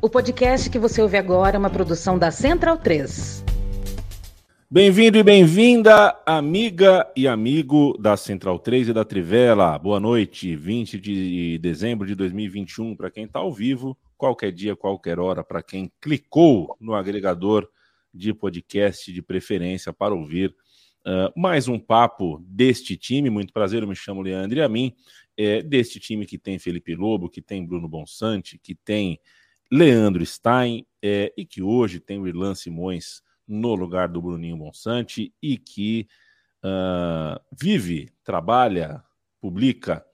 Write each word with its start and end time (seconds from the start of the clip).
O 0.00 0.08
podcast 0.08 0.70
que 0.70 0.78
você 0.78 1.02
ouve 1.02 1.16
agora 1.16 1.56
é 1.56 1.58
uma 1.58 1.68
produção 1.68 2.16
da 2.16 2.30
Central 2.30 2.78
3. 2.78 3.44
Bem-vindo 4.70 5.18
e 5.18 5.24
bem-vinda, 5.24 6.16
amiga 6.24 7.10
e 7.16 7.26
amigo 7.26 7.98
da 7.98 8.16
Central 8.16 8.60
3 8.60 8.90
e 8.90 8.92
da 8.92 9.04
Trivela. 9.04 9.76
Boa 9.76 9.98
noite, 9.98 10.54
20 10.54 11.00
de 11.00 11.58
dezembro 11.58 12.06
de 12.06 12.14
2021, 12.14 12.94
para 12.94 13.10
quem 13.10 13.24
está 13.24 13.40
ao 13.40 13.52
vivo, 13.52 13.98
qualquer 14.16 14.52
dia, 14.52 14.76
qualquer 14.76 15.18
hora, 15.18 15.42
para 15.42 15.64
quem 15.64 15.90
clicou 16.00 16.76
no 16.80 16.94
agregador 16.94 17.68
de 18.14 18.32
podcast 18.32 19.12
de 19.12 19.20
preferência 19.20 19.92
para 19.92 20.14
ouvir 20.14 20.54
uh, 21.04 21.32
mais 21.34 21.66
um 21.66 21.78
papo 21.78 22.40
deste 22.46 22.96
time. 22.96 23.30
Muito 23.30 23.52
prazer, 23.52 23.82
eu 23.82 23.88
me 23.88 23.96
chamo 23.96 24.22
Leandro 24.22 24.58
e 24.58 24.62
a 24.62 24.68
mim, 24.68 24.94
é, 25.36 25.60
deste 25.60 25.98
time 25.98 26.24
que 26.24 26.38
tem 26.38 26.56
Felipe 26.56 26.94
Lobo, 26.94 27.28
que 27.28 27.42
tem 27.42 27.66
Bruno 27.66 27.88
Bonsante, 27.88 28.60
que 28.62 28.76
tem 28.76 29.18
Leandro 29.70 30.24
Stein 30.24 30.86
é, 31.02 31.32
e 31.36 31.44
que 31.44 31.62
hoje 31.62 32.00
tem 32.00 32.18
o 32.18 32.26
Irlan 32.26 32.54
Simões 32.54 33.22
no 33.46 33.74
lugar 33.74 34.08
do 34.08 34.20
Bruninho 34.20 34.56
Bonsante 34.56 35.32
e 35.42 35.56
que 35.56 36.06
uh, 36.64 37.40
vive, 37.52 38.10
trabalha, 38.22 39.02
publica 39.40 40.04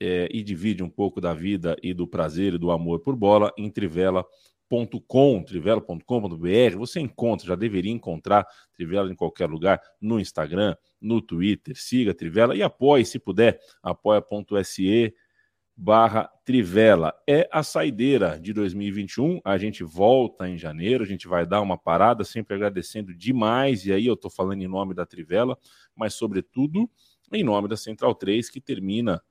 é, 0.00 0.28
e 0.30 0.42
divide 0.42 0.82
um 0.82 0.90
pouco 0.90 1.20
da 1.20 1.32
vida 1.32 1.76
e 1.82 1.94
do 1.94 2.06
prazer 2.06 2.54
e 2.54 2.58
do 2.58 2.70
amor 2.70 3.00
por 3.00 3.16
bola 3.16 3.52
em 3.56 3.70
trivela.com, 3.70 5.42
trivela.com.br. 5.42 6.76
Você 6.76 7.00
encontra, 7.00 7.46
já 7.46 7.54
deveria 7.54 7.92
encontrar 7.92 8.46
Trivela 8.74 9.10
em 9.10 9.14
qualquer 9.14 9.48
lugar, 9.48 9.80
no 10.00 10.18
Instagram, 10.20 10.76
no 11.00 11.22
Twitter. 11.22 11.76
Siga 11.76 12.12
Trivela 12.12 12.56
e 12.56 12.62
apoie, 12.62 13.04
se 13.04 13.18
puder, 13.18 13.58
apoia.se 13.82 15.14
barra 15.76 16.30
Trivela. 16.44 17.14
É 17.28 17.48
a 17.52 17.62
saideira 17.62 18.38
de 18.38 18.52
2021. 18.52 19.40
A 19.44 19.58
gente 19.58 19.82
volta 19.82 20.48
em 20.48 20.56
janeiro, 20.56 21.02
a 21.02 21.06
gente 21.06 21.26
vai 21.26 21.46
dar 21.46 21.60
uma 21.60 21.76
parada, 21.76 22.24
sempre 22.24 22.54
agradecendo 22.54 23.14
demais. 23.14 23.84
E 23.86 23.92
aí 23.92 24.06
eu 24.06 24.14
estou 24.14 24.30
falando 24.30 24.62
em 24.62 24.68
nome 24.68 24.94
da 24.94 25.04
Trivela, 25.04 25.58
mas 25.94 26.14
sobretudo 26.14 26.88
em 27.32 27.42
nome 27.42 27.68
da 27.68 27.76
Central 27.76 28.14
3, 28.14 28.48
que 28.48 28.60
termina 28.60 29.22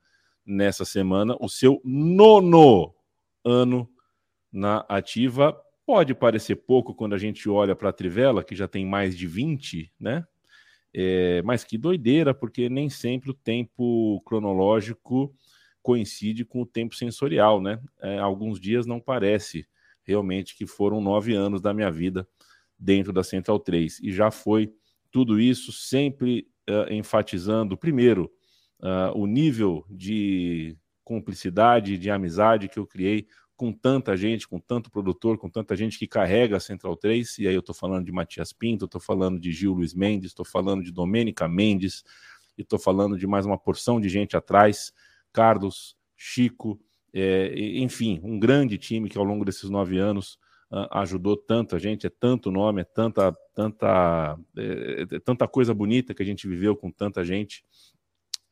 nessa 0.46 0.84
semana 0.84 1.38
o 1.40 1.48
seu 1.48 1.82
nono 1.86 2.94
ano 3.44 3.90
na 4.52 4.86
ativa. 4.90 5.58
Pode 5.86 6.14
parecer 6.14 6.56
pouco 6.56 6.94
quando 6.94 7.14
a 7.14 7.18
gente 7.18 7.50
olha 7.50 7.76
para 7.76 7.90
a 7.90 7.94
Trivela, 7.94 8.44
que 8.44 8.56
já 8.56 8.68
tem 8.68 8.86
mais 8.86 9.18
de 9.18 9.28
20, 9.28 9.92
né? 10.00 10.26
É, 10.94 11.42
mas 11.44 11.64
que 11.64 11.78
doideira, 11.78 12.34
porque 12.34 12.70
nem 12.70 12.90
sempre 12.90 13.32
o 13.32 13.34
tempo 13.34 14.22
cronológico 14.26 15.34
coincide 15.84 16.46
com 16.46 16.62
o 16.62 16.66
tempo 16.66 16.96
sensorial, 16.96 17.62
né? 17.62 17.80
É, 18.02 18.18
alguns 18.18 18.60
dias 18.60 18.86
não 18.86 19.00
parece 19.00 19.68
realmente 20.04 20.56
que 20.56 20.66
foram 20.66 21.02
nove 21.02 21.36
anos 21.36 21.62
da 21.62 21.74
minha 21.74 21.92
vida 21.92 22.28
dentro 22.80 23.14
da 23.14 23.24
Central 23.24 23.60
3. 23.60 24.00
E 24.02 24.12
já 24.12 24.32
foi 24.32 24.74
tudo 25.12 25.40
isso 25.40 25.72
sempre 25.72 26.48
uh, 26.70 26.92
enfatizando, 26.92 27.78
primeiro, 27.78 28.32
uh, 28.80 29.18
o 29.18 29.28
nível 29.28 29.86
de 29.90 30.76
cumplicidade, 31.04 31.98
de 31.98 32.10
amizade 32.10 32.68
que 32.68 32.80
eu 32.80 32.88
criei 32.88 33.28
com 33.56 33.72
tanta 33.72 34.18
gente, 34.18 34.48
com 34.48 34.60
tanto 34.60 34.90
produtor, 34.90 35.38
com 35.38 35.50
tanta 35.50 35.76
gente 35.76 36.00
que 36.00 36.08
carrega 36.08 36.58
a 36.58 36.60
Central 36.60 36.98
3, 36.98 37.38
e 37.40 37.48
aí 37.48 37.54
eu 37.54 37.60
estou 37.60 37.76
falando 37.76 38.06
de 38.06 38.12
Matias 38.12 38.52
Pinto, 38.52 38.86
estou 38.86 39.00
falando 39.00 39.40
de 39.40 39.52
Gil 39.52 39.74
Luiz 39.74 39.94
Mendes, 39.94 40.32
estou 40.32 40.46
falando 40.46 40.84
de 40.84 40.92
Domênica 40.92 41.48
Mendes, 41.48 42.04
e 42.58 42.62
estou 42.62 42.80
falando 42.80 43.18
de 43.18 43.28
mais 43.28 43.46
uma 43.46 43.58
porção 43.58 44.02
de 44.02 44.10
gente 44.10 44.36
atrás 44.36 44.92
Carlos, 45.34 45.96
Chico, 46.16 46.80
é, 47.14 47.54
enfim, 47.80 48.20
um 48.24 48.40
grande 48.40 48.78
time 48.78 49.10
que 49.10 49.18
ao 49.18 49.24
longo 49.24 49.44
desses 49.44 49.70
nove 49.70 49.98
anos 49.98 50.38
uh, 50.72 50.88
ajudou 50.98 51.38
tanta 51.38 51.78
gente, 51.78 52.08
é 52.08 52.10
tanto 52.10 52.50
nome, 52.50 52.82
é 52.82 52.84
tanta, 52.84 53.32
tanta, 53.54 54.38
é, 54.58 55.06
é, 55.12 55.20
tanta 55.20 55.48
coisa 55.48 55.74
bonita 55.74 56.14
que 56.14 56.24
a 56.24 56.26
gente 56.26 56.48
viveu 56.48 56.76
com 56.76 56.92
tanta 56.92 57.24
gente 57.24 57.64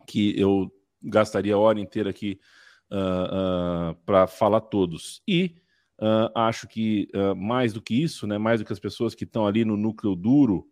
que 0.07 0.39
eu 0.39 0.71
gastaria 1.01 1.55
a 1.55 1.57
hora 1.57 1.79
inteira 1.79 2.11
aqui 2.11 2.39
uh, 2.91 3.91
uh, 3.91 3.95
para 4.05 4.27
falar 4.27 4.61
todos. 4.61 5.21
E 5.27 5.55
acho 6.33 6.67
que 6.67 7.07
mais 7.37 7.73
do 7.73 7.79
que 7.79 7.93
isso, 7.93 8.25
né, 8.25 8.35
mais 8.39 8.59
do 8.59 8.65
que 8.65 8.73
as 8.73 8.79
pessoas 8.79 9.13
que 9.13 9.23
estão 9.23 9.45
ali 9.45 9.63
no 9.63 9.77
núcleo 9.77 10.15
duro, 10.15 10.67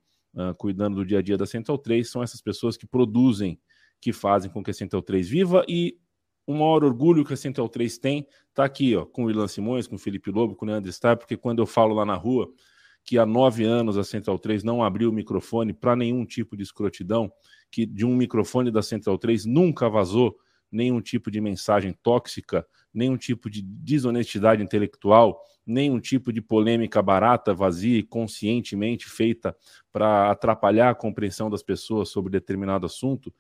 cuidando 0.58 0.96
do 0.96 1.06
dia 1.06 1.20
a 1.20 1.22
dia 1.22 1.38
da 1.38 1.46
Central 1.46 1.78
3, 1.78 2.10
são 2.10 2.24
essas 2.24 2.42
pessoas 2.42 2.76
que 2.76 2.88
produzem 2.88 3.60
que 4.02 4.14
fazem 4.14 4.50
com 4.50 4.64
que 4.64 4.72
a 4.72 4.74
Central 4.74 5.02
3 5.02 5.28
viva 5.28 5.64
e 5.68 5.98
o 6.46 6.54
maior 6.54 6.84
orgulho 6.84 7.24
que 7.24 7.34
a 7.34 7.38
Central 7.38 7.70
3 7.70 7.98
tem 7.98 8.28
está 8.50 8.66
aqui, 8.66 8.96
ó, 8.96 9.06
com 9.06 9.26
o 9.26 9.32
Ilan 9.32 9.48
Simões, 9.48 9.88
com 9.88 9.96
o 9.96 10.00
Felipe 10.00 10.32
Lobo, 10.32 10.56
com 10.56 10.66
o 10.66 10.68
Leandro 10.68 10.92
Star, 10.92 11.18
porque 11.18 11.38
quando 11.38 11.60
eu 11.60 11.66
falo 11.66 11.94
lá 11.94 12.06
na 12.06 12.16
rua 12.16 12.52
que 13.04 13.18
há 13.18 13.26
nove 13.26 13.64
anos 13.64 13.98
a 13.98 14.04
Central 14.04 14.38
3 14.38 14.64
não 14.64 14.84
abriu 14.84 15.10
o 15.10 15.14
microfone 15.14 15.74
para 15.74 15.96
nenhum 15.96 16.26
tipo 16.26 16.56
de 16.56 16.64
escrotidão, 16.64 17.32
que 17.72 17.86
de 17.86 18.06
um 18.06 18.16
microfone 18.16 18.72
da 18.72 18.82
Central 18.82 19.18
3 19.18 19.46
nunca 19.46 19.90
vazou 19.90 20.38
nenhum 20.72 21.02
tipo 21.02 21.32
de 21.32 21.42
mensagem 21.42 21.94
tóxica, 22.04 22.66
nenhum 22.94 23.18
tipo 23.18 23.50
de 23.50 23.62
desonestidade 23.62 24.62
intelectual, 24.62 25.42
nenhum 25.66 26.00
tipo 26.00 26.34
de 26.34 26.42
polêmica 26.42 27.02
barata, 27.02 27.54
vazia 27.54 27.98
e 27.98 28.04
conscientemente 28.04 29.08
feita 29.10 29.56
para 29.92 30.32
atrapalhar 30.32 30.90
a 30.90 30.96
compreensão 30.96 31.50
das 31.50 31.64
pessoas 31.64 32.10
sobre 32.10 32.32
determinado 32.32 32.86
assunto. 32.86 33.34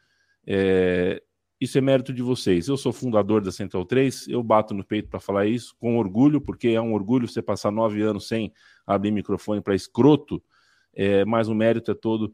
É, 0.51 1.21
isso 1.61 1.77
é 1.77 1.81
mérito 1.81 2.11
de 2.11 2.23
vocês. 2.23 2.67
Eu 2.67 2.75
sou 2.75 2.91
fundador 2.91 3.41
da 3.41 3.51
Central 3.51 3.85
3, 3.85 4.27
eu 4.29 4.41
bato 4.41 4.73
no 4.73 4.83
peito 4.83 5.09
para 5.09 5.19
falar 5.19 5.45
isso 5.45 5.75
com 5.77 5.97
orgulho, 5.97 6.41
porque 6.41 6.69
é 6.69 6.81
um 6.81 6.93
orgulho 6.93 7.27
você 7.27 7.41
passar 7.41 7.69
nove 7.71 8.01
anos 8.01 8.27
sem 8.27 8.51
abrir 8.87 9.11
microfone 9.11 9.61
para 9.61 9.75
escroto, 9.75 10.41
é, 10.93 11.23
mas 11.25 11.47
o 11.47 11.53
mérito 11.53 11.91
é 11.91 11.93
todo 11.93 12.33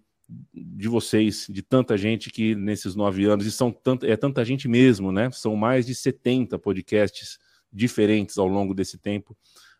de 0.54 0.88
vocês, 0.88 1.48
de 1.50 1.62
tanta 1.62 1.98
gente 1.98 2.32
que 2.32 2.56
nesses 2.56 2.96
nove 2.96 3.26
anos, 3.26 3.46
e 3.46 3.52
são 3.52 3.72
tanta, 3.72 4.08
é 4.08 4.16
tanta 4.16 4.44
gente 4.46 4.68
mesmo, 4.68 5.12
né? 5.12 5.30
São 5.32 5.56
mais 5.56 5.86
de 5.86 5.94
70 5.94 6.58
podcasts 6.58 7.38
diferentes 7.72 8.38
ao 8.38 8.48
longo 8.48 8.74
desse 8.74 8.98
tempo 8.98 9.38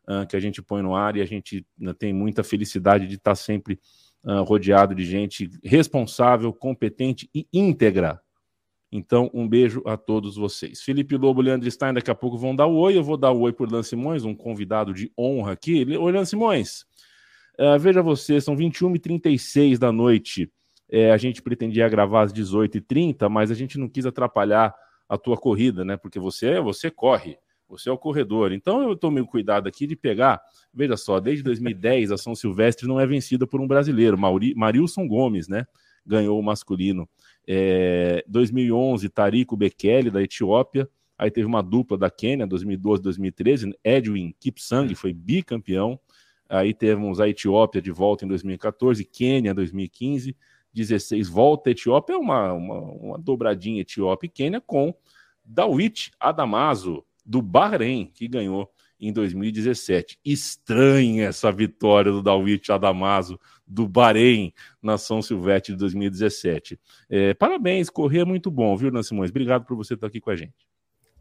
uh, 0.08 0.28
que 0.28 0.36
a 0.36 0.40
gente 0.40 0.62
põe 0.62 0.82
no 0.82 0.96
ar 0.96 1.16
e 1.16 1.22
a 1.22 1.26
gente 1.26 1.66
uh, 1.82 1.94
tem 1.94 2.14
muita 2.14 2.44
felicidade 2.44 3.08
de 3.08 3.16
estar 3.16 3.32
tá 3.32 3.36
sempre 3.36 3.80
uh, 4.24 4.44
rodeado 4.44 4.94
de 4.94 5.06
gente 5.06 5.50
responsável, 5.64 6.54
competente 6.54 7.30
e 7.34 7.48
íntegra. 7.52 8.22
Então, 8.92 9.30
um 9.34 9.48
beijo 9.48 9.82
a 9.86 9.98
todos 9.98 10.36
vocês. 10.36 10.82
Felipe 10.82 11.18
Lobo, 11.18 11.42
Leandro 11.42 11.70
Stein, 11.70 11.94
daqui 11.94 12.10
a 12.10 12.16
pouco 12.16 12.38
vão 12.38 12.56
dar 12.56 12.68
o 12.68 12.76
oi. 12.76 12.98
Eu 12.98 13.04
vou 13.04 13.18
dar 13.18 13.32
o 13.32 13.42
oi 13.42 13.52
por 13.52 13.72
Lan 13.72 13.84
Simões, 13.84 14.24
um 14.24 14.36
convidado 14.36 14.94
de 14.94 15.12
honra 15.18 15.54
aqui. 15.54 15.86
Oi, 15.98 16.12
Lan 16.12 16.26
Simões. 16.26 16.86
Uh, 17.60 17.80
veja 17.80 18.02
você, 18.02 18.40
são 18.40 18.56
21h36 18.56 19.78
da 19.78 19.92
noite. 19.92 20.52
É, 20.90 21.12
a 21.12 21.18
gente 21.18 21.42
pretendia 21.42 21.90
gravar 21.90 22.24
às 22.24 22.34
18h30, 22.34 23.28
mas 23.28 23.50
a 23.50 23.56
gente 23.56 23.78
não 23.78 23.90
quis 23.90 24.06
atrapalhar 24.06 24.74
a 25.10 25.18
tua 25.18 25.38
corrida, 25.38 25.84
né? 25.84 25.98
Porque 25.98 26.20
você, 26.20 26.60
você 26.60 26.92
corre. 26.92 27.38
Você 27.68 27.90
é 27.90 27.92
o 27.92 27.98
corredor. 27.98 28.52
Então 28.52 28.84
eu 28.84 28.96
tomei 28.96 29.24
o 29.24 29.28
cuidado 29.28 29.68
aqui 29.68 29.88
de 29.88 29.96
pegar. 29.96 30.42
Veja 30.74 30.96
só, 30.96 31.20
desde 31.20 31.44
2010 31.44 32.12
a 32.12 32.18
São 32.18 32.36
Silvestre 32.36 32.88
não 32.88 33.00
é 33.00 33.08
vencida 33.08 33.48
por 33.48 33.60
um 33.60 33.68
brasileiro. 33.68 34.18
Mauri, 34.18 34.54
Marilson 34.56 35.08
Gomes, 35.08 35.48
né? 35.48 35.66
Ganhou 36.06 36.40
o 36.40 36.44
masculino. 36.44 37.10
É, 37.48 38.24
2011, 38.28 39.10
Tarico 39.10 39.56
Bekele, 39.56 40.10
da 40.10 40.22
Etiópia. 40.22 40.90
Aí 41.18 41.32
teve 41.32 41.48
uma 41.48 41.62
dupla 41.62 41.98
da 41.98 42.10
Quênia, 42.10 42.46
2012, 42.46 43.02
2013. 43.02 43.74
Edwin 43.84 44.36
Kipsang 44.40 44.94
foi 44.96 45.14
bicampeão. 45.14 46.00
Aí 46.50 46.74
temos 46.74 47.20
a 47.20 47.28
Etiópia 47.28 47.82
de 47.82 47.92
volta 47.92 48.26
em 48.26 48.28
2014, 48.28 49.04
Quênia 49.06 49.54
2015, 49.54 50.36
16 50.74 51.30
volta. 51.30 51.72
Etiópia 51.72 52.14
é 52.14 52.18
uma, 52.18 52.54
uma, 52.54 52.80
uma 52.80 53.18
dobradinha 53.18 53.82
Etiópia 53.82 54.28
e 54.28 54.30
Quênia 54.30 54.62
com 54.62 54.94
Dawit 55.44 56.12
Adamazo, 56.20 57.04
do 57.26 57.42
Bahrein, 57.42 58.12
que 58.14 58.28
ganhou 58.28 58.70
em 59.00 59.12
2017. 59.12 60.20
Estranha 60.24 61.26
essa 61.26 61.52
vitória 61.52 62.12
do 62.12 62.22
Dawit 62.22 62.72
Adamazo 62.72 63.40
do 63.68 63.88
Bahrein 63.88 64.54
na 64.82 64.98
São 64.98 65.22
Silvestre 65.22 65.74
de 65.74 65.80
2017. 65.80 66.80
É, 67.10 67.34
parabéns, 67.34 67.90
correr 67.90 68.20
é 68.20 68.26
muito 68.26 68.52
bom, 68.52 68.76
viu, 68.76 68.92
Nancy 68.92 69.10
Simões? 69.10 69.30
Obrigado 69.30 69.66
por 69.66 69.76
você 69.76 69.94
estar 69.94 70.08
aqui 70.08 70.20
com 70.20 70.30
a 70.30 70.36
gente. 70.36 70.68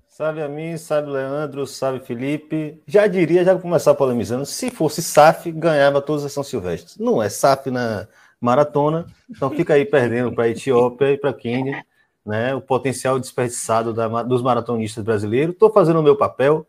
Sabe 0.08 0.42
a 0.42 0.48
mim, 0.48 0.76
sabe 0.76 1.10
Leandro, 1.10 1.66
sabe 1.66 1.98
Felipe. 1.98 2.80
Já 2.86 3.06
diria, 3.06 3.44
já 3.44 3.52
vou 3.52 3.62
começar 3.62 3.94
polemizando, 3.94 4.46
se 4.46 4.70
fosse 4.70 5.02
SAF, 5.02 5.50
ganhava 5.50 6.00
todas 6.00 6.24
as 6.24 6.32
São 6.32 6.44
Silvestres. 6.44 6.98
Não 6.98 7.20
é 7.20 7.28
SAF 7.28 7.70
na 7.70 8.06
maratona, 8.40 9.06
então 9.28 9.50
fica 9.50 9.74
aí 9.74 9.84
perdendo 9.84 10.32
para 10.32 10.44
a 10.44 10.48
Etiópia 10.48 11.12
e 11.12 11.18
para 11.18 11.30
a 11.30 11.34
Quênia 11.34 11.84
né, 12.24 12.54
o 12.54 12.60
potencial 12.60 13.18
desperdiçado 13.18 13.92
da, 13.92 14.22
dos 14.22 14.40
maratonistas 14.40 15.04
brasileiros. 15.04 15.54
Estou 15.54 15.72
fazendo 15.72 16.00
o 16.00 16.02
meu 16.02 16.16
papel, 16.16 16.66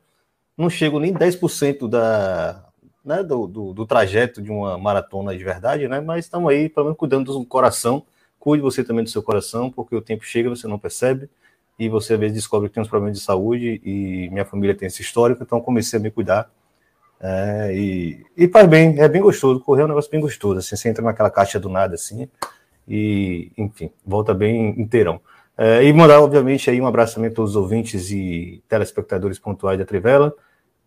não 0.57 0.69
chego 0.69 1.00
nem 1.00 1.13
10% 1.13 1.88
da, 1.88 2.65
né, 3.06 3.24
do, 3.24 3.46
do, 3.46 3.74
do, 3.74 3.86
trajeto 3.86 4.42
de 4.42 4.52
uma 4.52 4.78
maratona 4.78 5.38
de 5.38 5.44
verdade, 5.44 5.88
né, 5.88 6.02
mas 6.02 6.25
estamos 6.25 6.52
aí, 6.52 6.68
pelo 6.68 6.88
menos, 6.88 6.98
cuidando 6.98 7.31
do 7.31 7.46
coração. 7.46 8.04
Cuide 8.40 8.62
você 8.62 8.84
também 8.84 9.04
do 9.04 9.10
seu 9.10 9.24
coração, 9.24 9.72
porque 9.72 9.96
o 9.96 10.02
tempo 10.02 10.24
chega, 10.24 10.50
você 10.50 10.68
não 10.68 10.78
percebe, 10.78 11.30
e 11.80 11.90
você 11.90 12.13
às 12.13 12.19
vezes 12.19 12.36
descobre 12.36 12.69
que 12.69 12.75
tem 12.75 12.81
uns 12.81 12.90
problemas 12.90 13.18
de 13.18 13.24
saúde, 13.24 13.81
e 13.84 14.30
minha 14.31 14.46
família 14.46 14.75
tem 14.75 14.88
esse 14.88 15.02
histórico, 15.02 15.44
então 15.44 15.62
comecei 15.62 16.00
a 16.00 16.02
me 16.02 16.12
cuidar. 16.12 16.50
É, 17.19 17.72
e, 17.74 18.25
e 18.38 18.48
faz 18.48 18.68
bem, 18.68 19.00
é 19.00 19.07
bem 19.07 19.22
gostoso. 19.22 19.60
Correr 19.62 19.81
é 19.81 19.86
um 19.86 19.88
negócio 19.88 20.12
bem 20.12 20.22
gostoso. 20.22 20.60
Assim, 20.60 20.75
você 20.75 20.90
entra 20.90 21.04
naquela 21.04 21.30
caixa 21.30 21.60
do 21.60 21.69
nada 21.69 21.96
assim, 21.96 22.30
e 22.88 23.52
enfim, 23.57 23.92
volta 24.06 24.34
bem 24.34 24.80
inteirão. 24.80 25.19
É, 25.57 25.84
e 25.84 25.94
mandar, 25.94 26.19
obviamente, 26.22 26.69
aí 26.69 26.81
um 26.81 26.88
abraço 26.88 27.16
também 27.16 27.31
a 27.31 27.34
todos 27.34 27.52
os 27.52 27.56
ouvintes 27.56 28.12
e 28.12 28.62
telespectadores 28.68 29.40
pontuais 29.40 29.80
da 29.80 29.86
Trivela. 29.86 30.34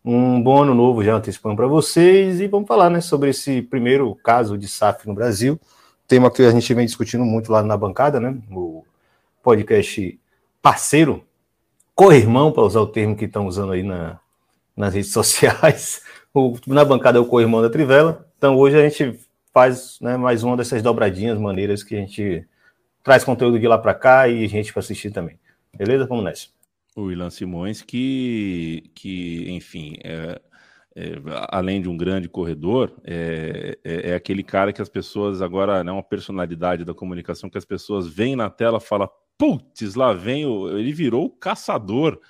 Um 0.05 0.43
bom 0.43 0.63
ano 0.63 0.75
novo 0.75 1.03
já 1.03 1.15
antecipando 1.15 1.57
para 1.57 1.67
vocês 1.67 2.41
e 2.41 2.47
vamos 2.47 2.69
falar 2.69 2.89
né, 2.89 3.01
sobre 3.01 3.31
esse 3.31 3.61
primeiro 3.63 4.15
caso 4.15 4.57
de 4.57 4.69
SAF 4.69 5.07
no 5.07 5.15
Brasil. 5.15 5.61
Tema 6.07 6.31
que 6.31 6.43
a 6.43 6.51
gente 6.51 6.73
vem 6.73 6.87
discutindo 6.87 7.25
muito 7.25 7.53
lá 7.53 7.63
na 7.63 7.77
bancada, 7.77 8.19
né? 8.19 8.37
O 8.51 8.85
podcast 9.43 10.19
parceiro, 10.63 11.25
co-irmão, 11.95 12.53
para 12.53 12.63
usar 12.63 12.81
o 12.81 12.87
termo 12.87 13.17
que 13.17 13.27
estão 13.27 13.47
usando 13.47 13.73
aí 13.73 13.83
na, 13.83 14.19
nas 14.77 14.95
redes 14.95 15.11
sociais. 15.13 16.03
O, 16.33 16.57
na 16.67 16.85
bancada 16.85 17.19
é 17.19 17.21
o 17.21 17.27
co-irmão 17.27 17.61
da 17.61 17.69
Trivela. 17.69 18.27
Então 18.39 18.57
hoje 18.57 18.79
a 18.79 18.89
gente 18.89 19.19
faz 19.53 19.99
né, 20.01 20.17
mais 20.17 20.43
uma 20.43 20.57
dessas 20.57 20.83
dobradinhas 20.83 21.39
maneiras 21.39 21.83
que 21.83 21.95
a 21.95 21.99
gente 21.99 22.47
traz 23.03 23.25
conteúdo 23.25 23.59
de 23.59 23.67
lá 23.67 23.77
para 23.77 23.95
cá 23.95 24.29
e 24.29 24.47
gente 24.47 24.73
para 24.73 24.81
assistir 24.81 25.11
também. 25.11 25.39
Beleza? 25.77 26.07
Vamos 26.07 26.25
nessa. 26.25 26.58
O 26.97 27.13
Ilan 27.13 27.31
Simões, 27.31 27.81
que, 27.83 28.91
que 28.95 29.51
enfim, 29.51 29.95
é, 30.03 30.41
é, 30.97 31.13
além 31.49 31.81
de 31.81 31.89
um 31.89 31.97
grande 31.97 32.29
corredor, 32.29 32.93
é, 33.05 33.79
é, 33.85 34.11
é, 34.11 34.15
aquele 34.15 34.43
cara 34.43 34.73
que 34.73 34.83
as 34.83 34.89
pessoas 34.89 35.41
agora, 35.41 35.85
né, 35.85 35.93
uma 35.93 36.03
personalidade 36.03 36.85
da 36.85 36.93
comunicação 36.93 37.49
que 37.49 37.59
as 37.59 37.65
pessoas 37.65 38.09
veem 38.09 38.35
na 38.35 38.51
tela 38.51 38.81
fala 38.81 39.09
putz, 39.39 39.95
lá 39.95 40.13
vem 40.13 40.45
o. 40.45 40.77
Ele 40.77 40.93
virou 40.93 41.27
o 41.27 41.31
caçador 41.31 42.21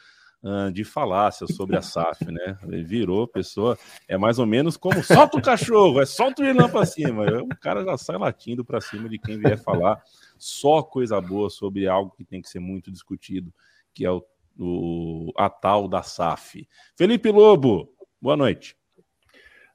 uh, 0.43 0.71
de 0.71 0.85
falácias 0.85 1.57
sobre 1.57 1.77
a 1.77 1.83
SAF, 1.83 2.27
né? 2.27 2.59
Ele 2.65 2.85
virou 2.85 3.27
pessoa. 3.27 3.79
É 4.07 4.19
mais 4.19 4.39
ou 4.39 4.45
menos 4.45 4.77
como 4.77 5.03
solta 5.03 5.39
o 5.39 5.43
cachorro, 5.43 6.01
é 6.01 6.07
solta 6.07 6.43
o 6.43 6.45
Irlã 6.45 6.69
para 6.69 6.85
cima. 6.85 7.25
O 7.43 7.57
cara 7.61 7.83
já 7.83 7.97
sai 7.97 8.19
latindo 8.19 8.65
para 8.65 8.83
cima 8.83 9.09
de 9.09 9.19
quem 9.19 9.39
vier 9.39 9.57
falar 9.57 10.03
só 10.37 10.83
coisa 10.83 11.19
boa 11.21 11.49
sobre 11.49 11.89
algo 11.89 12.13
que 12.15 12.25
tem 12.25 12.43
que 12.43 12.51
ser 12.51 12.61
muito 12.61 12.93
discutido, 12.93 13.53
que 13.95 14.05
é 14.05 14.11
o, 14.11 14.23
o 14.59 15.33
a 15.37 15.49
tal 15.49 15.87
da 15.87 16.03
SAF. 16.03 16.69
Felipe 16.97 17.31
Lobo, 17.31 17.95
boa 18.21 18.37
noite. 18.37 18.77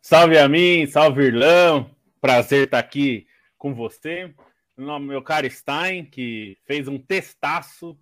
Salve 0.02 0.38
a 0.38 0.48
mim, 0.50 0.86
salve 0.86 1.24
Irlão. 1.24 1.90
Prazer 2.20 2.66
estar 2.66 2.80
aqui 2.80 3.26
com 3.58 3.74
você 3.74 4.34
meu 4.78 5.22
caro 5.22 5.50
Stein, 5.50 6.06
que 6.06 6.58
fez 6.66 6.88
um 6.88 6.98
testaço, 6.98 7.98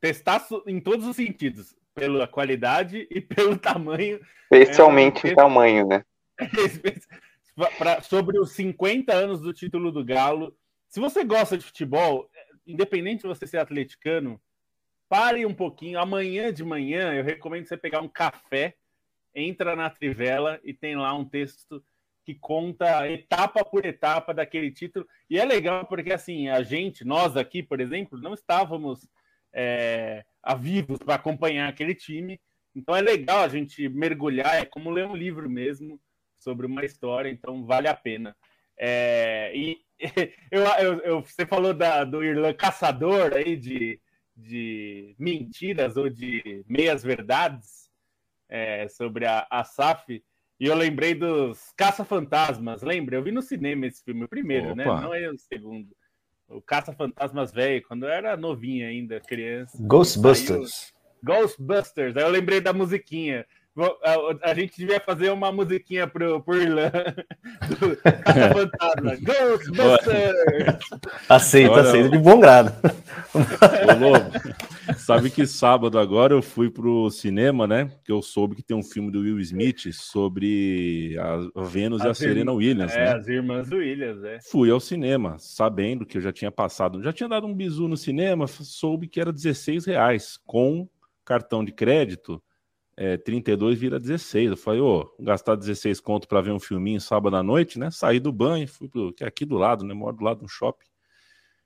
testaço 0.00 0.62
em 0.66 0.80
todos 0.80 1.06
os 1.06 1.16
sentidos, 1.16 1.74
pela 1.94 2.26
qualidade 2.26 3.06
e 3.10 3.20
pelo 3.20 3.58
tamanho. 3.58 4.20
Especialmente 4.50 5.26
é, 5.26 5.30
em 5.30 5.34
tamanho, 5.34 5.86
né? 5.86 6.04
pra, 7.78 8.02
sobre 8.02 8.38
os 8.38 8.52
50 8.52 9.12
anos 9.12 9.40
do 9.40 9.52
título 9.52 9.90
do 9.90 10.04
Galo. 10.04 10.54
Se 10.88 11.00
você 11.00 11.24
gosta 11.24 11.56
de 11.56 11.64
futebol, 11.64 12.28
independente 12.66 13.22
de 13.22 13.28
você 13.28 13.46
ser 13.46 13.58
atleticano, 13.58 14.40
pare 15.12 15.44
um 15.44 15.52
pouquinho. 15.52 15.98
Amanhã 15.98 16.50
de 16.50 16.64
manhã, 16.64 17.12
eu 17.12 17.22
recomendo 17.22 17.68
você 17.68 17.76
pegar 17.76 18.00
um 18.00 18.08
café, 18.08 18.76
entra 19.34 19.76
na 19.76 19.90
Trivela 19.90 20.58
e 20.64 20.72
tem 20.72 20.96
lá 20.96 21.12
um 21.12 21.22
texto 21.22 21.84
que 22.24 22.34
conta 22.34 23.06
etapa 23.10 23.62
por 23.62 23.84
etapa 23.84 24.32
daquele 24.32 24.70
título. 24.70 25.06
E 25.28 25.38
é 25.38 25.44
legal 25.44 25.84
porque, 25.84 26.14
assim, 26.14 26.48
a 26.48 26.62
gente, 26.62 27.04
nós 27.04 27.36
aqui, 27.36 27.62
por 27.62 27.78
exemplo, 27.78 28.18
não 28.18 28.32
estávamos 28.32 29.06
é, 29.52 30.24
a 30.42 30.54
vivos 30.54 30.98
para 30.98 31.16
acompanhar 31.16 31.68
aquele 31.68 31.94
time. 31.94 32.40
Então 32.74 32.96
é 32.96 33.02
legal 33.02 33.40
a 33.40 33.48
gente 33.48 33.86
mergulhar, 33.90 34.62
é 34.62 34.64
como 34.64 34.90
ler 34.90 35.06
um 35.06 35.14
livro 35.14 35.46
mesmo 35.50 36.00
sobre 36.38 36.64
uma 36.64 36.86
história, 36.86 37.28
então 37.28 37.66
vale 37.66 37.86
a 37.86 37.94
pena. 37.94 38.34
É, 38.78 39.52
e 39.54 39.78
eu, 40.50 40.62
eu, 40.62 41.00
eu, 41.00 41.20
você 41.20 41.44
falou 41.44 41.74
da, 41.74 42.02
do 42.02 42.24
Irlã 42.24 42.54
caçador 42.54 43.34
aí 43.34 43.56
de, 43.56 44.00
de 44.36 45.14
mentiras 45.18 45.96
ou 45.96 46.08
de 46.08 46.64
meias 46.68 47.02
verdades 47.02 47.90
é, 48.48 48.88
sobre 48.88 49.26
a, 49.26 49.46
a 49.50 49.64
SAF. 49.64 50.22
E 50.60 50.66
eu 50.66 50.74
lembrei 50.74 51.14
dos 51.14 51.72
Caça-Fantasmas, 51.76 52.82
lembra? 52.82 53.16
Eu 53.16 53.22
vi 53.22 53.32
no 53.32 53.42
cinema 53.42 53.86
esse 53.86 54.02
filme, 54.04 54.24
o 54.24 54.28
primeiro, 54.28 54.74
né? 54.74 54.84
Opa. 54.84 54.96
né? 54.96 55.02
Não 55.02 55.14
é 55.14 55.30
o 55.30 55.38
segundo. 55.38 55.88
O 56.48 56.60
Caça-Fantasmas 56.60 57.52
velho, 57.52 57.82
quando 57.88 58.04
eu 58.04 58.10
era 58.10 58.36
novinha 58.36 58.88
ainda, 58.88 59.20
criança. 59.20 59.76
Ghostbusters. 59.80 60.92
Ghostbusters. 61.22 62.16
Aí 62.16 62.22
eu 62.22 62.28
lembrei 62.28 62.60
da 62.60 62.72
musiquinha. 62.72 63.46
A, 63.74 64.50
a, 64.50 64.54
gente 64.54 64.76
devia 64.76 65.00
fazer 65.00 65.30
uma 65.30 65.50
musiquinha 65.50 66.06
pro, 66.06 66.42
pro 66.42 66.58
do 66.60 67.96
Fantasma. 68.52 69.16
Ghostbusters! 69.16 70.78
Aceita, 71.26 71.80
aceita 71.80 72.10
de 72.10 72.18
bom 72.18 72.38
grado. 72.38 72.70
Ô, 73.32 73.98
Lobo, 73.98 74.30
sabe 74.98 75.30
que 75.30 75.46
sábado 75.46 75.98
agora 75.98 76.34
eu 76.34 76.42
fui 76.42 76.70
pro 76.70 77.10
cinema, 77.10 77.66
né? 77.66 77.90
Que 78.04 78.12
eu 78.12 78.20
soube 78.20 78.56
que 78.56 78.62
tem 78.62 78.76
um 78.76 78.82
filme 78.82 79.10
do 79.10 79.20
Will 79.20 79.40
Smith 79.40 79.90
sobre 79.92 81.16
a 81.18 81.62
Vênus 81.62 82.02
as 82.02 82.06
e 82.06 82.10
a 82.10 82.14
Serena 82.14 82.52
Williams, 82.52 82.92
é, 82.92 82.98
né? 82.98 83.14
as 83.14 83.26
irmãs 83.26 83.70
Williams, 83.72 84.22
é. 84.22 84.38
Fui 84.50 84.70
ao 84.70 84.80
cinema, 84.80 85.36
sabendo 85.38 86.04
que 86.04 86.18
eu 86.18 86.22
já 86.22 86.32
tinha 86.32 86.52
passado, 86.52 87.02
já 87.02 87.12
tinha 87.12 87.28
dado 87.28 87.46
um 87.46 87.54
bisu 87.54 87.88
no 87.88 87.96
cinema, 87.96 88.46
soube 88.46 89.08
que 89.08 89.18
era 89.18 89.32
16 89.32 89.86
reais 89.86 90.38
com 90.44 90.86
cartão 91.24 91.64
de 91.64 91.72
crédito 91.72 92.42
é, 93.02 93.16
32 93.16 93.76
vira 93.80 93.98
16. 93.98 94.50
Eu 94.52 94.56
falei, 94.56 94.80
ô, 94.80 95.12
gastar 95.18 95.56
16 95.56 95.98
conto 95.98 96.28
para 96.28 96.40
ver 96.40 96.52
um 96.52 96.60
filminho 96.60 97.00
sábado 97.00 97.34
à 97.34 97.42
noite, 97.42 97.76
né? 97.76 97.90
Saí 97.90 98.20
do 98.20 98.30
banho, 98.30 98.68
fui 98.68 98.86
pro, 98.86 99.12
que 99.12 99.24
é 99.24 99.26
aqui 99.26 99.44
do 99.44 99.56
lado, 99.56 99.84
né? 99.84 99.92
Moro 99.92 100.16
do 100.16 100.22
lado 100.22 100.42
do 100.42 100.48
shopping. 100.48 100.86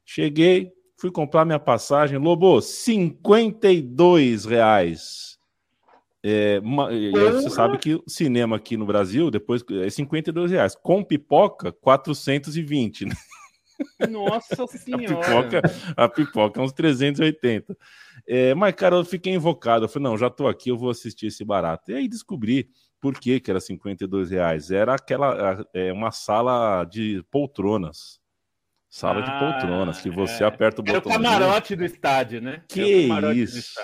Cheguei, 0.03 0.73
fui 0.97 1.11
comprar 1.11 1.45
minha 1.45 1.59
passagem. 1.59 2.17
Lobo, 2.17 2.63
52 2.63 4.47
reais. 4.47 5.37
É, 6.25 6.59
uma, 6.65 6.89
você 6.89 7.51
sabe 7.51 7.77
que 7.77 7.97
o 7.97 8.05
cinema 8.09 8.57
aqui 8.57 8.79
no 8.79 8.87
Brasil, 8.87 9.31
depois 9.31 9.63
é 9.85 9.91
52 9.91 10.51
reais. 10.51 10.75
Com 10.75 11.05
pipoca, 11.05 11.71
420, 11.71 13.05
né? 13.05 13.15
Nossa 14.11 14.67
senhora! 14.79 15.05
A 15.05 15.09
pipoca, 15.09 15.63
a 15.97 16.09
pipoca 16.09 16.61
é 16.61 16.65
uns 16.65 16.73
380. 16.73 17.77
É, 18.27 18.55
mas, 18.55 18.75
cara, 18.75 18.97
eu 18.97 19.05
fiquei 19.05 19.35
invocado. 19.35 19.85
Eu 19.85 19.89
falei, 19.89 20.09
não, 20.09 20.19
já 20.19 20.31
tô 20.31 20.49
aqui, 20.49 20.71
eu 20.71 20.79
vou 20.79 20.91
assistir 20.91 21.27
esse 21.27 21.45
barato. 21.45 21.91
E 21.91 21.95
aí 21.95 22.09
descobri 22.09 22.69
por 23.01 23.19
que, 23.19 23.39
que 23.41 23.51
era 23.51 23.61
52 23.61 24.31
reais. 24.31 24.71
Era 24.71 24.95
aquela, 24.95 25.65
é, 25.73 25.93
uma 25.93 26.11
sala 26.11 26.85
de 26.85 27.25
poltronas. 27.31 28.21
Sala 28.89 29.21
ah, 29.21 29.23
de 29.23 29.39
poltronas, 29.39 30.01
que 30.01 30.11
você 30.11 30.43
é. 30.43 30.47
aperta 30.47 30.81
o 30.81 30.85
botão. 30.85 31.13
É 31.13 31.15
o 31.15 31.23
camarote 31.23 31.77
do 31.77 31.85
estádio, 31.85 32.41
né? 32.41 32.63
Que 32.69 33.09
isso! 33.35 33.75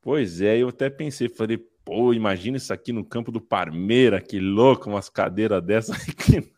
Pois 0.00 0.40
é, 0.40 0.58
eu 0.58 0.68
até 0.68 0.90
pensei, 0.90 1.28
falei, 1.28 1.64
pô, 1.84 2.12
imagina 2.12 2.56
isso 2.56 2.72
aqui 2.72 2.92
no 2.92 3.04
campo 3.04 3.30
do 3.30 3.40
Parmeira, 3.40 4.20
que 4.20 4.38
louco, 4.38 4.90
umas 4.90 5.08
cadeiras 5.08 5.62
dessas 5.62 5.96
aqui. 6.08 6.50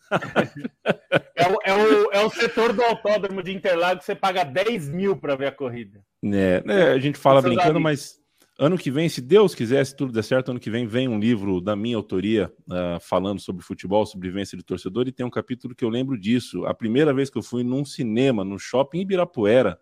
é, 1.34 1.48
o, 1.48 1.58
é, 1.64 1.74
o, 1.74 2.12
é 2.12 2.24
o 2.24 2.30
setor 2.30 2.72
do 2.72 2.82
autódromo 2.82 3.42
de 3.42 3.52
Interlagos, 3.52 4.04
você 4.04 4.14
paga 4.14 4.44
10 4.44 4.88
mil 4.90 5.16
para 5.16 5.36
ver 5.36 5.46
a 5.46 5.52
corrida. 5.52 6.00
É, 6.24 6.62
né, 6.64 6.88
a 6.92 6.98
gente 6.98 7.18
fala 7.18 7.42
brincando, 7.42 7.80
mas 7.80 8.18
ano 8.58 8.78
que 8.78 8.90
vem, 8.90 9.08
se 9.08 9.20
Deus 9.20 9.54
quiser, 9.54 9.84
se 9.84 9.96
tudo 9.96 10.12
der 10.12 10.22
certo, 10.22 10.50
ano 10.50 10.60
que 10.60 10.70
vem 10.70 10.86
vem 10.86 11.08
um 11.08 11.18
livro 11.18 11.60
da 11.60 11.74
minha 11.74 11.96
autoria 11.96 12.52
uh, 12.68 13.00
falando 13.00 13.40
sobre 13.40 13.64
futebol, 13.64 14.06
sobrevivência 14.06 14.56
de 14.56 14.62
torcedor, 14.62 15.08
e 15.08 15.12
tem 15.12 15.26
um 15.26 15.30
capítulo 15.30 15.74
que 15.74 15.84
eu 15.84 15.88
lembro 15.88 16.18
disso. 16.18 16.64
A 16.64 16.72
primeira 16.72 17.12
vez 17.12 17.28
que 17.28 17.38
eu 17.38 17.42
fui 17.42 17.64
num 17.64 17.84
cinema, 17.84 18.44
no 18.44 18.58
shopping 18.58 19.00
Ibirapuera, 19.00 19.78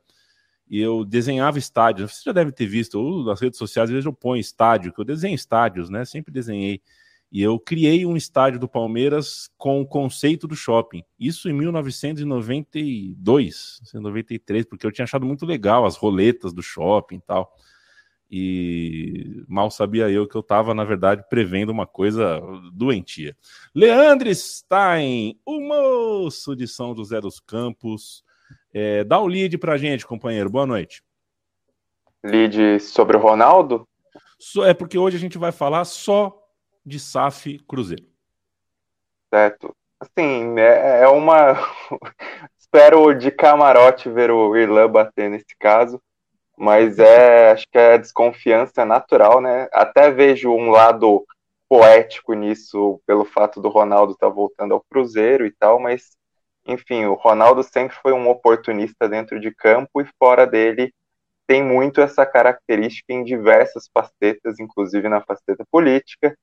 e 0.72 0.80
eu 0.80 1.04
desenhava 1.04 1.58
estádios. 1.58 2.14
Você 2.14 2.22
já 2.24 2.32
deve 2.32 2.50
ter 2.50 2.64
visto, 2.64 2.98
ou 2.98 3.22
nas 3.24 3.38
redes 3.38 3.58
sociais, 3.58 3.90
às 3.90 3.92
vezes 3.92 4.06
eu 4.06 4.12
ponho 4.12 4.40
estádio, 4.40 4.90
que 4.90 4.98
eu 4.98 5.04
desenho 5.04 5.34
estádios, 5.34 5.90
né? 5.90 6.06
Sempre 6.06 6.32
desenhei. 6.32 6.80
E 7.30 7.42
eu 7.42 7.60
criei 7.60 8.06
um 8.06 8.16
estádio 8.16 8.58
do 8.58 8.66
Palmeiras 8.66 9.50
com 9.58 9.82
o 9.82 9.86
conceito 9.86 10.48
do 10.48 10.56
shopping. 10.56 11.04
Isso 11.20 11.50
em 11.50 11.52
1992, 11.52 13.82
93, 13.92 14.64
porque 14.64 14.86
eu 14.86 14.92
tinha 14.92 15.04
achado 15.04 15.26
muito 15.26 15.44
legal 15.44 15.84
as 15.84 15.96
roletas 15.96 16.54
do 16.54 16.62
shopping 16.62 17.16
e 17.16 17.20
tal. 17.20 17.54
E 18.30 19.44
mal 19.46 19.70
sabia 19.70 20.08
eu 20.08 20.26
que 20.26 20.34
eu 20.34 20.40
estava, 20.40 20.72
na 20.72 20.84
verdade, 20.84 21.22
prevendo 21.28 21.68
uma 21.68 21.86
coisa 21.86 22.40
doentia. 22.72 23.36
Leandro 23.74 24.34
Stein, 24.34 25.38
o 25.44 25.60
moço 25.60 26.56
de 26.56 26.66
São 26.66 26.96
José 26.96 27.20
dos 27.20 27.38
Campos. 27.40 28.24
É, 28.72 29.04
dá 29.04 29.18
o 29.18 29.26
lead 29.26 29.58
para 29.58 29.76
gente, 29.76 30.06
companheiro. 30.06 30.48
Boa 30.48 30.66
noite. 30.66 31.02
Lead 32.24 32.80
sobre 32.80 33.16
o 33.16 33.20
Ronaldo? 33.20 33.86
É 34.64 34.74
porque 34.74 34.98
hoje 34.98 35.16
a 35.16 35.20
gente 35.20 35.38
vai 35.38 35.52
falar 35.52 35.84
só 35.84 36.36
de 36.84 36.98
SAF 36.98 37.58
Cruzeiro. 37.60 38.06
Certo. 39.32 39.74
Assim, 40.00 40.58
é, 40.58 41.02
é 41.02 41.08
uma. 41.08 41.54
Espero 42.58 43.12
de 43.14 43.30
camarote 43.30 44.08
ver 44.08 44.30
o 44.30 44.56
Irlan 44.56 44.90
bater 44.90 45.28
nesse 45.28 45.54
caso, 45.58 46.00
mas 46.56 46.98
é, 46.98 47.50
acho 47.50 47.66
que 47.70 47.76
é 47.76 47.98
desconfiança 47.98 48.84
natural, 48.84 49.40
né? 49.42 49.68
Até 49.72 50.10
vejo 50.10 50.50
um 50.50 50.70
lado 50.70 51.24
poético 51.68 52.32
nisso 52.32 53.00
pelo 53.06 53.24
fato 53.24 53.60
do 53.60 53.68
Ronaldo 53.68 54.12
estar 54.12 54.28
tá 54.28 54.32
voltando 54.32 54.72
ao 54.72 54.84
Cruzeiro 54.90 55.46
e 55.46 55.52
tal, 55.52 55.78
mas 55.78 56.16
enfim, 56.66 57.04
o 57.06 57.14
Ronaldo 57.14 57.62
sempre 57.62 57.96
foi 58.02 58.12
um 58.12 58.28
oportunista 58.28 59.08
dentro 59.08 59.40
de 59.40 59.52
campo 59.52 60.00
e 60.00 60.06
fora 60.18 60.46
dele 60.46 60.92
tem 61.46 61.62
muito 61.62 62.00
essa 62.00 62.24
característica 62.24 63.12
em 63.12 63.24
diversas 63.24 63.88
facetas, 63.92 64.58
inclusive 64.60 65.08
na 65.08 65.20
faceta 65.20 65.64
política. 65.70 66.36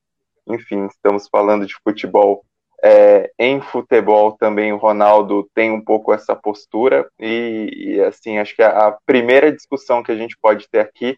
Enfim, 0.45 0.85
estamos 0.87 1.27
falando 1.29 1.65
de 1.65 1.73
futebol. 1.83 2.43
É, 2.83 3.31
em 3.37 3.59
futebol 3.59 4.33
também 4.33 4.71
o 4.71 4.77
Ronaldo 4.77 5.49
tem 5.53 5.69
um 5.71 5.81
pouco 5.81 6.13
essa 6.13 6.33
postura 6.33 7.09
e, 7.19 7.69
e 7.73 8.01
assim 8.01 8.37
acho 8.37 8.55
que 8.55 8.63
a, 8.63 8.87
a, 8.87 8.97
primeira 9.05 9.51
discussão 9.51 10.01
que 10.01 10.13
a 10.13 10.15
gente 10.15 10.37
pode 10.41 10.65
ter 10.69 10.79
aqui 10.79 11.17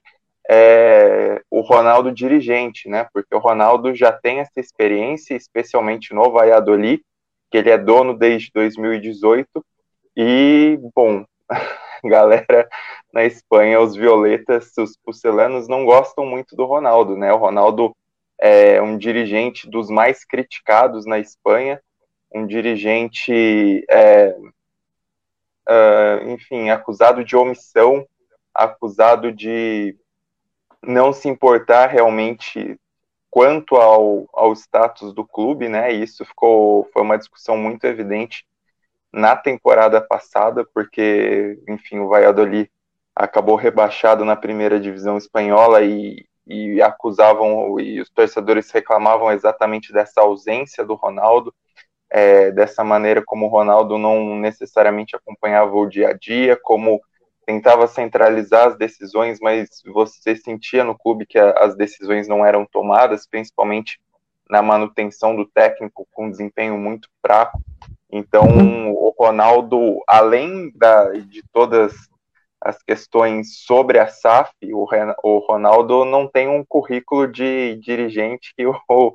é 0.50 1.40
o 1.52 1.62
Ronaldo 1.62 2.12
dirigente, 2.12 2.90
né? 2.90 3.08
Porque 3.14 3.36
o 3.36 3.40
Ronaldo 3.40 3.94
já 3.94 4.12
tem 4.12 4.40
essa 4.40 4.60
experiência, 4.60 5.36
especialmente 5.36 6.14
no 6.14 6.32
Valladolid, 6.32 7.04
que 7.52 7.58
ele 7.58 7.70
é 7.70 7.78
dono 7.78 8.18
desde 8.18 8.50
2018 8.54 9.64
e 10.16 10.80
bom, 10.96 11.26
galera 12.04 12.68
na 13.14 13.26
Espanha, 13.26 13.82
os 13.82 13.96
violetas, 13.96 14.72
os 14.78 14.98
pucelanos 14.98 15.68
não 15.68 15.86
gostam 15.86 16.26
muito 16.26 16.56
do 16.56 16.66
Ronaldo, 16.66 17.18
né? 17.18 17.32
O 17.34 17.38
Ronaldo 17.38 17.96
é 18.40 18.82
um 18.82 18.98
dirigente 18.98 19.70
dos 19.70 19.90
mais 19.90 20.24
criticados 20.24 21.06
na 21.06 21.20
Espanha, 21.20 21.82
um 22.34 22.48
dirigente, 22.48 23.86
é, 23.90 24.36
uh, 25.70 26.30
enfim, 26.30 26.70
acusado 26.70 27.24
de 27.24 27.36
omissão, 27.36 28.08
acusado 28.54 29.32
de 29.32 29.96
não 30.82 31.12
se 31.14 31.28
importar 31.28 31.88
realmente 31.88 32.80
quanto 33.32 33.78
ao, 33.78 34.28
ao 34.34 34.54
status 34.54 35.14
do 35.14 35.26
clube, 35.26 35.70
né? 35.70 35.92
Isso 35.92 36.26
ficou 36.26 36.88
foi 36.94 37.02
uma 37.02 37.18
discussão 37.18 37.58
muito 37.58 37.86
evidente 37.86 38.46
na 39.12 39.36
temporada 39.36 40.02
passada, 40.02 40.66
porque, 40.74 41.58
enfim, 41.68 42.00
o 42.00 42.10
Valladolid 42.10 42.70
acabou 43.16 43.56
rebaixado 43.56 44.24
na 44.26 44.36
primeira 44.36 44.80
divisão 44.80 45.18
espanhola 45.18 45.82
e, 45.82 46.26
e 46.46 46.82
acusavam, 46.82 47.80
e 47.80 48.02
os 48.02 48.10
torcedores 48.10 48.70
reclamavam 48.72 49.32
exatamente 49.32 49.94
dessa 49.94 50.22
ausência 50.22 50.86
do 50.86 50.96
Ronaldo, 50.96 51.54
é, 52.10 52.52
dessa 52.52 52.84
maneira 52.84 53.24
como 53.26 53.46
o 53.46 53.50
Ronaldo 53.50 53.98
não 53.98 54.36
necessariamente 54.36 55.16
acompanhava 55.16 55.74
o 55.76 55.88
dia 55.88 56.10
a 56.10 56.14
dia, 56.14 56.58
como 56.62 57.02
tentava 57.52 57.86
centralizar 57.86 58.68
as 58.68 58.78
decisões, 58.78 59.40
mas 59.42 59.82
você 59.86 60.38
sentia 60.38 60.86
no 60.86 60.98
clube 60.98 61.26
que 61.26 61.38
a, 61.38 61.52
as 61.60 61.76
decisões 61.76 62.26
não 62.28 62.46
eram 62.46 62.66
tomadas, 62.66 63.28
principalmente 63.28 64.00
na 64.50 64.62
manutenção 64.62 65.36
do 65.36 65.46
técnico 65.46 66.08
com 66.12 66.30
desempenho 66.30 66.78
muito 66.78 67.10
fraco. 67.22 67.60
Então, 68.10 68.46
o 68.94 69.14
Ronaldo, 69.18 70.00
além 70.08 70.72
da, 70.76 71.12
de 71.12 71.44
todas 71.52 71.94
as 72.62 72.82
questões 72.84 73.58
sobre 73.66 74.00
a 74.00 74.08
SAF, 74.08 74.52
o, 74.72 74.88
o 75.24 75.40
Ronaldo 75.40 76.06
não 76.06 76.28
tem 76.28 76.48
um 76.48 76.64
currículo 76.64 77.28
de 77.28 77.76
dirigente 77.82 78.54
que 78.56 78.66
o, 78.66 79.14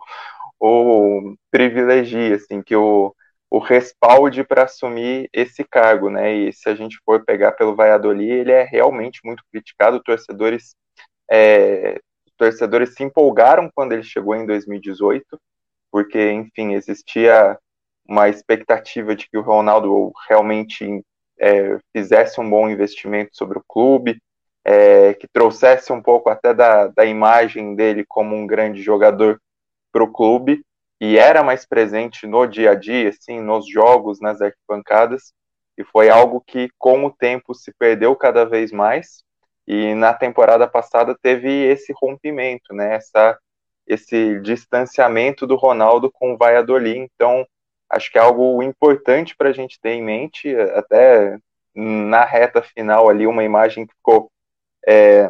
o 0.61 1.35
privilegia, 1.51 2.37
assim, 2.37 2.61
que 2.63 2.77
o, 2.77 3.15
o 3.51 3.59
respalde 3.59 4.45
para 4.45 4.65
assumir 4.65 5.29
esse 5.33 5.65
cargo, 5.65 6.11
né? 6.11 6.33
E 6.35 6.53
se 6.53 6.69
a 6.69 6.75
gente 6.75 6.99
for 7.05 7.25
pegar 7.25 7.53
pelo 7.53 7.77
Valladolid, 7.77 8.31
ele 8.31 8.53
é 8.53 8.65
realmente 8.65 9.21
muito 9.25 9.45
criticado. 9.51 10.03
Torcedores, 10.03 10.75
é, 11.31 12.01
torcedores 12.37 12.95
se 12.95 13.05
empolgaram 13.05 13.71
quando 13.75 13.93
ele 13.93 14.03
chegou 14.03 14.35
em 14.35 14.47
2018, 14.47 15.41
porque, 15.91 16.33
enfim, 16.33 16.75
existia 16.75 17.59
uma 18.09 18.29
expectativa 18.29 19.15
de 19.15 19.29
que 19.29 19.39
o 19.39 19.43
Ronaldo 19.43 20.13
realmente 20.29 21.03
é, 21.39 21.79
fizesse 21.95 22.41
um 22.41 22.49
bom 22.49 22.69
investimento 22.69 23.31
sobre 23.33 23.59
o 23.59 23.65
clube, 23.67 24.21
é, 24.65 25.15
que 25.15 25.29
trouxesse 25.29 25.93
um 25.93 26.03
pouco 26.03 26.29
até 26.29 26.53
da, 26.53 26.89
da 26.89 27.05
imagem 27.05 27.77
dele 27.77 28.05
como 28.09 28.35
um 28.35 28.47
grande 28.47 28.83
jogador 28.83 29.41
para 29.93 30.03
o 30.03 30.13
clube, 30.13 30.66
e 31.01 31.19
era 31.19 31.43
mais 31.43 31.67
presente 31.67 32.27
no 32.27 32.47
dia 32.47 32.73
a 32.73 32.75
dia, 32.75 33.11
assim, 33.11 33.41
nos 33.41 33.69
jogos, 33.71 34.21
nas 34.21 34.41
arquibancadas, 34.41 35.33
e 35.77 35.85
foi 35.85 36.09
algo 36.09 36.41
que 36.41 36.71
com 36.79 37.05
o 37.05 37.11
tempo 37.11 37.55
se 37.55 37.73
perdeu 37.79 38.17
cada 38.17 38.45
vez 38.45 38.73
mais, 38.73 39.23
e 39.67 39.95
na 39.95 40.15
temporada 40.15 40.67
passada 40.67 41.17
teve 41.21 41.51
esse 41.51 41.93
rompimento, 42.01 42.73
né, 42.73 42.95
essa, 42.95 43.39
esse 43.87 44.41
distanciamento 44.41 45.47
do 45.47 45.57
Ronaldo 45.57 46.11
com 46.11 46.33
o 46.33 46.37
Valladolid, 46.37 46.99
então 46.99 47.47
acho 47.91 48.11
que 48.11 48.19
é 48.19 48.23
algo 48.23 48.63
importante 48.63 49.37
para 49.37 49.51
a 49.51 49.53
gente 49.53 49.79
ter 49.81 49.91
em 49.91 50.03
mente, 50.03 50.55
até 50.75 51.39
na 51.75 52.25
reta 52.25 52.63
final 52.63 53.09
ali, 53.09 53.27
uma 53.27 53.45
imagem 53.45 53.87
que 53.87 53.95
ficou 53.95 54.31
é, 54.87 55.29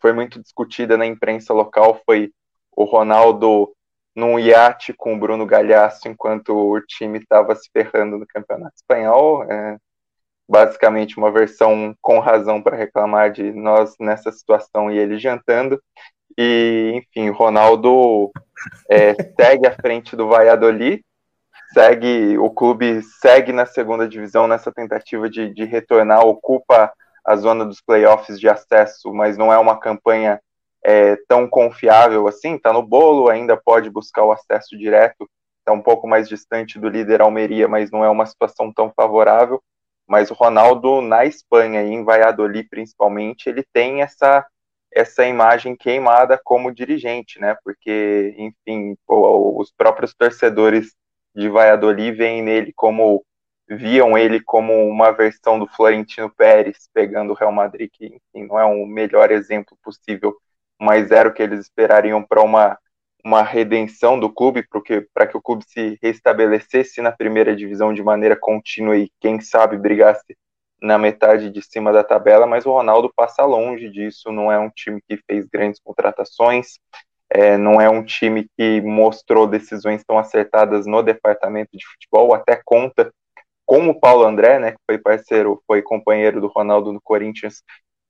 foi 0.00 0.12
muito 0.12 0.40
discutida 0.40 0.96
na 0.96 1.06
imprensa 1.06 1.52
local 1.52 2.00
foi 2.04 2.30
o 2.76 2.84
Ronaldo 2.84 3.74
num 4.16 4.38
iate 4.38 4.94
com 4.94 5.14
o 5.14 5.18
Bruno 5.18 5.44
Galhaço 5.44 6.08
enquanto 6.08 6.56
o 6.56 6.80
time 6.80 7.18
estava 7.18 7.54
se 7.54 7.68
ferrando 7.70 8.18
no 8.18 8.26
Campeonato 8.26 8.74
Espanhol. 8.76 9.44
É, 9.44 9.76
basicamente 10.48 11.18
uma 11.18 11.30
versão 11.30 11.94
com 12.00 12.18
razão 12.20 12.62
para 12.62 12.76
reclamar 12.76 13.32
de 13.32 13.52
nós 13.52 13.94
nessa 14.00 14.30
situação 14.32 14.90
e 14.90 14.98
ele 14.98 15.18
jantando. 15.18 15.80
E, 16.38 16.92
enfim, 16.94 17.30
Ronaldo 17.30 18.30
é, 18.90 19.14
segue 19.38 19.66
à 19.66 19.72
frente 19.72 20.14
do 20.14 20.28
Valladolid, 20.28 21.04
segue, 21.72 22.38
o 22.38 22.50
clube 22.50 23.02
segue 23.20 23.52
na 23.52 23.66
segunda 23.66 24.08
divisão 24.08 24.46
nessa 24.46 24.72
tentativa 24.72 25.28
de, 25.28 25.52
de 25.52 25.64
retornar, 25.64 26.24
ocupa 26.24 26.92
a 27.24 27.36
zona 27.36 27.64
dos 27.64 27.80
playoffs 27.80 28.38
de 28.38 28.48
acesso, 28.48 29.12
mas 29.12 29.36
não 29.36 29.52
é 29.52 29.58
uma 29.58 29.78
campanha 29.78 30.40
é, 30.88 31.16
tão 31.26 31.48
confiável 31.48 32.28
assim, 32.28 32.54
está 32.54 32.72
no 32.72 32.80
bolo, 32.80 33.28
ainda 33.28 33.56
pode 33.56 33.90
buscar 33.90 34.24
o 34.24 34.30
acesso 34.30 34.78
direto, 34.78 35.28
está 35.58 35.72
um 35.72 35.82
pouco 35.82 36.06
mais 36.06 36.28
distante 36.28 36.78
do 36.78 36.88
líder 36.88 37.20
Almeria, 37.20 37.66
mas 37.66 37.90
não 37.90 38.04
é 38.04 38.08
uma 38.08 38.24
situação 38.24 38.72
tão 38.72 38.92
favorável. 38.94 39.60
Mas 40.06 40.30
o 40.30 40.34
Ronaldo 40.34 41.00
na 41.00 41.24
Espanha 41.24 41.82
em 41.82 42.04
Valladolid 42.04 42.68
principalmente, 42.68 43.48
ele 43.48 43.64
tem 43.72 44.00
essa 44.00 44.46
essa 44.92 45.26
imagem 45.26 45.76
queimada 45.76 46.40
como 46.42 46.72
dirigente, 46.72 47.38
né? 47.40 47.56
Porque, 47.62 48.34
enfim, 48.38 48.96
os 49.06 49.70
próprios 49.72 50.14
torcedores 50.14 50.94
de 51.34 51.48
Valladolid 51.48 52.16
veem 52.16 52.42
nele 52.42 52.72
como 52.74 53.24
viam 53.68 54.16
ele 54.16 54.40
como 54.40 54.72
uma 54.88 55.10
versão 55.10 55.58
do 55.58 55.66
Florentino 55.66 56.30
Pérez 56.30 56.88
pegando 56.94 57.32
o 57.32 57.34
Real 57.34 57.52
Madrid, 57.52 57.90
que 57.92 58.06
enfim, 58.06 58.46
não 58.46 58.58
é 58.58 58.64
o 58.64 58.86
melhor 58.86 59.32
exemplo 59.32 59.76
possível, 59.82 60.34
mas 60.80 61.10
era 61.10 61.28
o 61.28 61.32
que 61.32 61.42
eles 61.42 61.60
esperariam 61.60 62.22
para 62.22 62.42
uma, 62.42 62.78
uma 63.24 63.42
redenção 63.42 64.18
do 64.18 64.32
clube, 64.32 64.64
para 65.12 65.26
que 65.26 65.36
o 65.36 65.42
clube 65.42 65.64
se 65.66 65.98
restabelecesse 66.02 67.00
na 67.00 67.10
primeira 67.10 67.56
divisão 67.56 67.92
de 67.92 68.02
maneira 68.02 68.36
contínua 68.36 68.96
e, 68.96 69.10
quem 69.20 69.40
sabe, 69.40 69.76
brigasse 69.76 70.36
na 70.80 70.98
metade 70.98 71.50
de 71.50 71.62
cima 71.62 71.92
da 71.92 72.04
tabela, 72.04 72.46
mas 72.46 72.66
o 72.66 72.70
Ronaldo 72.70 73.10
passa 73.16 73.44
longe 73.44 73.88
disso, 73.88 74.30
não 74.30 74.52
é 74.52 74.58
um 74.58 74.70
time 74.70 75.00
que 75.08 75.18
fez 75.26 75.46
grandes 75.46 75.80
contratações, 75.80 76.78
é, 77.30 77.56
não 77.56 77.80
é 77.80 77.88
um 77.88 78.04
time 78.04 78.46
que 78.56 78.80
mostrou 78.82 79.46
decisões 79.46 80.04
tão 80.04 80.18
acertadas 80.18 80.86
no 80.86 81.02
departamento 81.02 81.76
de 81.76 81.84
futebol, 81.84 82.34
até 82.34 82.60
conta 82.64 83.12
com 83.64 83.88
o 83.88 83.98
Paulo 83.98 84.24
André, 84.24 84.58
né, 84.60 84.72
que 84.72 84.78
foi 84.86 84.98
parceiro, 84.98 85.60
foi 85.66 85.82
companheiro 85.82 86.40
do 86.40 86.46
Ronaldo 86.46 86.92
no 86.92 87.00
Corinthians, 87.00 87.62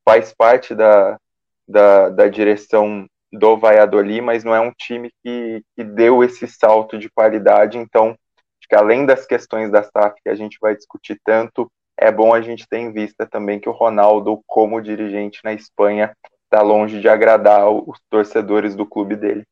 faz 0.04 0.34
parte 0.34 0.74
da, 0.74 1.18
da, 1.66 2.08
da 2.08 2.28
direção 2.28 3.06
do 3.32 3.56
Valladolid, 3.56 4.20
mas 4.20 4.44
não 4.44 4.54
é 4.54 4.60
um 4.60 4.72
time 4.72 5.10
que, 5.22 5.62
que 5.74 5.84
deu 5.84 6.22
esse 6.22 6.46
salto 6.46 6.98
de 6.98 7.10
qualidade, 7.10 7.76
então 7.78 8.08
acho 8.08 8.68
que 8.68 8.74
além 8.74 9.04
das 9.04 9.26
questões 9.26 9.70
da 9.70 9.82
SAF 9.82 10.20
que 10.22 10.28
a 10.28 10.34
gente 10.34 10.58
vai 10.60 10.74
discutir 10.74 11.20
tanto, 11.24 11.70
é 11.98 12.12
bom 12.12 12.34
a 12.34 12.40
gente 12.40 12.68
ter 12.68 12.78
em 12.78 12.92
vista 12.92 13.26
também 13.26 13.58
que 13.58 13.68
o 13.68 13.72
Ronaldo, 13.72 14.40
como 14.46 14.80
dirigente 14.80 15.40
na 15.42 15.52
Espanha, 15.52 16.14
está 16.44 16.62
longe 16.62 17.00
de 17.00 17.08
agradar 17.08 17.68
os 17.68 17.98
torcedores 18.10 18.74
do 18.74 18.86
clube 18.86 19.16
dele. 19.16 19.44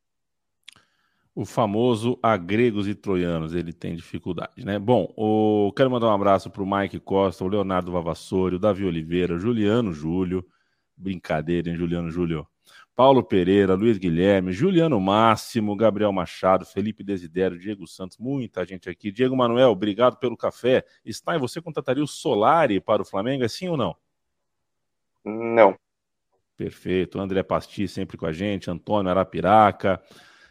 O 1.33 1.43
famoso 1.43 2.17
a 2.23 2.37
gregos 2.37 2.87
e 2.87 2.95
troianos, 2.95 3.53
ele 3.53 3.73
tem 3.73 3.93
dificuldade, 3.93 4.63
né? 4.63 4.79
Bom, 4.79 5.11
o... 5.17 5.73
quero 5.75 5.91
mandar 5.91 6.07
um 6.07 6.13
abraço 6.13 6.49
para 6.49 6.63
o 6.63 6.65
Mike 6.65 6.99
Costa, 6.99 7.43
o 7.43 7.47
Leonardo 7.49 7.91
Vavassori, 7.91 8.55
o 8.55 8.59
Davi 8.59 8.85
Oliveira, 8.85 9.37
Juliano 9.37 9.91
Júlio, 9.91 10.45
brincadeira, 10.95 11.69
hein, 11.69 11.75
Juliano 11.75 12.09
Júlio? 12.09 12.47
Paulo 12.95 13.21
Pereira, 13.21 13.75
Luiz 13.75 13.97
Guilherme, 13.97 14.53
Juliano 14.53 14.99
Máximo, 15.01 15.75
Gabriel 15.75 16.13
Machado, 16.13 16.65
Felipe 16.65 17.03
Desidério, 17.03 17.59
Diego 17.59 17.85
Santos, 17.85 18.17
muita 18.17 18.65
gente 18.65 18.89
aqui. 18.89 19.11
Diego 19.11 19.35
Manuel, 19.35 19.71
obrigado 19.71 20.17
pelo 20.17 20.37
café. 20.37 20.85
Stein, 21.05 21.37
você 21.37 21.61
contrataria 21.61 22.03
o 22.03 22.07
Solari 22.07 22.79
para 22.79 23.01
o 23.01 23.05
Flamengo, 23.05 23.43
é 23.43 23.47
sim 23.49 23.67
ou 23.67 23.75
não? 23.75 23.95
Não. 25.25 25.77
Perfeito. 26.55 27.19
André 27.19 27.43
Pasti 27.43 27.87
sempre 27.87 28.17
com 28.17 28.25
a 28.25 28.31
gente, 28.31 28.71
Antônio 28.71 29.11
Arapiraca. 29.11 30.01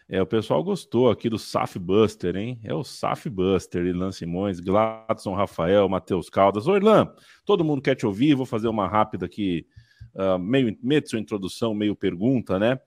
É, 0.06 0.20
o 0.20 0.26
pessoal 0.26 0.62
gostou 0.62 1.10
aqui 1.10 1.30
do 1.30 1.38
Saf 1.38 1.78
Buster, 1.78 2.36
hein? 2.36 2.60
É 2.62 2.74
o 2.74 2.84
Saf 2.84 3.30
Buster, 3.30 3.86
Irlan 3.86 4.12
Simões, 4.12 4.60
Gladson 4.60 5.34
Rafael, 5.34 5.88
Matheus 5.88 6.28
Caldas. 6.28 6.66
Ô, 6.66 6.76
Irlan, 6.76 7.10
todo 7.46 7.64
mundo 7.64 7.80
quer 7.80 7.94
te 7.94 8.04
ouvir, 8.04 8.34
vou 8.34 8.44
fazer 8.44 8.68
uma 8.68 8.86
rápida 8.86 9.24
aqui, 9.24 9.66
uh, 10.14 10.38
meio, 10.38 10.76
meio 10.82 11.00
de 11.00 11.10
sua 11.10 11.18
introdução, 11.18 11.74
meio 11.74 11.94
pergunta, 11.94 12.58
né? 12.58 12.78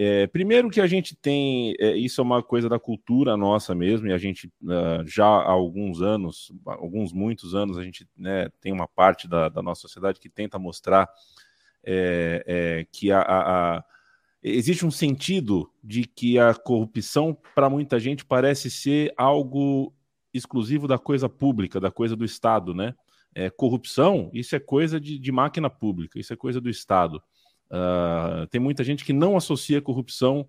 É, 0.00 0.28
primeiro 0.28 0.70
que 0.70 0.80
a 0.80 0.86
gente 0.86 1.16
tem, 1.16 1.74
é, 1.80 1.96
isso 1.96 2.20
é 2.20 2.24
uma 2.24 2.40
coisa 2.40 2.68
da 2.68 2.78
cultura 2.78 3.36
nossa 3.36 3.74
mesmo, 3.74 4.06
e 4.06 4.12
a 4.12 4.18
gente 4.18 4.46
uh, 4.62 5.04
já 5.04 5.26
há 5.26 5.50
alguns 5.50 6.00
anos, 6.00 6.52
alguns 6.64 7.12
muitos 7.12 7.52
anos, 7.52 7.76
a 7.76 7.82
gente 7.82 8.08
né, 8.16 8.48
tem 8.60 8.72
uma 8.72 8.86
parte 8.86 9.26
da, 9.26 9.48
da, 9.48 9.60
nossa 9.60 9.80
sociedade 9.80 10.20
que 10.20 10.28
tenta 10.28 10.56
mostrar 10.56 11.08
é, 11.84 12.44
é 12.46 12.86
que 12.92 13.10
a, 13.10 13.20
a, 13.22 13.76
a 13.78 13.84
existe 14.40 14.86
um 14.86 14.90
sentido 14.90 15.68
de 15.82 16.04
que 16.04 16.38
a 16.38 16.54
corrupção, 16.54 17.36
para 17.54 17.68
muita 17.68 17.98
gente, 17.98 18.24
parece 18.24 18.70
ser 18.70 19.12
algo 19.16 19.92
exclusivo 20.32 20.86
da 20.86 20.98
coisa 20.98 21.28
pública, 21.28 21.80
da 21.80 21.90
coisa 21.90 22.14
do 22.14 22.24
Estado, 22.24 22.72
né? 22.72 22.94
É, 23.38 23.48
corrupção, 23.50 24.32
isso 24.34 24.56
é 24.56 24.58
coisa 24.58 24.98
de, 24.98 25.16
de, 25.16 25.30
máquina 25.30 25.70
pública, 25.70 26.18
isso 26.18 26.32
é 26.32 26.36
coisa 26.36 26.60
do 26.60 26.68
Estado. 26.68 27.22
Uh, 27.70 28.48
tem 28.48 28.60
muita 28.60 28.82
gente 28.82 29.04
que 29.04 29.12
não 29.12 29.36
associa 29.36 29.80
corrupção 29.80 30.48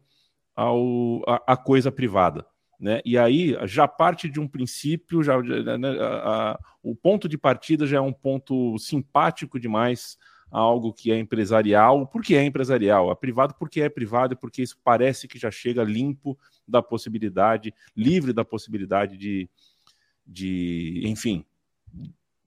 ao, 0.55 1.21
a, 1.27 1.53
a 1.53 1.55
coisa 1.55 1.91
privada. 1.91 2.47
Né? 2.79 2.99
E 3.05 3.15
aí 3.15 3.55
já 3.67 3.87
parte 3.87 4.27
de 4.27 4.39
um 4.39 4.47
princípio, 4.47 5.21
já, 5.21 5.39
né, 5.39 5.87
a, 5.99 6.53
a, 6.53 6.59
o 6.81 6.95
ponto 6.95 7.29
de 7.29 7.37
partida 7.37 7.85
já 7.85 7.97
é 7.97 8.01
um 8.01 8.11
ponto 8.11 8.75
simpático 8.79 9.59
demais 9.59 10.17
algo 10.49 10.91
que 10.91 11.11
é 11.11 11.19
empresarial, 11.19 12.07
porque 12.07 12.33
é 12.33 12.43
empresarial, 12.43 13.11
a 13.11 13.15
privado 13.15 13.53
porque 13.53 13.81
é 13.81 13.89
privado 13.89 14.35
porque 14.35 14.63
isso 14.63 14.75
parece 14.83 15.27
que 15.27 15.37
já 15.37 15.51
chega 15.51 15.83
limpo 15.83 16.35
da 16.67 16.81
possibilidade, 16.81 17.71
livre 17.95 18.33
da 18.33 18.43
possibilidade 18.43 19.15
de, 19.15 19.47
de 20.25 21.03
enfim, 21.05 21.45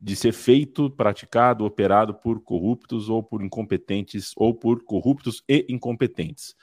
de 0.02 0.16
ser 0.16 0.32
feito, 0.32 0.90
praticado, 0.90 1.64
operado 1.64 2.12
por 2.12 2.40
corruptos 2.42 3.08
ou 3.08 3.22
por 3.22 3.40
incompetentes 3.40 4.32
ou 4.36 4.52
por 4.52 4.82
corruptos 4.82 5.44
e 5.48 5.64
incompetentes. 5.68 6.56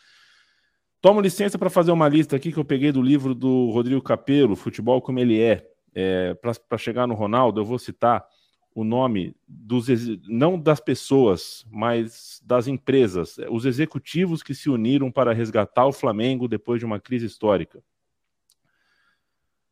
Tomo 1.00 1.22
licença 1.22 1.58
para 1.58 1.70
fazer 1.70 1.94
uma 1.94 2.10
lista 2.10 2.36
aqui 2.36 2.52
que 2.52 2.60
eu 2.60 2.66
peguei 2.66 2.92
do 2.92 3.02
livro 3.02 3.34
do 3.34 3.70
Rodrigo 3.72 4.02
Capello, 4.02 4.58
Futebol 4.58 5.02
como 5.02 5.20
ele 5.20 5.40
é. 5.40 5.66
é 5.96 6.34
para 6.68 6.78
chegar 6.78 7.08
no 7.08 7.14
Ronaldo, 7.14 7.62
eu 7.62 7.66
vou 7.66 7.80
citar 7.80 8.28
o 8.76 8.84
nome 8.84 9.34
dos 9.48 9.88
não 10.28 10.60
das 10.60 10.82
pessoas, 10.82 11.66
mas 11.72 12.42
das 12.44 12.68
empresas, 12.68 13.38
os 13.50 13.66
executivos 13.66 14.44
que 14.44 14.54
se 14.54 14.70
uniram 14.70 15.10
para 15.10 15.34
resgatar 15.34 15.86
o 15.86 15.94
Flamengo 15.94 16.46
depois 16.46 16.80
de 16.80 16.86
uma 16.86 17.00
crise 17.00 17.26
histórica. 17.26 17.82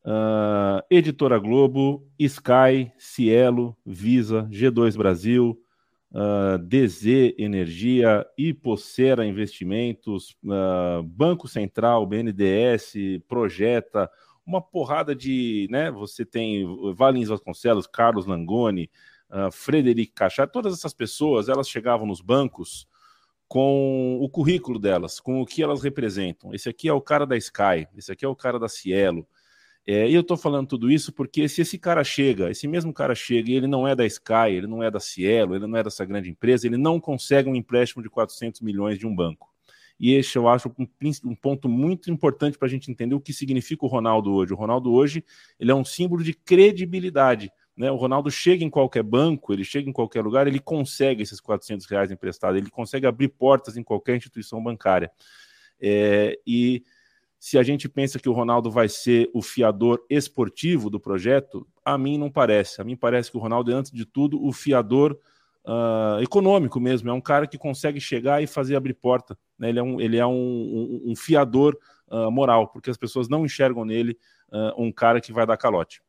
Uh, 0.07 0.79
Editora 0.89 1.37
Globo, 1.37 2.07
Sky, 2.17 2.93
Cielo, 2.97 3.75
Visa, 3.85 4.47
G2 4.49 4.95
Brasil, 4.95 5.61
uh, 6.13 6.17
ah, 6.53 6.57
DZ 6.57 7.35
Energia, 7.37 8.25
Hipocera 8.37 9.25
Investimentos, 9.25 10.37
uh, 10.45 11.03
Banco 11.03 11.45
Central, 11.45 12.05
BNDES, 12.05 12.93
Projeta, 13.27 14.09
uma 14.45 14.61
porrada 14.61 15.13
de, 15.13 15.67
né? 15.69 15.91
Você 15.91 16.23
tem 16.23 16.65
Valins 16.95 17.27
Vasconcelos, 17.27 17.85
Carlos 17.85 18.25
Langoni, 18.25 18.89
uh, 19.29 19.51
Frederic 19.51 20.13
Cachar, 20.13 20.47
todas 20.47 20.71
essas 20.71 20.93
pessoas, 20.93 21.49
elas 21.49 21.67
chegavam 21.67 22.07
nos 22.07 22.21
bancos 22.21 22.87
com 23.45 24.19
o 24.21 24.29
currículo 24.29 24.79
delas, 24.79 25.19
com 25.19 25.41
o 25.41 25.45
que 25.45 25.61
elas 25.61 25.83
representam. 25.83 26.53
Esse 26.53 26.69
aqui 26.69 26.87
é 26.87 26.93
o 26.93 27.01
cara 27.01 27.27
da 27.27 27.35
Sky, 27.35 27.89
esse 27.93 28.09
aqui 28.09 28.23
é 28.23 28.27
o 28.29 28.35
cara 28.37 28.57
da 28.57 28.69
Cielo. 28.69 29.27
É, 29.89 30.09
e 30.09 30.13
eu 30.13 30.19
estou 30.19 30.35
falando 30.35 30.67
tudo 30.67 30.91
isso 30.91 31.13
porque 31.13 31.47
se 31.47 31.61
esse 31.61 31.79
cara 31.79 32.03
chega, 32.03 32.51
esse 32.51 32.67
mesmo 32.67 32.93
cara 32.93 33.15
chega 33.15 33.49
e 33.49 33.53
ele 33.53 33.67
não 33.67 33.87
é 33.87 33.95
da 33.95 34.05
Sky, 34.05 34.51
ele 34.51 34.67
não 34.67 34.83
é 34.83 34.91
da 34.91 34.99
Cielo, 34.99 35.55
ele 35.55 35.65
não 35.65 35.77
é 35.77 35.83
dessa 35.83 36.03
grande 36.03 36.29
empresa, 36.29 36.67
ele 36.67 36.75
não 36.75 36.99
consegue 36.99 37.49
um 37.49 37.55
empréstimo 37.55 38.03
de 38.03 38.09
400 38.09 38.59
milhões 38.59 38.99
de 38.99 39.07
um 39.07 39.15
banco. 39.15 39.47
E 39.97 40.13
esse 40.13 40.37
eu 40.37 40.49
acho 40.49 40.69
um, 40.77 40.85
um 41.23 41.33
ponto 41.33 41.69
muito 41.69 42.11
importante 42.11 42.57
para 42.57 42.67
a 42.67 42.69
gente 42.69 42.91
entender 42.91 43.15
o 43.15 43.21
que 43.21 43.31
significa 43.31 43.85
o 43.85 43.87
Ronaldo 43.87 44.33
hoje. 44.33 44.51
O 44.53 44.57
Ronaldo 44.57 44.91
hoje 44.91 45.23
ele 45.57 45.71
é 45.71 45.75
um 45.75 45.85
símbolo 45.85 46.21
de 46.21 46.33
credibilidade. 46.33 47.49
Né? 47.75 47.89
O 47.89 47.95
Ronaldo 47.95 48.29
chega 48.29 48.65
em 48.65 48.69
qualquer 48.69 49.03
banco, 49.03 49.53
ele 49.53 49.63
chega 49.63 49.89
em 49.89 49.93
qualquer 49.93 50.21
lugar, 50.21 50.47
ele 50.47 50.59
consegue 50.59 51.23
esses 51.23 51.39
400 51.39 51.85
reais 51.85 52.11
emprestados, 52.11 52.59
ele 52.59 52.69
consegue 52.69 53.07
abrir 53.07 53.29
portas 53.29 53.77
em 53.77 53.83
qualquer 53.83 54.17
instituição 54.17 54.61
bancária. 54.61 55.09
É, 55.79 56.37
e 56.45 56.83
se 57.39 57.57
a 57.57 57.63
gente 57.63 57.87
pensa 57.87 58.19
que 58.19 58.29
o 58.29 58.33
Ronaldo 58.33 58.71
vai 58.71 58.89
ser 58.89 59.29
o 59.33 59.41
fiador 59.41 60.03
esportivo 60.09 60.89
do 60.89 60.99
projeto, 60.99 61.67
a 61.85 61.97
mim 61.97 62.17
não 62.17 62.31
parece. 62.31 62.81
A 62.81 62.83
mim 62.83 62.95
parece 62.95 63.29
que 63.29 63.37
o 63.37 63.39
Ronaldo 63.39 63.71
é, 63.71 63.75
antes 63.75 63.91
de 63.91 64.05
tudo, 64.05 64.43
o 64.43 64.51
fiador 64.51 65.17
uh, 65.67 66.21
econômico 66.21 66.79
mesmo. 66.79 67.09
É 67.09 67.13
um 67.13 67.21
cara 67.21 67.45
que 67.45 67.57
consegue 67.57 67.99
chegar 67.99 68.41
e 68.41 68.47
fazer 68.47 68.75
abrir 68.75 68.93
porta. 68.93 69.37
Né? 69.59 69.69
Ele 69.69 69.79
é 69.79 69.83
um, 69.83 70.01
ele 70.01 70.17
é 70.17 70.25
um, 70.25 70.31
um, 70.31 71.11
um 71.11 71.15
fiador 71.15 71.77
uh, 72.07 72.31
moral, 72.31 72.67
porque 72.67 72.89
as 72.89 72.97
pessoas 72.97 73.27
não 73.29 73.45
enxergam 73.45 73.85
nele 73.85 74.17
uh, 74.51 74.81
um 74.81 74.91
cara 74.91 75.21
que 75.21 75.33
vai 75.33 75.45
dar 75.45 75.57
calote. 75.57 76.01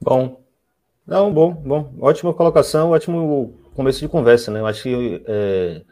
Bom, 0.00 0.44
não, 1.04 1.32
bom, 1.32 1.52
bom, 1.52 1.92
ótima 2.00 2.32
colocação, 2.32 2.90
ótimo 2.90 3.58
começo 3.74 3.98
de 3.98 4.08
conversa, 4.08 4.50
né? 4.52 4.60
Eu 4.60 4.66
acho 4.66 4.82
que 4.84 5.24
é, 5.26 5.82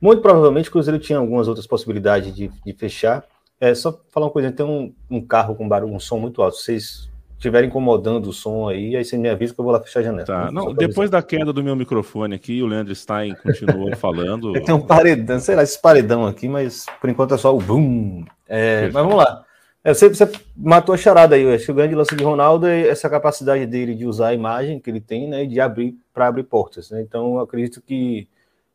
muito 0.00 0.22
provavelmente 0.22 0.68
o 0.68 0.72
Cruzeiro 0.72 0.98
tinha 0.98 1.18
algumas 1.18 1.48
outras 1.48 1.66
possibilidades 1.66 2.34
de, 2.34 2.50
de 2.64 2.72
fechar. 2.72 3.24
É 3.60 3.74
só 3.74 4.00
falar 4.10 4.26
uma 4.26 4.32
coisa, 4.32 4.52
tem 4.52 4.64
um, 4.64 4.92
um 5.10 5.20
carro 5.20 5.54
com 5.56 5.68
barulho, 5.68 5.92
um 5.92 6.00
som 6.00 6.18
muito 6.18 6.40
alto. 6.42 6.56
Vocês 6.56 7.08
estiver 7.38 7.64
incomodando 7.64 8.26
o 8.26 8.32
som 8.32 8.68
aí, 8.68 8.96
aí 8.96 9.04
você 9.04 9.16
me 9.16 9.28
avisa 9.28 9.54
que 9.54 9.60
eu 9.60 9.64
vou 9.64 9.72
lá 9.72 9.80
fechar 9.80 10.00
a 10.00 10.02
janela. 10.02 10.24
Tá. 10.24 10.50
Não, 10.50 10.74
depois 10.74 11.08
da 11.08 11.22
queda 11.22 11.52
do 11.52 11.62
meu 11.62 11.76
microfone 11.76 12.34
aqui, 12.34 12.62
o 12.62 12.66
Leandro 12.66 12.94
Stein 12.94 13.34
continuou 13.36 13.94
falando. 13.96 14.52
Tem 14.52 14.74
um 14.74 14.80
paredão, 14.80 15.38
sei 15.38 15.54
lá, 15.54 15.62
esse 15.62 15.80
paredão 15.80 16.26
aqui, 16.26 16.48
mas 16.48 16.86
por 17.00 17.08
enquanto 17.08 17.34
é 17.34 17.38
só 17.38 17.56
o 17.56 17.60
boom. 17.60 18.24
É, 18.48 18.90
mas 18.92 19.04
vamos 19.04 19.16
lá. 19.16 19.44
É, 19.84 19.94
você, 19.94 20.08
você, 20.08 20.30
matou 20.56 20.94
a 20.94 20.98
charada 20.98 21.36
aí, 21.36 21.42
eu 21.42 21.54
acho 21.54 21.64
que 21.64 21.70
o 21.70 21.74
grande 21.74 21.94
lance 21.94 22.14
de 22.14 22.24
Ronaldo 22.24 22.66
é 22.66 22.88
essa 22.88 23.08
capacidade 23.08 23.64
dele 23.66 23.94
de 23.94 24.04
usar 24.04 24.28
a 24.28 24.34
imagem 24.34 24.80
que 24.80 24.90
ele 24.90 25.00
tem, 25.00 25.28
né, 25.28 25.46
de 25.46 25.60
abrir 25.60 25.96
para 26.12 26.26
abrir 26.26 26.42
portas. 26.42 26.90
Né? 26.90 27.00
Então, 27.00 27.34
eu 27.34 27.40
acredito 27.40 27.80
que 27.80 28.28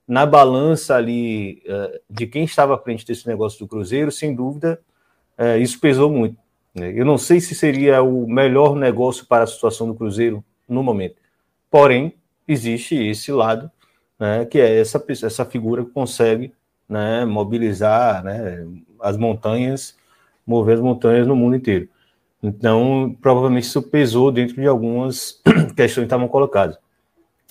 na 0.07 0.25
balança 0.25 0.95
ali 0.95 1.61
uh, 1.65 1.99
de 2.09 2.27
quem 2.27 2.43
estava 2.43 2.75
à 2.75 2.77
frente 2.77 3.05
desse 3.05 3.27
negócio 3.27 3.59
do 3.59 3.67
Cruzeiro, 3.67 4.11
sem 4.11 4.35
dúvida, 4.35 4.79
uh, 5.37 5.57
isso 5.57 5.79
pesou 5.79 6.09
muito. 6.09 6.37
Né? 6.73 6.93
Eu 6.95 7.05
não 7.05 7.17
sei 7.17 7.39
se 7.39 7.55
seria 7.55 8.01
o 8.01 8.27
melhor 8.27 8.75
negócio 8.75 9.25
para 9.25 9.43
a 9.43 9.47
situação 9.47 9.87
do 9.87 9.95
Cruzeiro 9.95 10.43
no 10.67 10.83
momento. 10.83 11.15
Porém, 11.69 12.13
existe 12.47 12.95
esse 12.95 13.31
lado, 13.31 13.71
né, 14.19 14.45
que 14.45 14.59
é 14.59 14.79
essa, 14.79 15.03
essa 15.23 15.45
figura 15.45 15.83
que 15.83 15.91
consegue 15.91 16.53
né, 16.87 17.25
mobilizar 17.25 18.23
né, 18.23 18.65
as 18.99 19.17
montanhas, 19.17 19.95
mover 20.45 20.75
as 20.75 20.81
montanhas 20.81 21.27
no 21.27 21.35
mundo 21.35 21.55
inteiro. 21.55 21.89
Então, 22.41 23.15
provavelmente 23.21 23.63
isso 23.63 23.81
pesou 23.81 24.31
dentro 24.31 24.55
de 24.55 24.67
algumas 24.67 25.41
questões 25.75 25.95
que 25.95 26.01
estavam 26.01 26.27
colocadas. 26.27 26.77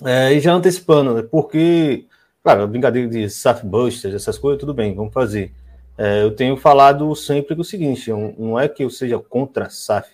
É, 0.03 0.33
e 0.33 0.39
já 0.39 0.53
antecipando, 0.53 1.13
né, 1.13 1.23
porque, 1.23 2.05
claro, 2.43 2.67
brincadeira 2.67 3.07
de 3.07 3.29
SAF 3.29 3.65
Busters, 3.65 4.13
essas 4.13 4.37
coisas, 4.37 4.59
tudo 4.59 4.73
bem, 4.73 4.93
vamos 4.93 5.13
fazer. 5.13 5.53
É, 5.97 6.23
eu 6.23 6.35
tenho 6.35 6.57
falado 6.57 7.15
sempre 7.15 7.59
o 7.59 7.63
seguinte: 7.63 8.11
não 8.37 8.59
é 8.59 8.67
que 8.67 8.83
eu 8.83 8.89
seja 8.89 9.17
contra 9.17 9.69
SAF. 9.69 10.11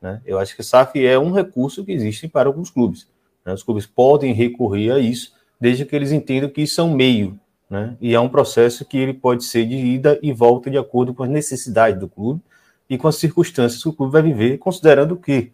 Né? 0.00 0.22
Eu 0.24 0.38
acho 0.38 0.56
que 0.56 0.62
SAF 0.62 1.04
é 1.04 1.18
um 1.18 1.32
recurso 1.32 1.84
que 1.84 1.92
existe 1.92 2.28
para 2.28 2.48
alguns 2.48 2.70
clubes. 2.70 3.08
Né? 3.44 3.52
Os 3.52 3.62
clubes 3.62 3.86
podem 3.86 4.32
recorrer 4.32 4.92
a 4.92 4.98
isso, 4.98 5.32
desde 5.60 5.84
que 5.84 5.94
eles 5.94 6.12
entendam 6.12 6.48
que 6.48 6.62
isso 6.62 6.80
é 6.80 6.84
um 6.84 6.94
meio. 6.94 7.38
Né? 7.68 7.96
E 8.00 8.14
é 8.14 8.20
um 8.20 8.28
processo 8.28 8.84
que 8.84 8.96
ele 8.96 9.12
pode 9.12 9.44
ser 9.44 9.66
de 9.66 9.76
ida 9.76 10.18
e 10.22 10.32
volta 10.32 10.70
de 10.70 10.78
acordo 10.78 11.12
com 11.12 11.22
as 11.22 11.28
necessidades 11.28 11.98
do 11.98 12.08
clube 12.08 12.40
e 12.88 12.96
com 12.96 13.08
as 13.08 13.16
circunstâncias 13.16 13.82
que 13.82 13.88
o 13.88 13.92
clube 13.92 14.12
vai 14.12 14.22
viver, 14.22 14.56
considerando 14.58 15.16
que 15.16 15.52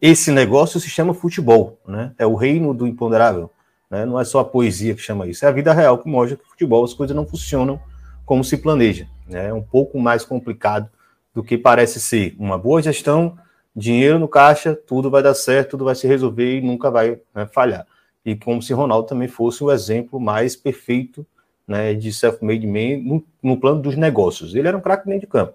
esse 0.00 0.30
negócio 0.30 0.78
se 0.78 0.88
chama 0.88 1.12
futebol, 1.12 1.78
né? 1.86 2.12
é 2.16 2.24
o 2.24 2.34
reino 2.34 2.72
do 2.72 2.86
imponderável. 2.86 3.50
Né? 3.90 4.06
Não 4.06 4.18
é 4.18 4.24
só 4.24 4.38
a 4.38 4.44
poesia 4.44 4.94
que 4.94 5.02
chama 5.02 5.26
isso, 5.26 5.44
é 5.44 5.48
a 5.48 5.52
vida 5.52 5.72
real 5.72 5.98
que 5.98 6.08
mostra 6.08 6.36
que 6.36 6.48
futebol 6.48 6.84
as 6.84 6.94
coisas 6.94 7.14
não 7.14 7.26
funcionam 7.26 7.80
como 8.24 8.44
se 8.44 8.56
planeja. 8.56 9.08
Né? 9.26 9.48
É 9.48 9.52
um 9.52 9.62
pouco 9.62 9.98
mais 9.98 10.24
complicado 10.24 10.88
do 11.34 11.42
que 11.42 11.58
parece 11.58 12.00
ser. 12.00 12.34
Uma 12.38 12.56
boa 12.56 12.80
gestão, 12.80 13.36
dinheiro 13.74 14.18
no 14.18 14.28
caixa, 14.28 14.74
tudo 14.74 15.10
vai 15.10 15.22
dar 15.22 15.34
certo, 15.34 15.70
tudo 15.70 15.84
vai 15.84 15.94
se 15.94 16.06
resolver 16.06 16.58
e 16.58 16.60
nunca 16.60 16.90
vai 16.90 17.18
né, 17.34 17.46
falhar. 17.46 17.86
E 18.24 18.36
como 18.36 18.62
se 18.62 18.72
Ronaldo 18.72 19.08
também 19.08 19.28
fosse 19.28 19.64
o 19.64 19.70
exemplo 19.70 20.20
mais 20.20 20.54
perfeito 20.54 21.26
né, 21.66 21.94
de 21.94 22.12
self-made 22.12 22.66
man 22.66 22.98
no, 23.02 23.24
no, 23.42 23.56
plano 23.56 23.80
dos 23.80 23.96
negócios. 23.96 24.54
Ele 24.54 24.68
era 24.68 24.76
um 24.76 24.80
craque 24.80 25.06
dentro 25.06 25.22
de 25.22 25.26
campo. 25.26 25.54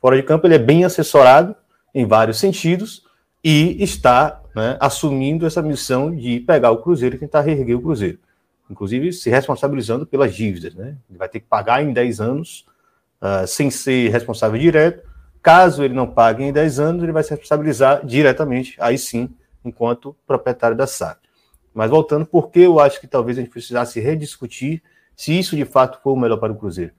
Fora 0.00 0.16
de 0.16 0.22
campo, 0.22 0.46
ele 0.46 0.54
é 0.54 0.58
bem 0.58 0.84
assessorado 0.84 1.54
em 1.94 2.06
vários 2.06 2.38
sentidos 2.38 3.04
e 3.42 3.82
está 3.82 4.40
né, 4.56 4.78
assumindo 4.80 5.46
essa 5.46 5.60
missão 5.60 6.16
de 6.16 6.40
pegar 6.40 6.70
o 6.70 6.78
Cruzeiro 6.78 7.14
e 7.14 7.18
tentar 7.18 7.42
reerguer 7.42 7.76
o 7.76 7.82
Cruzeiro. 7.82 8.18
inclusive 8.70 9.12
se 9.12 9.28
responsabilizando 9.28 10.06
pelas 10.06 10.34
dívidas. 10.34 10.74
Né? 10.74 10.96
Ele 11.10 11.18
vai 11.18 11.28
ter 11.28 11.40
que 11.40 11.46
pagar 11.46 11.84
em 11.84 11.92
10 11.92 12.20
anos, 12.22 12.66
uh, 13.20 13.46
sem 13.46 13.70
ser 13.70 14.10
responsável 14.10 14.58
direto. 14.58 15.06
Caso 15.42 15.84
ele 15.84 15.92
não 15.92 16.08
pague 16.08 16.42
em 16.42 16.52
10 16.52 16.80
anos, 16.80 17.02
ele 17.02 17.12
vai 17.12 17.22
se 17.22 17.30
responsabilizar 17.30 18.04
diretamente, 18.04 18.74
aí 18.80 18.96
sim, 18.96 19.28
enquanto 19.62 20.16
proprietário 20.26 20.76
da 20.76 20.86
SAF. 20.86 21.20
Mas 21.72 21.90
voltando, 21.90 22.24
por 22.24 22.50
que 22.50 22.60
eu 22.60 22.80
acho 22.80 22.98
que 22.98 23.06
talvez 23.06 23.36
a 23.36 23.42
gente 23.42 23.50
precisasse 23.50 24.00
rediscutir 24.00 24.82
se 25.14 25.38
isso 25.38 25.54
de 25.54 25.66
fato 25.66 26.00
foi 26.02 26.14
o 26.14 26.16
melhor 26.16 26.38
para 26.38 26.52
o 26.52 26.56
Cruzeiro? 26.56 26.92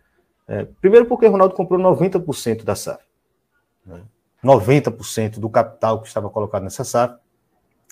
É, 0.48 0.66
primeiro, 0.80 1.08
porque 1.08 1.26
o 1.26 1.32
Ronaldo 1.32 1.56
comprou 1.56 1.80
90% 1.80 2.64
da 2.64 2.76
SAF. 2.76 3.04
Né? 3.84 4.00
90% 4.44 5.40
do 5.40 5.50
capital 5.50 6.00
que 6.02 6.08
estava 6.08 6.30
colocado 6.30 6.64
nessa 6.64 6.84
SAF 6.84 7.18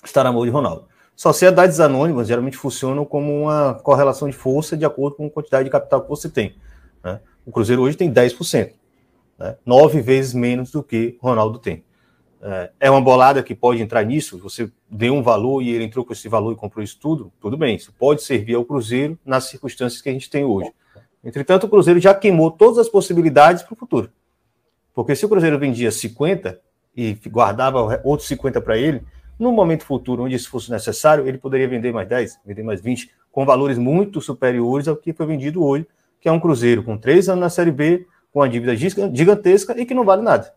está 0.08 0.24
na 0.24 0.32
mão 0.32 0.46
de 0.46 0.52
Ronaldo. 0.52 0.88
Sociedades 1.16 1.80
anônimas 1.80 2.28
geralmente 2.28 2.58
funcionam 2.58 3.06
como 3.06 3.44
uma 3.44 3.76
correlação 3.76 4.30
de 4.30 4.36
força 4.36 4.76
de 4.76 4.84
acordo 4.84 5.16
com 5.16 5.28
a 5.28 5.30
quantidade 5.30 5.64
de 5.64 5.70
capital 5.70 6.02
que 6.02 6.10
você 6.10 6.30
tem. 6.30 6.56
Né? 7.04 7.20
O 7.46 7.52
Cruzeiro 7.52 7.82
hoje 7.82 7.96
tem 7.96 8.12
10%, 8.12 8.74
né? 9.40 9.56
nove 9.66 10.02
vezes 10.02 10.34
menos 10.34 10.72
do 10.72 10.84
que 10.84 11.18
Ronaldo 11.22 11.60
tem. 11.60 11.86
É, 12.42 12.72
é 12.82 12.92
uma 12.92 13.02
bolada 13.02 13.42
que 13.42 13.56
pode 13.56 13.82
entrar 13.82 14.04
nisso, 14.04 14.38
você 14.38 14.70
deu 14.90 15.14
um 15.14 15.24
valor 15.24 15.62
e 15.62 15.70
ele 15.70 15.86
entrou 15.86 16.04
com 16.04 16.12
esse 16.12 16.28
valor 16.28 16.52
e 16.52 16.56
comprou 16.56 16.84
isso 16.84 17.00
tudo, 17.00 17.32
tudo 17.40 17.58
bem, 17.58 17.76
isso 17.76 17.94
pode 17.98 18.22
servir 18.22 18.56
ao 18.56 18.66
Cruzeiro 18.66 19.18
nas 19.26 19.46
circunstâncias 19.46 20.02
que 20.02 20.10
a 20.10 20.12
gente 20.12 20.30
tem 20.30 20.44
hoje. 20.44 20.72
Entretanto, 21.24 21.64
o 21.64 21.70
Cruzeiro 21.70 22.00
já 22.00 22.14
queimou 22.14 22.52
todas 22.52 22.78
as 22.78 22.90
possibilidades 22.90 23.64
para 23.64 23.74
o 23.74 23.78
futuro. 23.78 24.12
Porque 24.94 25.16
se 25.16 25.26
o 25.26 25.30
Cruzeiro 25.30 25.58
vendia 25.58 25.92
50 25.92 26.60
e 26.96 27.14
guardava 27.28 28.00
outros 28.04 28.28
50 28.28 28.62
para 28.62 28.78
ele, 28.78 29.02
no 29.38 29.52
momento 29.52 29.84
futuro, 29.84 30.24
onde 30.24 30.36
isso 30.36 30.50
fosse 30.50 30.72
necessário, 30.72 31.28
ele 31.28 31.38
poderia 31.38 31.68
vender 31.68 31.94
mais 31.94 32.08
10, 32.08 32.40
vender 32.46 32.64
mais 32.64 32.82
20, 32.82 33.12
com 33.32 33.46
valores 33.46 33.78
muito 33.78 34.22
superiores 34.22 34.88
ao 34.88 34.96
que 34.96 35.14
foi 35.14 35.26
vendido 35.26 35.64
hoje, 35.64 35.86
que 36.22 36.30
é 36.30 36.32
um 36.32 36.40
Cruzeiro 36.40 36.84
com 36.84 36.98
três 36.98 37.28
anos 37.28 37.42
na 37.42 37.50
Série 37.50 37.72
B, 37.72 38.08
com 38.32 38.40
uma 38.40 38.50
dívida 38.50 38.76
gigantesca 38.76 39.80
e 39.80 39.86
que 39.86 39.94
não 39.94 40.06
vale 40.06 40.22
nada. 40.22 40.54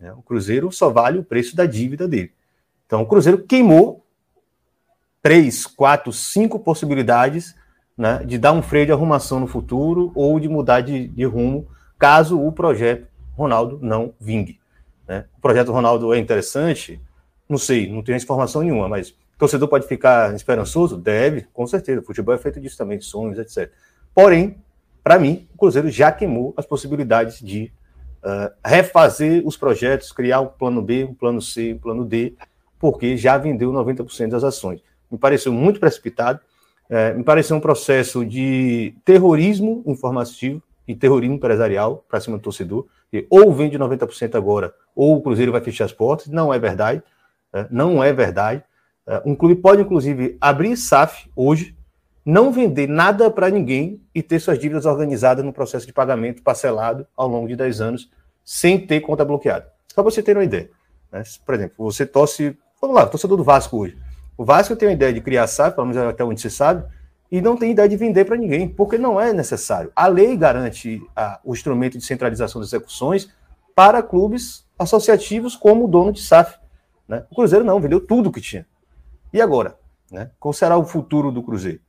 É, 0.00 0.12
o 0.12 0.22
Cruzeiro 0.22 0.70
só 0.72 0.90
vale 0.90 1.18
o 1.18 1.24
preço 1.24 1.54
da 1.54 1.66
dívida 1.66 2.08
dele. 2.08 2.32
Então, 2.86 3.02
o 3.02 3.06
Cruzeiro 3.06 3.42
queimou 3.44 4.04
três, 5.22 5.66
quatro, 5.66 6.12
cinco 6.12 6.58
possibilidades 6.58 7.54
né, 7.96 8.24
de 8.24 8.38
dar 8.38 8.52
um 8.52 8.62
freio 8.62 8.86
de 8.86 8.92
arrumação 8.92 9.40
no 9.40 9.46
futuro 9.46 10.10
ou 10.14 10.40
de 10.40 10.48
mudar 10.48 10.80
de, 10.80 11.08
de 11.08 11.24
rumo, 11.24 11.68
caso 11.98 12.40
o 12.40 12.50
projeto 12.50 13.06
Ronaldo 13.36 13.78
não 13.82 14.14
vingue. 14.18 14.58
Né? 15.06 15.26
O 15.36 15.40
projeto 15.40 15.72
Ronaldo 15.72 16.14
é 16.14 16.18
interessante, 16.18 17.00
não 17.50 17.58
sei, 17.58 17.92
não 17.92 18.02
tenho 18.02 18.16
informação 18.16 18.62
nenhuma, 18.62 18.88
mas 18.88 19.14
torcedor 19.36 19.68
pode 19.68 19.86
ficar 19.88 20.34
esperançoso? 20.34 20.96
Deve, 20.96 21.46
com 21.52 21.66
certeza. 21.66 22.00
O 22.00 22.04
futebol 22.04 22.34
é 22.34 22.38
feito 22.38 22.60
disso 22.60 22.76
também, 22.76 23.00
sonhos, 23.00 23.38
etc. 23.38 23.72
Porém, 24.14 24.56
para 25.02 25.18
mim, 25.18 25.48
o 25.54 25.58
Cruzeiro 25.58 25.90
já 25.90 26.12
queimou 26.12 26.52
as 26.56 26.66
possibilidades 26.66 27.40
de 27.40 27.72
uh, 28.22 28.52
refazer 28.64 29.42
os 29.46 29.56
projetos, 29.56 30.12
criar 30.12 30.40
um 30.40 30.46
plano 30.46 30.82
B, 30.82 31.04
um 31.04 31.14
plano 31.14 31.40
C, 31.40 31.72
um 31.72 31.78
plano 31.78 32.04
D, 32.04 32.34
porque 32.78 33.16
já 33.16 33.38
vendeu 33.38 33.72
90% 33.72 34.28
das 34.28 34.44
ações. 34.44 34.82
Me 35.10 35.18
pareceu 35.18 35.52
muito 35.52 35.80
precipitado, 35.80 36.38
uh, 36.90 37.16
me 37.16 37.24
pareceu 37.24 37.56
um 37.56 37.60
processo 37.60 38.24
de 38.24 38.94
terrorismo 39.04 39.82
informativo 39.86 40.62
e 40.86 40.94
terrorismo 40.94 41.36
empresarial 41.36 42.04
para 42.08 42.20
cima 42.20 42.36
do 42.36 42.42
torcedor. 42.42 42.86
Ou 43.28 43.52
vende 43.52 43.76
90% 43.76 44.36
agora, 44.36 44.72
ou 44.94 45.16
o 45.16 45.22
Cruzeiro 45.22 45.50
vai 45.50 45.60
fechar 45.60 45.86
as 45.86 45.92
portas. 45.92 46.28
Não 46.28 46.52
é 46.54 46.58
verdade. 46.58 47.02
É, 47.52 47.66
não 47.70 48.02
é 48.02 48.12
verdade. 48.12 48.62
É, 49.06 49.22
um 49.24 49.34
clube 49.34 49.56
pode, 49.56 49.82
inclusive, 49.82 50.36
abrir 50.40 50.76
SAF 50.76 51.30
hoje, 51.34 51.76
não 52.24 52.52
vender 52.52 52.88
nada 52.88 53.30
para 53.30 53.50
ninguém 53.50 54.00
e 54.14 54.22
ter 54.22 54.38
suas 54.38 54.58
dívidas 54.58 54.86
organizadas 54.86 55.44
no 55.44 55.52
processo 55.52 55.86
de 55.86 55.92
pagamento 55.92 56.42
parcelado 56.42 57.06
ao 57.16 57.26
longo 57.26 57.48
de 57.48 57.56
10 57.56 57.80
anos, 57.80 58.10
sem 58.44 58.86
ter 58.86 59.00
conta 59.00 59.24
bloqueada. 59.24 59.68
Só 59.88 60.02
para 60.02 60.04
você 60.04 60.22
ter 60.22 60.36
uma 60.36 60.44
ideia. 60.44 60.70
Né? 61.10 61.22
Por 61.44 61.54
exemplo, 61.54 61.74
você 61.78 62.06
torce. 62.06 62.56
Vamos 62.80 62.96
lá, 62.96 63.06
torcedor 63.06 63.36
do 63.36 63.44
Vasco 63.44 63.76
hoje. 63.78 63.98
O 64.36 64.44
Vasco 64.44 64.74
tem 64.74 64.88
a 64.88 64.92
ideia 64.92 65.12
de 65.12 65.20
criar 65.20 65.46
SAF, 65.46 65.74
pelo 65.74 65.86
menos 65.86 66.02
até 66.02 66.24
onde 66.24 66.40
você 66.40 66.48
sabe, 66.48 66.84
e 67.30 67.40
não 67.40 67.56
tem 67.56 67.72
ideia 67.72 67.88
de 67.88 67.96
vender 67.96 68.24
para 68.24 68.36
ninguém, 68.36 68.68
porque 68.68 68.96
não 68.96 69.20
é 69.20 69.32
necessário. 69.32 69.92
A 69.94 70.06
lei 70.06 70.36
garante 70.36 71.02
a, 71.14 71.38
o 71.44 71.52
instrumento 71.52 71.98
de 71.98 72.04
centralização 72.04 72.60
das 72.60 72.70
execuções 72.70 73.28
para 73.74 74.02
clubes 74.02 74.66
associativos 74.78 75.54
como 75.54 75.84
o 75.84 75.88
dono 75.88 76.12
de 76.12 76.22
SAF. 76.22 76.59
Né? 77.10 77.26
O 77.28 77.34
Cruzeiro 77.34 77.64
não, 77.64 77.80
vendeu 77.80 78.00
tudo 78.00 78.30
que 78.30 78.40
tinha. 78.40 78.64
E 79.32 79.42
agora? 79.42 79.76
Né? 80.12 80.30
Qual 80.38 80.54
será 80.54 80.78
o 80.78 80.84
futuro 80.84 81.32
do 81.32 81.42
Cruzeiro? 81.42 81.80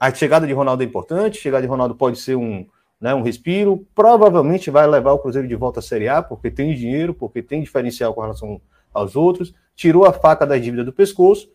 A 0.00 0.12
chegada 0.12 0.44
de 0.44 0.52
Ronaldo 0.52 0.82
é 0.82 0.86
importante, 0.86 1.38
a 1.38 1.42
chegada 1.42 1.62
de 1.62 1.68
Ronaldo 1.68 1.94
pode 1.94 2.18
ser 2.18 2.34
um, 2.34 2.66
né, 3.00 3.14
um 3.14 3.22
respiro, 3.22 3.86
provavelmente 3.94 4.68
vai 4.68 4.84
levar 4.84 5.12
o 5.12 5.20
Cruzeiro 5.20 5.46
de 5.46 5.54
volta 5.54 5.78
à 5.78 5.82
Série 5.82 6.08
A, 6.08 6.20
porque 6.20 6.50
tem 6.50 6.74
dinheiro, 6.74 7.14
porque 7.14 7.40
tem 7.40 7.62
diferencial 7.62 8.12
com 8.12 8.20
relação 8.20 8.60
aos 8.92 9.14
outros, 9.14 9.54
tirou 9.76 10.04
a 10.04 10.12
faca 10.12 10.44
da 10.44 10.58
dívida 10.58 10.82
do 10.82 10.92
pescoço, 10.92 11.48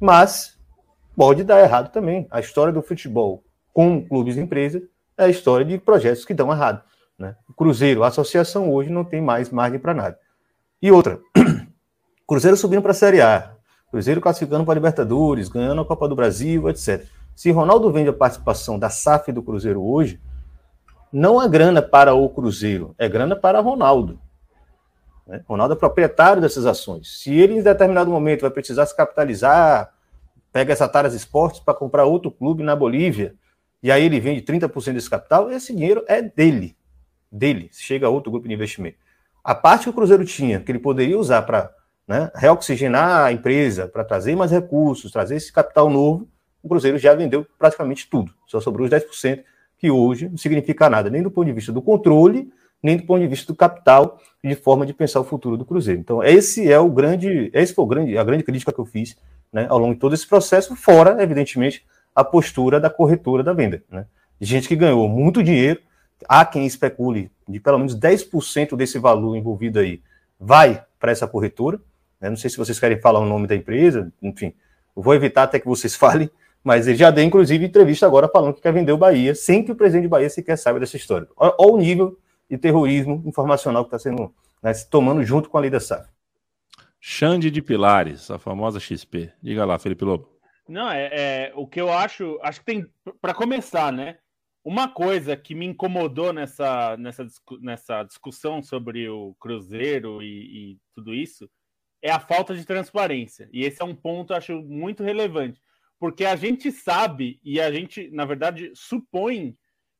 mas 0.00 0.58
pode 1.14 1.44
dar 1.44 1.60
errado 1.60 1.92
também. 1.92 2.26
A 2.30 2.40
história 2.40 2.72
do 2.72 2.80
futebol 2.80 3.44
com 3.74 4.02
clubes 4.08 4.38
e 4.38 4.40
empresas 4.40 4.80
é 5.18 5.24
a 5.24 5.28
história 5.28 5.66
de 5.66 5.76
projetos 5.76 6.24
que 6.24 6.32
dão 6.32 6.50
errado. 6.50 6.82
Né? 7.18 7.36
O 7.46 7.52
Cruzeiro, 7.52 8.02
a 8.02 8.08
associação 8.08 8.72
hoje 8.72 8.88
não 8.88 9.04
tem 9.04 9.20
mais 9.20 9.50
margem 9.50 9.78
para 9.78 9.92
nada. 9.92 10.18
E 10.80 10.90
outra, 10.90 11.20
Cruzeiro 12.26 12.56
subindo 12.56 12.80
para 12.80 12.92
a 12.92 12.94
Série 12.94 13.20
A, 13.20 13.52
Cruzeiro 13.90 14.20
classificando 14.20 14.64
para 14.64 14.72
a 14.72 14.76
Libertadores, 14.76 15.48
ganhando 15.48 15.82
a 15.82 15.84
Copa 15.84 16.08
do 16.08 16.16
Brasil, 16.16 16.68
etc. 16.68 17.06
Se 17.36 17.50
Ronaldo 17.50 17.92
vende 17.92 18.08
a 18.08 18.12
participação 18.12 18.78
da 18.78 18.88
SAF 18.88 19.30
do 19.30 19.42
Cruzeiro 19.42 19.82
hoje, 19.82 20.20
não 21.12 21.40
é 21.40 21.48
grana 21.48 21.82
para 21.82 22.14
o 22.14 22.28
Cruzeiro, 22.28 22.94
é 22.98 23.08
grana 23.08 23.36
para 23.36 23.60
Ronaldo. 23.60 24.18
Né? 25.26 25.42
Ronaldo 25.46 25.74
é 25.74 25.76
proprietário 25.76 26.40
dessas 26.40 26.66
ações. 26.66 27.20
Se 27.20 27.32
ele, 27.34 27.58
em 27.58 27.62
determinado 27.62 28.10
momento, 28.10 28.40
vai 28.40 28.50
precisar 28.50 28.86
se 28.86 28.96
capitalizar, 28.96 29.92
pega 30.52 30.72
essa 30.72 30.88
Taras 30.88 31.14
Esportes 31.14 31.60
para 31.60 31.74
comprar 31.74 32.04
outro 32.04 32.30
clube 32.30 32.62
na 32.62 32.74
Bolívia, 32.74 33.34
e 33.82 33.92
aí 33.92 34.02
ele 34.02 34.18
vende 34.18 34.40
30% 34.40 34.94
desse 34.94 35.10
capital, 35.10 35.50
esse 35.50 35.74
dinheiro 35.74 36.02
é 36.08 36.22
dele. 36.22 36.76
Dele. 37.30 37.68
Chega 37.72 38.06
a 38.06 38.10
outro 38.10 38.30
grupo 38.30 38.48
de 38.48 38.54
investimento. 38.54 38.96
A 39.42 39.54
parte 39.54 39.84
que 39.84 39.90
o 39.90 39.92
Cruzeiro 39.92 40.24
tinha, 40.24 40.58
que 40.58 40.72
ele 40.72 40.78
poderia 40.78 41.18
usar 41.18 41.42
para 41.42 41.70
né, 42.06 42.30
reoxigenar 42.34 43.24
a 43.24 43.32
empresa, 43.32 43.88
para 43.88 44.04
trazer 44.04 44.36
mais 44.36 44.50
recursos, 44.50 45.10
trazer 45.10 45.36
esse 45.36 45.52
capital 45.52 45.88
novo, 45.88 46.28
o 46.62 46.68
Cruzeiro 46.68 46.98
já 46.98 47.14
vendeu 47.14 47.46
praticamente 47.58 48.08
tudo. 48.08 48.32
Só 48.46 48.60
sobrou 48.60 48.86
os 48.86 48.90
10%, 48.90 49.42
que 49.78 49.90
hoje 49.90 50.28
não 50.28 50.36
significa 50.36 50.88
nada, 50.88 51.10
nem 51.10 51.22
do 51.22 51.30
ponto 51.30 51.46
de 51.46 51.52
vista 51.52 51.72
do 51.72 51.82
controle, 51.82 52.50
nem 52.82 52.96
do 52.96 53.04
ponto 53.04 53.20
de 53.20 53.26
vista 53.26 53.46
do 53.52 53.56
capital 53.56 54.18
e 54.42 54.48
de 54.48 54.54
forma 54.54 54.84
de 54.84 54.92
pensar 54.92 55.20
o 55.20 55.24
futuro 55.24 55.56
do 55.56 55.64
Cruzeiro. 55.64 56.00
Então, 56.00 56.22
esse 56.22 56.70
é 56.70 56.78
o 56.78 56.90
grande, 56.90 57.50
esse 57.52 57.74
foi 57.74 57.84
o 57.84 57.88
grande, 57.88 58.16
a 58.16 58.24
grande 58.24 58.44
crítica 58.44 58.72
que 58.72 58.78
eu 58.78 58.84
fiz 58.84 59.16
né, 59.52 59.66
ao 59.68 59.78
longo 59.78 59.94
de 59.94 60.00
todo 60.00 60.14
esse 60.14 60.26
processo, 60.26 60.76
fora, 60.76 61.22
evidentemente, 61.22 61.84
a 62.14 62.22
postura 62.22 62.78
da 62.78 62.90
corretora 62.90 63.42
da 63.42 63.52
venda. 63.52 63.82
Né? 63.90 64.06
Gente 64.40 64.68
que 64.68 64.76
ganhou 64.76 65.08
muito 65.08 65.42
dinheiro, 65.42 65.80
há 66.28 66.44
quem 66.44 66.66
especule 66.66 67.30
de 67.48 67.58
pelo 67.60 67.78
menos 67.78 67.98
10% 67.98 68.76
desse 68.76 68.98
valor 68.98 69.36
envolvido 69.36 69.78
aí 69.78 70.02
vai 70.38 70.84
para 70.98 71.12
essa 71.12 71.26
corretora, 71.26 71.80
né? 72.24 72.30
Não 72.30 72.36
sei 72.38 72.48
se 72.48 72.56
vocês 72.56 72.80
querem 72.80 72.98
falar 72.98 73.20
o 73.20 73.26
nome 73.26 73.46
da 73.46 73.54
empresa, 73.54 74.10
enfim, 74.22 74.54
eu 74.96 75.02
vou 75.02 75.14
evitar 75.14 75.42
até 75.42 75.60
que 75.60 75.66
vocês 75.66 75.94
falem, 75.94 76.30
mas 76.62 76.88
ele 76.88 76.96
já 76.96 77.10
deu, 77.10 77.22
inclusive, 77.22 77.66
entrevista 77.66 78.06
agora 78.06 78.28
falando 78.28 78.54
que 78.54 78.62
quer 78.62 78.72
vender 78.72 78.92
o 78.92 78.96
Bahia, 78.96 79.34
sem 79.34 79.62
que 79.62 79.70
o 79.70 79.76
presidente 79.76 80.04
de 80.04 80.08
Bahia 80.08 80.30
sequer 80.30 80.56
saiba 80.56 80.80
dessa 80.80 80.96
história. 80.96 81.28
Olha 81.36 81.54
o 81.58 81.76
nível 81.76 82.18
de 82.48 82.56
terrorismo 82.56 83.22
informacional 83.26 83.84
que 83.84 83.88
está 83.94 83.98
sendo 83.98 84.34
né, 84.62 84.72
se 84.72 84.88
tomando 84.88 85.22
junto 85.22 85.50
com 85.50 85.58
a 85.58 85.60
lei 85.60 85.68
da 85.68 85.78
SAF. 85.78 86.08
Xande 86.98 87.50
de 87.50 87.60
Pilares, 87.60 88.30
a 88.30 88.38
famosa 88.38 88.80
XP. 88.80 89.30
Diga 89.42 89.66
lá, 89.66 89.78
Felipe 89.78 90.06
Lobo. 90.06 90.30
Não, 90.66 90.90
é, 90.90 91.10
é 91.12 91.52
o 91.54 91.66
que 91.66 91.78
eu 91.78 91.92
acho, 91.92 92.38
acho 92.42 92.60
que 92.60 92.64
tem, 92.64 92.86
para 93.20 93.34
começar, 93.34 93.92
né? 93.92 94.16
Uma 94.64 94.88
coisa 94.88 95.36
que 95.36 95.54
me 95.54 95.66
incomodou 95.66 96.32
nessa, 96.32 96.96
nessa, 96.96 97.26
nessa 97.60 98.02
discussão 98.04 98.62
sobre 98.62 99.06
o 99.10 99.36
Cruzeiro 99.38 100.22
e, 100.22 100.72
e 100.72 100.78
tudo 100.94 101.12
isso 101.12 101.46
é 102.04 102.10
a 102.10 102.20
falta 102.20 102.54
de 102.54 102.66
transparência. 102.66 103.48
E 103.50 103.64
esse 103.64 103.80
é 103.80 103.84
um 103.84 103.94
ponto, 103.94 104.34
acho, 104.34 104.60
muito 104.60 105.02
relevante. 105.02 105.58
Porque 105.98 106.26
a 106.26 106.36
gente 106.36 106.70
sabe, 106.70 107.40
e 107.42 107.58
a 107.58 107.72
gente, 107.72 108.10
na 108.10 108.26
verdade, 108.26 108.70
supõe, 108.74 109.56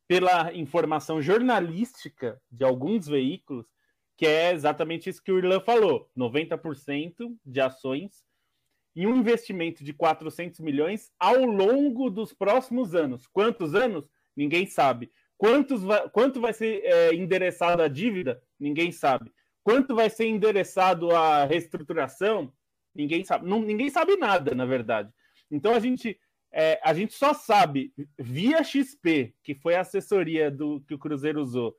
pela 0.07 0.53
informação 0.53 1.23
jornalística 1.23 2.39
de 2.53 2.63
alguns 2.63 3.07
veículos, 3.07 3.65
que 4.19 4.27
é 4.27 4.53
exatamente 4.53 5.09
isso 5.09 5.23
que 5.23 5.33
o 5.33 5.39
Irlan 5.39 5.61
falou: 5.61 6.11
90% 6.15 7.35
de 7.43 7.59
ações 7.59 8.23
e 8.95 9.07
um 9.07 9.17
investimento 9.17 9.83
de 9.83 9.95
400 9.95 10.61
milhões 10.61 11.11
ao 11.19 11.43
longo 11.43 12.11
dos 12.11 12.35
próximos 12.35 12.95
anos. 12.95 13.27
Quantos 13.27 13.75
anos? 13.75 14.05
Ninguém 14.37 14.67
sabe. 14.67 15.11
Quantos 15.39 15.81
quanto 16.13 16.39
vai 16.39 16.53
ser 16.53 16.85
é, 16.85 17.15
endereçada 17.15 17.85
a 17.85 17.89
dívida? 17.89 18.43
Ninguém 18.61 18.93
sabe. 18.93 19.33
Quanto 19.65 19.95
vai 19.95 20.11
ser 20.11 20.27
endereçado 20.27 21.11
a 21.11 21.45
reestruturação? 21.45 22.53
Ninguém 22.95 23.25
sabe. 23.25 23.49
Não, 23.49 23.61
ninguém 23.61 23.91
sabe 23.91 24.17
nada, 24.17 24.55
na 24.55 24.67
verdade. 24.67 25.11
Então 25.51 25.75
a 25.75 25.81
gente 25.81 26.21
é, 26.53 26.79
a 26.85 26.95
gente 26.95 27.15
só 27.15 27.35
sabe 27.35 27.93
via 28.17 28.63
XP, 28.63 29.35
que 29.43 29.57
foi 29.57 29.75
a 29.75 29.81
assessoria 29.81 30.51
do 30.53 30.81
que 30.83 30.95
o 30.95 30.99
Cruzeiro 30.99 31.43
usou. 31.43 31.77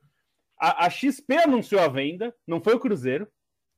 A, 0.60 0.84
a 0.84 0.90
XP 0.90 1.34
anunciou 1.34 1.80
a 1.80 1.88
venda, 1.88 2.34
não 2.46 2.60
foi 2.60 2.74
o 2.74 2.80
Cruzeiro, 2.80 3.26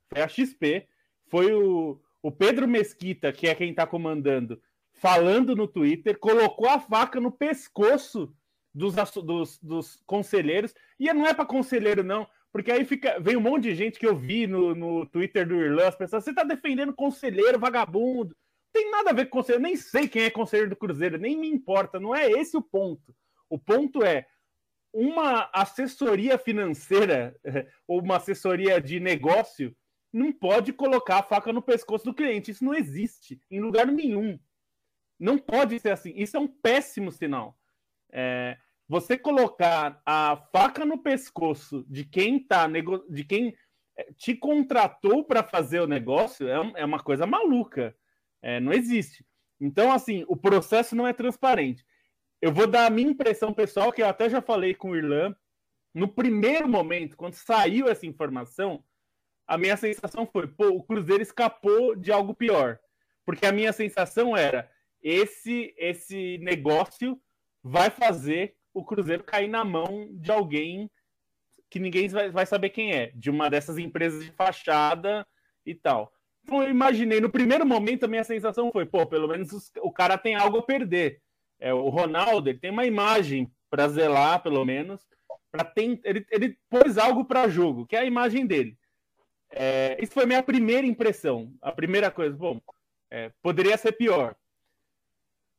foi 0.08 0.22
a 0.22 0.28
XP, 0.28 0.88
foi 1.28 1.54
o, 1.54 2.00
o 2.20 2.32
Pedro 2.32 2.66
Mesquita, 2.66 3.32
que 3.32 3.46
é 3.46 3.54
quem 3.54 3.70
está 3.70 3.86
comandando, 3.86 4.60
falando 4.92 5.54
no 5.54 5.68
Twitter, 5.68 6.18
colocou 6.18 6.68
a 6.68 6.80
faca 6.80 7.20
no 7.20 7.30
pescoço 7.30 8.34
dos, 8.74 8.94
dos, 9.22 9.58
dos 9.60 10.02
conselheiros, 10.04 10.74
e 10.98 11.12
não 11.12 11.26
é 11.26 11.32
para 11.32 11.46
conselheiro, 11.46 12.02
não, 12.02 12.26
porque 12.52 12.70
aí 12.72 12.84
fica, 12.84 13.18
vem 13.20 13.37
um 13.37 13.40
monte 13.40 13.64
de 13.64 13.74
gente 13.74 13.98
que 13.98 14.06
eu 14.06 14.16
vi 14.16 14.46
no, 14.46 14.74
no 14.74 15.06
Twitter 15.06 15.46
do 15.46 15.56
Irlã, 15.56 15.88
as 15.88 15.96
pessoas, 15.96 16.24
você 16.24 16.30
está 16.30 16.42
defendendo 16.42 16.94
conselheiro 16.94 17.58
vagabundo. 17.58 18.34
Não 18.74 18.82
tem 18.82 18.90
nada 18.90 19.11
a 19.11 19.12
ver 19.12 19.26
com 19.26 19.38
conselheiro, 19.38 19.62
nem 19.62 19.76
sei 19.76 20.08
quem 20.08 20.22
é 20.22 20.30
conselheiro 20.30 20.70
do 20.70 20.76
Cruzeiro, 20.76 21.18
nem 21.18 21.37
me 21.37 21.48
importa, 21.48 22.00
não 22.00 22.14
é 22.14 22.30
esse 22.30 22.56
o 22.56 22.62
ponto. 22.62 23.14
O 23.48 23.58
ponto 23.58 24.02
é 24.02 24.26
uma 24.92 25.48
assessoria 25.52 26.38
financeira 26.38 27.37
ou 27.87 28.00
uma 28.00 28.16
assessoria 28.16 28.80
de 28.80 28.98
negócio 28.98 29.74
não 30.12 30.32
pode 30.32 30.72
colocar 30.72 31.18
a 31.18 31.22
faca 31.22 31.52
no 31.52 31.62
pescoço 31.62 32.04
do 32.06 32.14
cliente. 32.14 32.50
Isso 32.50 32.64
não 32.64 32.74
existe 32.74 33.40
em 33.50 33.61
lugar 33.61 33.87
nenhum. 33.87 34.38
Não 35.18 35.37
pode 35.37 35.78
ser 35.80 35.90
assim. 35.90 36.12
Isso 36.16 36.37
é 36.37 36.40
um 36.40 36.48
péssimo 36.48 37.12
sinal. 37.12 37.58
É, 38.11 38.56
você 38.88 39.18
colocar 39.18 40.01
a 40.07 40.37
faca 40.51 40.85
no 40.85 40.98
pescoço 40.98 41.85
de 41.88 42.05
quem 42.05 42.42
tá 42.42 42.66
de 43.11 43.24
quem 43.24 43.55
é, 43.96 44.12
te 44.16 44.35
contratou 44.35 45.22
para 45.24 45.42
fazer 45.42 45.81
o 45.81 45.87
negócio 45.87 46.48
é, 46.48 46.81
é 46.81 46.85
uma 46.85 47.01
coisa 47.01 47.27
maluca. 47.27 47.94
É, 48.40 48.59
não 48.61 48.72
existe. 48.72 49.27
Então, 49.61 49.92
assim, 49.92 50.24
o 50.29 50.37
processo 50.37 50.94
não 50.96 51.07
é 51.07 51.12
transparente. 51.12 51.85
Eu 52.40 52.53
vou 52.53 52.66
dar 52.66 52.87
a 52.87 52.90
minha 52.90 53.11
impressão 53.11 53.53
pessoal, 53.53 53.92
que 53.92 54.01
eu 54.01 54.07
até 54.07 54.31
já 54.31 54.40
falei 54.40 54.74
com 54.74 54.90
o 54.90 54.96
Irlan. 54.96 55.35
No 55.92 56.07
primeiro 56.07 56.68
momento, 56.68 57.16
quando 57.16 57.35
saiu 57.35 57.88
essa 57.88 58.07
informação, 58.07 58.85
a 59.46 59.59
minha 59.59 59.77
sensação 59.77 60.24
foi: 60.27 60.46
pô, 60.46 60.68
o 60.68 60.83
Cruzeiro 60.83 61.22
escapou 61.22 61.96
de 61.96 62.12
algo 62.12 62.35
pior. 62.35 62.79
Porque 63.27 63.44
a 63.44 63.53
minha 63.53 63.72
sensação 63.72 64.37
era: 64.37 64.70
esse, 65.03 65.74
esse 65.77 66.38
negócio 66.38 67.20
vai 67.62 67.90
fazer 67.90 68.57
o 68.78 68.84
Cruzeiro 68.84 69.24
cair 69.24 69.48
na 69.48 69.64
mão 69.64 70.08
de 70.12 70.30
alguém 70.30 70.90
que 71.70 71.78
ninguém 71.78 72.08
vai, 72.08 72.46
saber 72.46 72.70
quem 72.70 72.92
é, 72.92 73.12
de 73.14 73.30
uma 73.30 73.50
dessas 73.50 73.76
empresas 73.76 74.24
de 74.24 74.32
fachada 74.32 75.26
e 75.66 75.74
tal. 75.74 76.12
Então 76.42 76.62
eu 76.62 76.70
imaginei, 76.70 77.20
no 77.20 77.28
primeiro 77.28 77.66
momento 77.66 78.04
a 78.04 78.08
minha 78.08 78.24
sensação 78.24 78.72
foi, 78.72 78.86
pô, 78.86 79.04
pelo 79.06 79.28
menos 79.28 79.52
os, 79.52 79.70
o 79.82 79.92
cara 79.92 80.16
tem 80.16 80.34
algo 80.34 80.58
a 80.58 80.62
perder. 80.62 81.20
É, 81.60 81.74
o 81.74 81.88
Ronaldo 81.88 82.48
ele 82.48 82.58
tem 82.58 82.70
uma 82.70 82.86
imagem 82.86 83.50
para 83.68 83.88
zelar, 83.88 84.42
pelo 84.42 84.64
menos, 84.64 85.06
para 85.50 85.70
ele, 85.76 86.26
ele 86.30 86.58
pôs 86.70 86.96
algo 86.96 87.24
para 87.24 87.48
jogo, 87.48 87.86
que 87.86 87.96
é 87.96 88.00
a 88.00 88.04
imagem 88.04 88.46
dele. 88.46 88.78
É, 89.50 89.98
isso 90.00 90.12
foi 90.12 90.24
minha 90.24 90.42
primeira 90.42 90.86
impressão. 90.86 91.52
A 91.60 91.72
primeira 91.72 92.10
coisa, 92.10 92.36
bom, 92.36 92.60
é, 93.10 93.30
poderia 93.42 93.76
ser 93.76 93.92
pior. 93.92 94.34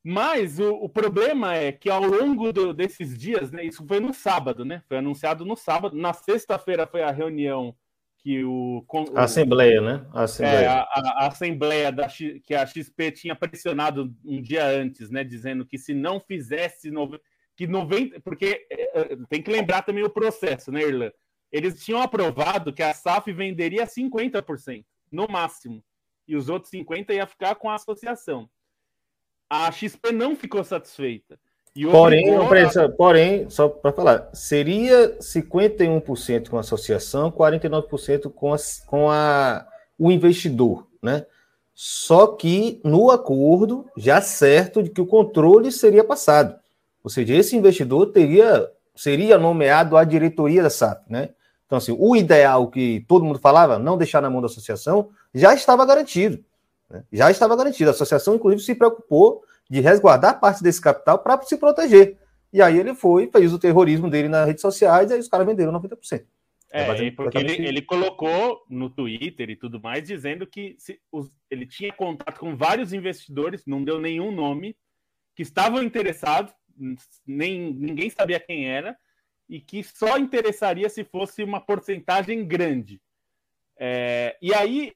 Mas 0.04 0.60
o, 0.60 0.76
o, 0.76 0.90
problema 0.90 1.56
é 1.56 1.72
que 1.72 1.90
ao 1.90 2.02
longo 2.02 2.54
do, 2.54 2.74
desses 2.74 3.18
dias, 3.18 3.52
né, 3.52 3.66
isso 3.66 3.86
foi 3.86 4.00
no 4.00 4.14
sábado, 4.14 4.64
né? 4.64 4.82
Foi 4.88 4.98
anunciado 4.98 5.46
no 5.46 5.58
sábado. 5.58 5.96
Na 5.98 6.14
sexta-feira 6.14 6.88
foi 6.88 7.04
a 7.04 7.12
reunião 7.12 7.76
que 8.20 8.44
o. 8.44 8.86
A 9.14 9.24
Assembleia, 9.26 9.82
né? 9.82 10.06
A 10.14 10.24
Assembleia, 10.24 10.66
é, 10.66 10.68
a, 10.68 10.82
a, 10.82 11.24
a 11.24 11.28
Assembleia 11.28 11.92
da, 11.92 12.08
que 12.08 12.56
a 12.56 12.66
XP 12.66 13.12
tinha 13.12 13.36
pressionado 13.36 14.14
um 14.24 14.42
dia 14.42 14.66
antes, 14.66 15.10
né? 15.10 15.24
Dizendo 15.24 15.66
que 15.66 15.78
se 15.78 15.94
não 15.94 16.20
fizesse. 16.20 16.90
No, 16.90 17.20
que 17.58 17.68
90. 17.68 18.22
Porque 18.22 18.66
é, 18.72 19.02
é, 19.02 19.18
tem 19.30 19.44
que 19.44 19.52
lembrar 19.52 19.82
também 19.82 20.04
o 20.04 20.10
processo, 20.10 20.72
né, 20.72 20.82
Irlan? 20.82 21.12
Eles 21.52 21.84
tinham 21.84 22.02
aprovado 22.02 22.72
que 22.72 22.82
a 22.82 22.94
SAF 22.94 23.34
venderia 23.34 23.86
50%, 23.86 24.86
no 25.12 25.28
máximo. 25.28 25.84
E 26.26 26.38
os 26.38 26.48
outros 26.48 26.72
50% 26.72 27.12
ia 27.16 27.28
ficar 27.28 27.56
com 27.56 27.70
a 27.70 27.76
associação 27.76 28.50
a 29.50 29.72
XP 29.72 30.12
não 30.12 30.36
ficou 30.36 30.64
satisfeita. 30.64 31.40
porém, 31.92 32.36
a... 32.36 32.90
porém, 32.90 33.50
só 33.50 33.68
para 33.68 33.92
falar, 33.92 34.30
seria 34.34 35.18
51% 35.20 36.50
com 36.50 36.58
a 36.58 36.62
associação, 36.62 37.32
49% 37.32 38.32
com, 38.32 38.54
a, 38.54 38.58
com 38.86 39.10
a, 39.10 39.66
o 39.98 40.12
investidor, 40.12 40.88
né? 41.02 41.26
Só 41.74 42.28
que 42.28 42.82
no 42.84 43.10
acordo, 43.10 43.90
já 43.96 44.22
certo 44.22 44.84
de 44.84 44.90
que 44.90 45.00
o 45.00 45.06
controle 45.06 45.72
seria 45.72 46.04
passado. 46.04 46.60
Ou 47.02 47.10
seja, 47.10 47.34
esse 47.34 47.56
investidor 47.56 48.08
teria 48.08 48.70
seria 49.00 49.38
nomeado 49.38 49.96
à 49.96 50.04
diretoria 50.04 50.62
da 50.62 50.70
SAP, 50.70 51.10
né? 51.10 51.30
Então, 51.66 51.78
assim, 51.78 51.96
o 51.98 52.18
ideal 52.18 52.68
que 52.68 53.06
todo 53.08 53.24
mundo 53.24 53.40
falava, 53.40 53.80
não 53.80 53.98
deixar 53.98 54.22
na 54.22 54.30
mão 54.30 54.42
da 54.42 54.48
associação, 54.48 55.10
já 55.34 55.54
estava 55.54 55.86
garantido. 55.86 56.44
Né? 56.90 57.04
Já 57.12 57.30
estava 57.30 57.56
garantido. 57.56 57.90
A 57.90 57.94
associação, 57.94 58.36
inclusive, 58.36 58.64
se 58.64 58.76
preocupou 58.76 59.44
de 59.70 59.80
resguardar 59.80 60.40
parte 60.40 60.64
desse 60.64 60.82
capital 60.82 61.20
para 61.20 61.42
se 61.44 61.58
proteger. 61.58 62.18
E 62.52 62.62
aí 62.62 62.80
ele 62.80 62.96
foi, 62.96 63.28
fez 63.28 63.54
o 63.54 63.60
terrorismo 63.60 64.10
dele 64.10 64.28
nas 64.28 64.48
redes 64.48 64.62
sociais 64.62 65.12
e 65.12 65.14
aí 65.14 65.20
os 65.20 65.28
caras 65.28 65.46
venderam 65.46 65.72
90%. 65.72 66.26
É, 66.72 66.82
é 66.82 67.12
porque 67.12 67.38
ele, 67.38 67.68
ele, 67.68 67.82
colocou 67.82 68.64
no 68.70 68.92
Twitter 68.92 69.50
e 69.50 69.56
tudo 69.56 69.82
mais, 69.82 70.08
dizendo 70.08 70.46
que 70.46 70.76
se, 70.78 71.00
os, 71.12 71.32
ele 71.50 71.66
tinha 71.66 71.92
contato 71.92 72.40
com 72.40 72.56
vários 72.56 72.94
investidores, 72.94 73.66
não 73.66 73.84
deu 73.84 74.00
nenhum 74.00 74.32
nome, 74.32 74.76
que 75.36 75.42
estavam 75.42 75.82
interessados, 75.82 76.54
nem, 77.26 77.74
ninguém 77.74 78.10
sabia 78.12 78.40
quem 78.40 78.70
era, 78.70 78.96
e 79.48 79.60
que 79.60 79.84
só 79.84 80.18
interessaria 80.20 80.88
se 80.90 81.04
fosse 81.04 81.44
uma 81.44 81.60
porcentagem 81.60 82.46
grande. 82.46 83.02
É, 83.76 84.38
e 84.40 84.54
aí 84.54 84.94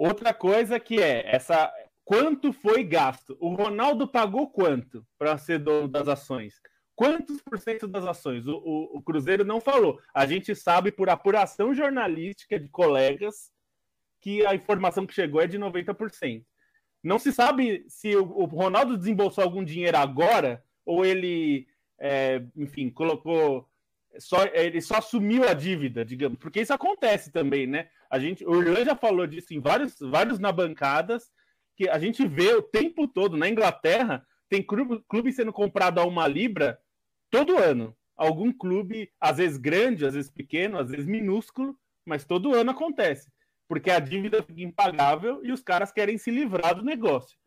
Outra 0.00 0.32
coisa 0.32 0.80
que 0.80 0.98
é 0.98 1.26
essa 1.26 1.70
quanto 2.06 2.54
foi 2.54 2.82
gasto? 2.82 3.36
O 3.38 3.54
Ronaldo 3.54 4.08
pagou 4.08 4.48
quanto 4.48 5.06
para 5.18 5.36
ser 5.36 5.58
dono 5.58 5.86
das 5.88 6.08
ações? 6.08 6.54
Quantos 6.96 7.42
por 7.42 7.58
cento 7.58 7.86
das 7.86 8.06
ações? 8.06 8.46
O, 8.46 8.56
o, 8.64 8.96
o, 8.96 9.02
Cruzeiro 9.02 9.44
não 9.44 9.60
falou. 9.60 10.00
A 10.14 10.24
gente 10.24 10.54
sabe 10.54 10.90
por 10.90 11.10
apuração 11.10 11.74
jornalística 11.74 12.58
de 12.58 12.66
colegas 12.70 13.52
que 14.22 14.44
a 14.46 14.54
informação 14.54 15.06
que 15.06 15.12
chegou 15.12 15.38
é 15.38 15.46
de 15.46 15.58
90%. 15.58 16.46
Não 17.04 17.18
se 17.18 17.30
sabe 17.30 17.84
se 17.86 18.16
o, 18.16 18.24
o 18.24 18.44
Ronaldo 18.46 18.96
desembolsou 18.96 19.44
algum 19.44 19.62
dinheiro 19.62 19.98
agora 19.98 20.64
ou 20.82 21.04
ele, 21.04 21.68
é, 21.98 22.42
enfim, 22.56 22.88
colocou 22.88 23.68
só 24.18 24.46
ele 24.54 24.80
só 24.80 24.96
assumiu 24.96 25.46
a 25.46 25.52
dívida, 25.52 26.06
digamos, 26.06 26.38
porque 26.38 26.62
isso 26.62 26.72
acontece 26.72 27.30
também, 27.30 27.66
né? 27.66 27.90
A 28.10 28.18
gente, 28.18 28.44
o 28.44 28.60
Irlan 28.60 28.84
já 28.84 28.96
falou 28.96 29.26
disso 29.26 29.54
em 29.54 29.60
vários, 29.60 29.96
vários 30.00 30.38
na 30.40 30.50
bancadas, 30.50 31.30
que 31.76 31.88
a 31.88 31.98
gente 31.98 32.26
vê 32.26 32.52
o 32.54 32.62
tempo 32.62 33.06
todo 33.06 33.36
na 33.36 33.48
Inglaterra 33.48 34.26
tem 34.50 34.62
clube, 34.62 35.02
clube 35.08 35.32
sendo 35.32 35.52
comprado 35.52 36.00
a 36.00 36.04
uma 36.04 36.26
libra 36.26 36.78
todo 37.30 37.56
ano. 37.56 37.96
Algum 38.16 38.52
clube, 38.52 39.10
às 39.18 39.38
vezes 39.38 39.56
grande, 39.56 40.04
às 40.04 40.14
vezes 40.14 40.30
pequeno, 40.30 40.76
às 40.76 40.90
vezes 40.90 41.06
minúsculo, 41.06 41.78
mas 42.04 42.24
todo 42.24 42.54
ano 42.54 42.72
acontece, 42.72 43.30
porque 43.68 43.90
a 43.90 44.00
dívida 44.00 44.42
fica 44.42 44.60
impagável 44.60 45.40
e 45.44 45.52
os 45.52 45.62
caras 45.62 45.92
querem 45.92 46.18
se 46.18 46.30
livrar 46.30 46.74
do 46.74 46.84
negócio. 46.84 47.38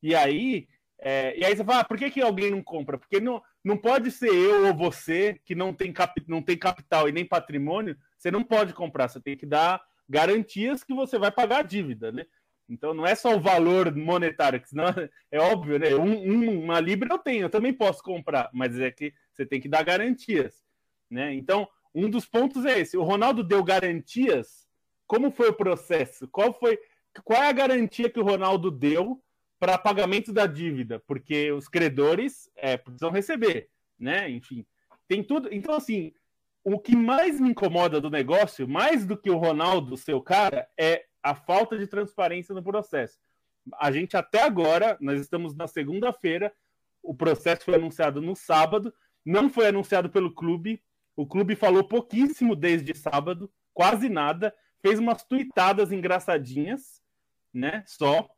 E 0.00 0.14
aí, 0.14 0.68
é, 0.98 1.36
e 1.36 1.44
aí 1.44 1.54
você 1.54 1.64
fala, 1.64 1.80
ah, 1.80 1.84
por 1.84 1.98
que, 1.98 2.10
que 2.10 2.22
alguém 2.22 2.50
não 2.50 2.62
compra? 2.62 2.96
Porque 2.96 3.20
não, 3.20 3.42
não 3.62 3.76
pode 3.76 4.10
ser 4.10 4.32
eu 4.32 4.68
ou 4.68 4.74
você 4.74 5.40
que 5.44 5.54
não 5.54 5.74
tem, 5.74 5.92
cap, 5.92 6.14
não 6.28 6.40
tem 6.40 6.56
capital 6.56 7.08
e 7.08 7.12
nem 7.12 7.26
patrimônio, 7.26 7.96
você 8.16 8.30
não 8.30 8.44
pode 8.44 8.72
comprar, 8.72 9.08
você 9.08 9.20
tem 9.20 9.36
que 9.36 9.44
dar 9.44 9.82
garantias 10.12 10.84
que 10.84 10.92
você 10.92 11.18
vai 11.18 11.32
pagar 11.32 11.60
a 11.60 11.62
dívida, 11.62 12.12
né? 12.12 12.26
Então 12.68 12.92
não 12.92 13.06
é 13.06 13.14
só 13.14 13.34
o 13.34 13.40
valor 13.40 13.94
monetário, 13.96 14.60
que 14.60 14.68
senão 14.68 14.84
é 15.32 15.40
óbvio, 15.40 15.78
né? 15.78 15.94
Um, 15.94 16.12
um, 16.12 16.64
uma 16.64 16.78
libra 16.78 17.14
eu 17.14 17.18
tenho, 17.18 17.44
eu 17.44 17.50
também 17.50 17.72
posso 17.72 18.02
comprar, 18.02 18.50
mas 18.52 18.78
é 18.78 18.90
que 18.90 19.14
você 19.32 19.46
tem 19.46 19.60
que 19.60 19.68
dar 19.68 19.82
garantias, 19.82 20.62
né? 21.10 21.34
Então 21.34 21.66
um 21.94 22.08
dos 22.10 22.26
pontos 22.26 22.64
é 22.66 22.80
esse. 22.80 22.96
O 22.96 23.02
Ronaldo 23.02 23.42
deu 23.42 23.64
garantias. 23.64 24.66
Como 25.06 25.30
foi 25.30 25.48
o 25.48 25.54
processo? 25.54 26.28
Qual 26.28 26.52
foi? 26.52 26.78
Qual 27.24 27.42
é 27.42 27.48
a 27.48 27.52
garantia 27.52 28.08
que 28.08 28.20
o 28.20 28.24
Ronaldo 28.24 28.70
deu 28.70 29.22
para 29.58 29.78
pagamento 29.78 30.32
da 30.32 30.44
dívida, 30.44 30.98
porque 31.06 31.52
os 31.52 31.68
credores 31.68 32.50
é, 32.56 32.76
precisam 32.76 33.12
receber, 33.12 33.68
né? 33.96 34.28
Enfim, 34.28 34.66
tem 35.06 35.22
tudo. 35.22 35.48
Então, 35.52 35.74
assim, 35.74 36.12
o 36.64 36.78
que 36.78 36.94
mais 36.94 37.40
me 37.40 37.50
incomoda 37.50 38.00
do 38.00 38.10
negócio, 38.10 38.68
mais 38.68 39.04
do 39.06 39.16
que 39.16 39.30
o 39.30 39.36
Ronaldo, 39.36 39.96
seu 39.96 40.20
cara, 40.20 40.68
é 40.78 41.04
a 41.22 41.34
falta 41.34 41.78
de 41.78 41.86
transparência 41.86 42.54
no 42.54 42.62
processo. 42.62 43.18
A 43.78 43.90
gente 43.92 44.16
até 44.16 44.42
agora, 44.42 44.96
nós 45.00 45.20
estamos 45.20 45.54
na 45.54 45.66
segunda-feira, 45.66 46.52
o 47.02 47.14
processo 47.14 47.64
foi 47.64 47.74
anunciado 47.74 48.20
no 48.20 48.34
sábado, 48.34 48.92
não 49.24 49.48
foi 49.48 49.68
anunciado 49.68 50.10
pelo 50.10 50.32
clube. 50.32 50.82
O 51.16 51.26
clube 51.26 51.54
falou 51.54 51.84
pouquíssimo 51.84 52.56
desde 52.56 52.96
sábado, 52.96 53.50
quase 53.74 54.08
nada, 54.08 54.54
fez 54.80 54.98
umas 54.98 55.24
tuitadas 55.24 55.92
engraçadinhas, 55.92 57.02
né? 57.52 57.84
Só 57.86 58.28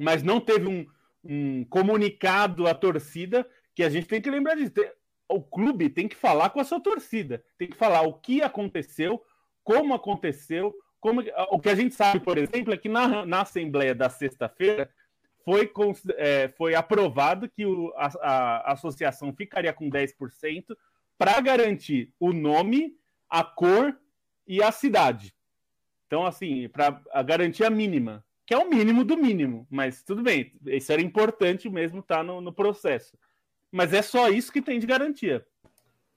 mas 0.00 0.22
não 0.22 0.40
teve 0.40 0.66
um, 0.66 0.86
um 1.22 1.64
comunicado 1.66 2.66
à 2.66 2.74
torcida 2.74 3.46
que 3.74 3.82
a 3.82 3.90
gente 3.90 4.06
tem 4.06 4.20
que 4.20 4.30
lembrar 4.30 4.54
disso. 4.54 4.72
O 5.30 5.40
clube 5.40 5.88
tem 5.88 6.08
que 6.08 6.16
falar 6.16 6.50
com 6.50 6.60
a 6.60 6.64
sua 6.64 6.80
torcida, 6.80 7.42
tem 7.56 7.68
que 7.68 7.76
falar 7.76 8.02
o 8.02 8.14
que 8.14 8.42
aconteceu, 8.42 9.22
como 9.62 9.94
aconteceu, 9.94 10.74
como 11.00 11.22
o 11.50 11.60
que 11.60 11.68
a 11.68 11.74
gente 11.74 11.94
sabe, 11.94 12.20
por 12.20 12.36
exemplo, 12.36 12.74
é 12.74 12.76
que 12.76 12.88
na, 12.88 13.24
na 13.24 13.42
Assembleia 13.42 13.94
da 13.94 14.10
sexta-feira 14.10 14.90
foi, 15.44 15.70
é, 16.16 16.48
foi 16.48 16.74
aprovado 16.74 17.48
que 17.48 17.64
o, 17.64 17.92
a, 17.96 18.06
a, 18.20 18.72
associação 18.72 19.32
ficaria 19.32 19.72
com 19.72 19.88
10% 19.88 20.76
para 21.16 21.40
garantir 21.40 22.12
o 22.18 22.32
nome, 22.32 22.96
a 23.28 23.44
cor 23.44 23.96
e 24.46 24.62
a 24.62 24.72
cidade. 24.72 25.34
Então, 26.06 26.26
assim, 26.26 26.68
para 26.68 27.00
a 27.12 27.22
garantia 27.22 27.70
mínima, 27.70 28.24
que 28.44 28.52
é 28.52 28.58
o 28.58 28.68
mínimo 28.68 29.04
do 29.04 29.16
mínimo, 29.16 29.66
mas 29.70 30.02
tudo 30.02 30.22
bem, 30.22 30.52
isso 30.66 30.92
era 30.92 31.00
importante 31.00 31.68
mesmo 31.68 32.00
estar 32.00 32.18
tá 32.18 32.22
no, 32.24 32.40
no 32.40 32.52
processo. 32.52 33.16
Mas 33.70 33.92
é 33.92 34.02
só 34.02 34.28
isso 34.28 34.52
que 34.52 34.62
tem 34.62 34.80
de 34.80 34.86
garantia. 34.86 35.44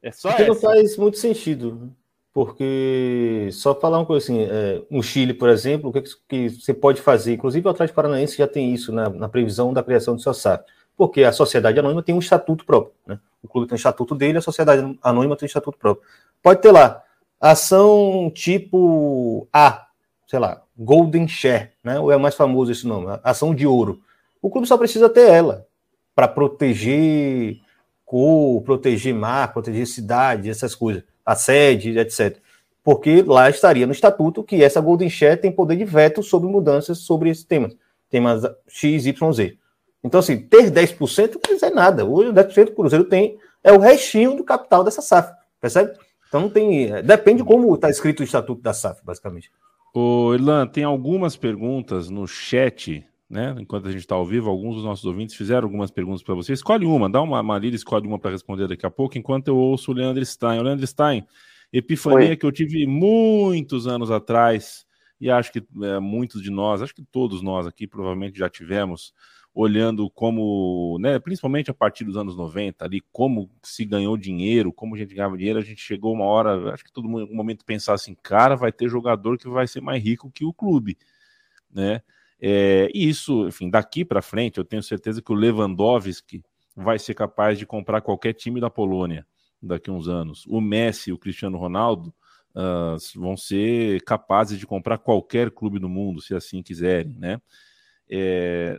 É 0.02 0.12
só 0.12 0.30
isso. 0.32 0.48
não 0.48 0.56
faz 0.56 0.98
muito 0.98 1.18
sentido. 1.18 1.94
Porque, 2.34 3.50
só 3.52 3.76
falar 3.76 4.00
uma 4.00 4.08
coisa 4.08 4.26
assim, 4.26 4.42
é, 4.42 4.82
no 4.90 5.04
Chile, 5.04 5.36
por 5.36 5.50
exemplo, 5.50 5.92
o 5.92 5.94
que, 5.94 6.02
que, 6.28 6.50
você 6.50 6.74
pode 6.74 7.00
fazer? 7.00 7.34
Inclusive 7.34 7.68
o 7.68 7.70
Atlético 7.70 7.96
Paranaense 7.96 8.38
já 8.38 8.48
tem 8.48 8.74
isso 8.74 8.92
na, 8.92 9.08
na 9.08 9.30
previsão 9.30 9.72
da 9.72 9.84
criação 9.84 10.16
do 10.16 10.22
seu 10.22 10.34
SAP. 10.34 10.66
Porque 10.98 11.24
a 11.24 11.32
sociedade 11.32 11.78
anônima 11.80 12.02
tem 12.02 12.16
um 12.16 12.20
estatuto 12.20 12.66
próprio. 12.66 12.94
Né? 13.06 13.20
O 13.42 13.48
clube 13.48 13.68
tem 13.68 13.76
o 13.76 13.78
estatuto 13.78 14.16
dele, 14.16 14.40
a 14.40 14.42
sociedade 14.42 14.98
anônima 15.04 15.36
tem 15.36 15.46
o 15.46 15.48
estatuto 15.48 15.78
próprio. 15.78 16.08
Pode 16.42 16.60
ter 16.60 16.72
lá 16.72 17.04
ação 17.40 18.32
tipo 18.34 19.48
A, 19.54 19.88
sei 20.28 20.40
lá, 20.40 20.64
Golden 20.76 21.28
Share, 21.28 21.72
né? 21.84 22.00
Ou 22.00 22.12
é 22.12 22.18
mais 22.18 22.36
famoso 22.36 22.72
esse 22.72 22.88
nome, 22.88 23.08
ação 23.24 23.54
de 23.54 23.68
ouro. 23.68 24.02
O 24.42 24.50
clube 24.50 24.68
só 24.68 24.78
precisa 24.78 25.08
ter 25.10 25.30
ela 25.30 25.68
para 26.16 26.28
proteger 26.28 27.58
cor, 28.06 28.62
proteger 28.62 29.14
mar, 29.14 29.52
proteger 29.54 29.88
cidade, 29.88 30.50
essas 30.50 30.76
coisas 30.76 31.04
a 31.26 31.36
sede, 31.36 31.98
etc. 31.98 32.38
Porque 32.84 33.22
lá 33.22 33.50
estaria 33.50 33.86
no 33.86 33.94
estatuto 33.94 34.44
que 34.44 34.62
essa 34.62 34.82
Golden 34.82 35.10
Share 35.10 35.40
tem 35.40 35.52
poder 35.52 35.78
de 35.78 35.86
veto 35.86 36.22
sobre 36.22 36.50
mudanças 36.50 37.00
sobre 37.00 37.30
esse 37.30 37.46
tema. 37.46 37.70
Temas 38.10 38.44
X, 38.68 39.06
Y, 39.06 39.32
Z. 39.32 39.58
Então, 40.04 40.20
assim, 40.20 40.38
ter 40.38 40.70
10% 40.70 41.40
não 41.48 41.56
dizer 41.56 41.70
nada. 41.70 42.06
Hoje, 42.06 42.30
o 42.30 42.34
10% 42.34 42.66
que 42.66 42.72
o 42.72 42.76
Cruzeiro 42.76 43.06
tem 43.06 43.38
é 43.64 43.72
o 43.72 43.80
restinho 43.80 44.36
do 44.36 44.44
capital 44.44 44.84
dessa 44.84 45.02
SAF, 45.02 45.32
percebe? 45.62 45.98
Então, 46.28 46.42
não 46.42 46.50
tem. 46.50 47.02
Depende 47.04 47.42
de 47.42 47.48
como 47.48 47.74
está 47.74 47.90
escrito 47.90 48.20
o 48.20 48.24
estatuto 48.24 48.62
da 48.62 48.74
SAF, 48.74 49.02
basicamente. 49.04 49.50
Ô, 49.96 50.34
Irlan, 50.34 50.68
tem 50.68 50.84
algumas 50.84 51.38
perguntas 51.38 52.10
no 52.10 52.28
chat, 52.28 53.06
né? 53.34 53.56
Enquanto 53.60 53.88
a 53.88 53.92
gente 53.92 54.02
está 54.02 54.14
ao 54.14 54.24
vivo, 54.24 54.48
alguns 54.48 54.76
dos 54.76 54.84
nossos 54.84 55.04
ouvintes 55.06 55.36
fizeram 55.36 55.64
algumas 55.64 55.90
perguntas 55.90 56.22
para 56.22 56.36
você. 56.36 56.54
Escolhe 56.54 56.86
uma, 56.86 57.10
dá 57.10 57.20
uma 57.20 57.42
Marília, 57.42 57.76
escolhe 57.76 58.06
uma 58.08 58.20
para 58.20 58.30
responder 58.30 58.68
daqui 58.68 58.86
a 58.86 58.92
pouco, 58.92 59.18
enquanto 59.18 59.48
eu 59.48 59.58
ouço 59.58 59.90
o 59.90 59.94
Leandro 59.96 60.24
Stein. 60.24 60.60
O 60.60 60.62
Leandro 60.62 60.86
Stein, 60.86 61.26
epifania 61.72 62.30
Oi. 62.30 62.38
que 62.38 62.46
eu 62.46 62.52
tive 62.52 62.86
muitos 62.86 63.88
anos 63.88 64.12
atrás, 64.12 64.86
e 65.20 65.32
acho 65.32 65.52
que 65.52 65.66
é, 65.82 66.00
muitos 66.00 66.44
de 66.44 66.52
nós, 66.52 66.84
acho 66.84 66.94
que 66.94 67.04
todos 67.04 67.42
nós 67.42 67.66
aqui 67.66 67.88
provavelmente 67.88 68.38
já 68.38 68.48
tivemos, 68.48 69.16
olhando 69.52 70.08
como, 70.12 71.00
né, 71.00 71.18
principalmente 71.18 71.72
a 71.72 71.74
partir 71.74 72.04
dos 72.04 72.16
anos 72.16 72.38
90, 72.38 72.86
ali, 72.86 73.02
como 73.12 73.50
se 73.64 73.84
ganhou 73.84 74.16
dinheiro, 74.16 74.72
como 74.72 74.94
a 74.94 74.98
gente 75.00 75.16
ganhava 75.16 75.36
dinheiro, 75.36 75.58
a 75.58 75.64
gente 75.64 75.82
chegou 75.82 76.14
uma 76.14 76.26
hora, 76.26 76.72
acho 76.72 76.84
que 76.84 76.94
todo 76.94 77.10
mundo 77.10 77.22
em 77.22 77.24
algum 77.24 77.36
momento 77.36 77.66
pensar 77.66 77.96
assim, 77.96 78.16
cara, 78.22 78.56
vai 78.56 78.72
ter 78.72 78.88
jogador 78.88 79.40
que 79.40 79.50
vai 79.50 79.66
ser 79.66 79.82
mais 79.82 80.04
rico 80.04 80.30
que 80.30 80.46
o 80.46 80.54
clube, 80.54 81.00
né? 81.74 82.04
É, 82.46 82.90
e 82.94 83.08
isso, 83.08 83.48
enfim, 83.48 83.70
daqui 83.70 84.04
para 84.04 84.22
frente, 84.22 84.58
eu 84.58 84.66
tenho 84.66 84.84
certeza 84.84 85.22
que 85.22 85.32
o 85.32 85.36
Lewandowski 85.36 86.44
vai 86.76 87.00
ser 87.00 87.14
capaz 87.14 87.58
de 87.58 87.66
comprar 87.66 88.02
qualquer 88.02 88.34
time 88.34 88.60
da 88.60 88.70
Polônia 88.70 89.26
daqui 89.62 89.90
a 89.90 89.94
uns 89.94 90.10
anos. 90.10 90.46
O 90.48 90.60
Messi 90.60 91.10
e 91.10 91.14
o 91.14 91.18
Cristiano 91.18 91.58
Ronaldo 91.58 92.14
uh, 92.54 92.98
vão 93.18 93.38
ser 93.38 94.04
capazes 94.04 94.60
de 94.60 94.68
comprar 94.68 94.98
qualquer 94.98 95.52
clube 95.52 95.80
do 95.80 95.88
mundo, 95.88 96.20
se 96.20 96.36
assim 96.36 96.62
quiserem, 96.62 97.18
né? 97.18 97.42
É... 98.10 98.78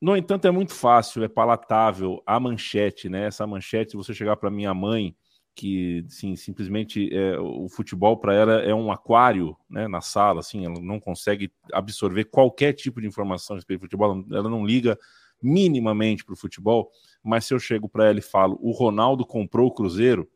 No 0.00 0.16
entanto, 0.16 0.46
é 0.46 0.50
muito 0.52 0.72
fácil, 0.72 1.24
é 1.24 1.28
palatável 1.28 2.22
a 2.24 2.38
manchete, 2.38 3.08
né? 3.08 3.26
Essa 3.26 3.44
manchete, 3.44 3.90
se 3.90 3.96
você 3.96 4.14
chegar 4.14 4.36
para 4.36 4.52
minha 4.52 4.72
mãe 4.72 5.16
que 5.58 6.04
sim, 6.08 6.36
simplesmente 6.36 7.12
é, 7.12 7.36
o 7.36 7.68
futebol 7.68 8.16
para 8.16 8.32
ela 8.32 8.52
é 8.62 8.72
um 8.72 8.92
aquário 8.92 9.56
né, 9.68 9.88
na 9.88 10.00
sala, 10.00 10.38
assim, 10.38 10.64
ela 10.64 10.80
não 10.80 11.00
consegue 11.00 11.52
absorver 11.72 12.26
qualquer 12.26 12.74
tipo 12.74 13.00
de 13.00 13.08
informação 13.08 13.54
a 13.54 13.58
respeito 13.58 13.80
do 13.80 13.86
futebol, 13.86 14.24
ela 14.30 14.48
não 14.48 14.64
liga 14.64 14.96
minimamente 15.42 16.24
para 16.24 16.32
o 16.32 16.36
futebol, 16.36 16.92
mas 17.24 17.44
se 17.44 17.52
eu 17.52 17.58
chego 17.58 17.88
para 17.88 18.06
ela 18.06 18.20
e 18.20 18.22
falo, 18.22 18.56
o 18.62 18.70
Ronaldo 18.70 19.26
comprou 19.26 19.66
o 19.66 19.74
Cruzeiro, 19.74 20.28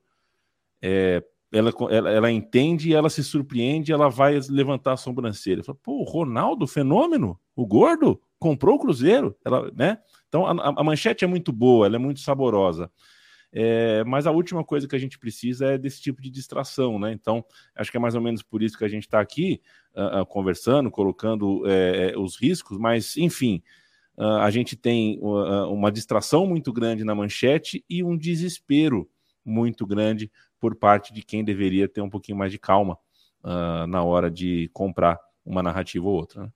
é, 0.82 1.22
ela, 1.52 1.72
ela, 1.88 2.11
ela, 2.11 2.32
entende 2.32 2.92
ela 2.92 3.08
se 3.08 3.22
surpreende, 3.22 3.92
ela 3.92 4.08
vai 4.08 4.40
levantar 4.50 4.94
a 4.94 4.96
sobrancelha. 4.96 5.62
Fala, 5.62 5.78
Pô, 5.80 6.00
o 6.00 6.04
Ronaldo, 6.04 6.66
fenômeno, 6.66 7.38
o 7.54 7.64
gordo, 7.64 8.20
comprou 8.40 8.74
o 8.74 8.78
Cruzeiro, 8.80 9.37
ela, 9.44 9.70
né? 9.72 9.98
Então 10.28 10.44
a, 10.44 10.50
a 10.50 10.82
manchete 10.82 11.24
é 11.24 11.28
muito 11.28 11.52
boa, 11.52 11.87
ela 11.87 11.94
é 11.94 11.98
muito 12.00 12.18
saborosa. 12.18 12.90
É, 13.54 14.02
mas 14.04 14.26
a 14.26 14.30
última 14.30 14.64
coisa 14.64 14.88
que 14.88 14.96
a 14.96 14.98
gente 14.98 15.18
precisa 15.18 15.66
é 15.66 15.78
desse 15.78 16.00
tipo 16.00 16.22
de 16.22 16.30
distração, 16.30 16.98
né? 16.98 17.12
Então, 17.12 17.44
acho 17.74 17.90
que 17.90 17.96
é 17.96 18.00
mais 18.00 18.14
ou 18.14 18.20
menos 18.20 18.42
por 18.42 18.62
isso 18.62 18.78
que 18.78 18.84
a 18.84 18.88
gente 18.88 19.02
está 19.02 19.20
aqui 19.20 19.60
uh, 19.94 20.24
conversando, 20.24 20.90
colocando 20.90 21.62
uh, 21.62 22.20
os 22.20 22.36
riscos, 22.36 22.78
mas, 22.78 23.16
enfim, 23.16 23.62
a 24.18 24.50
gente 24.50 24.76
tem 24.76 25.18
uma 25.22 25.90
distração 25.90 26.46
muito 26.46 26.70
grande 26.70 27.02
na 27.02 27.14
manchete 27.14 27.82
e 27.88 28.04
um 28.04 28.16
desespero 28.16 29.08
muito 29.42 29.86
grande 29.86 30.30
por 30.60 30.76
parte 30.76 31.14
de 31.14 31.22
quem 31.22 31.42
deveria 31.42 31.88
ter 31.88 32.02
um 32.02 32.10
pouquinho 32.10 32.36
mais 32.36 32.52
de 32.52 32.58
calma 32.58 32.98
na 33.88 34.04
hora 34.04 34.30
de 34.30 34.70
comprar 34.74 35.18
uma 35.44 35.62
narrativa 35.62 36.06
ou 36.06 36.14
outra. 36.14 36.42
Né? 36.42 36.52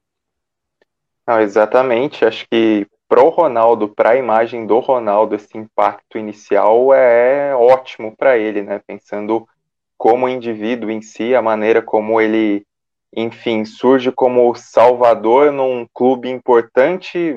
Ah, 1.26 1.42
exatamente. 1.42 2.26
Acho 2.26 2.46
que 2.48 2.86
pro 3.08 3.28
Ronaldo, 3.28 3.88
para 3.88 4.10
a 4.10 4.16
imagem 4.16 4.66
do 4.66 4.78
Ronaldo, 4.78 5.34
esse 5.34 5.56
impacto 5.56 6.18
inicial 6.18 6.92
é 6.92 7.54
ótimo 7.54 8.14
para 8.16 8.36
ele, 8.36 8.62
né? 8.62 8.80
Pensando 8.86 9.46
como 9.96 10.28
indivíduo 10.28 10.90
em 10.90 11.00
si, 11.00 11.34
a 11.34 11.40
maneira 11.40 11.80
como 11.80 12.20
ele, 12.20 12.66
enfim, 13.14 13.64
surge 13.64 14.12
como 14.12 14.54
salvador 14.54 15.52
num 15.52 15.86
clube 15.94 16.28
importante, 16.28 17.34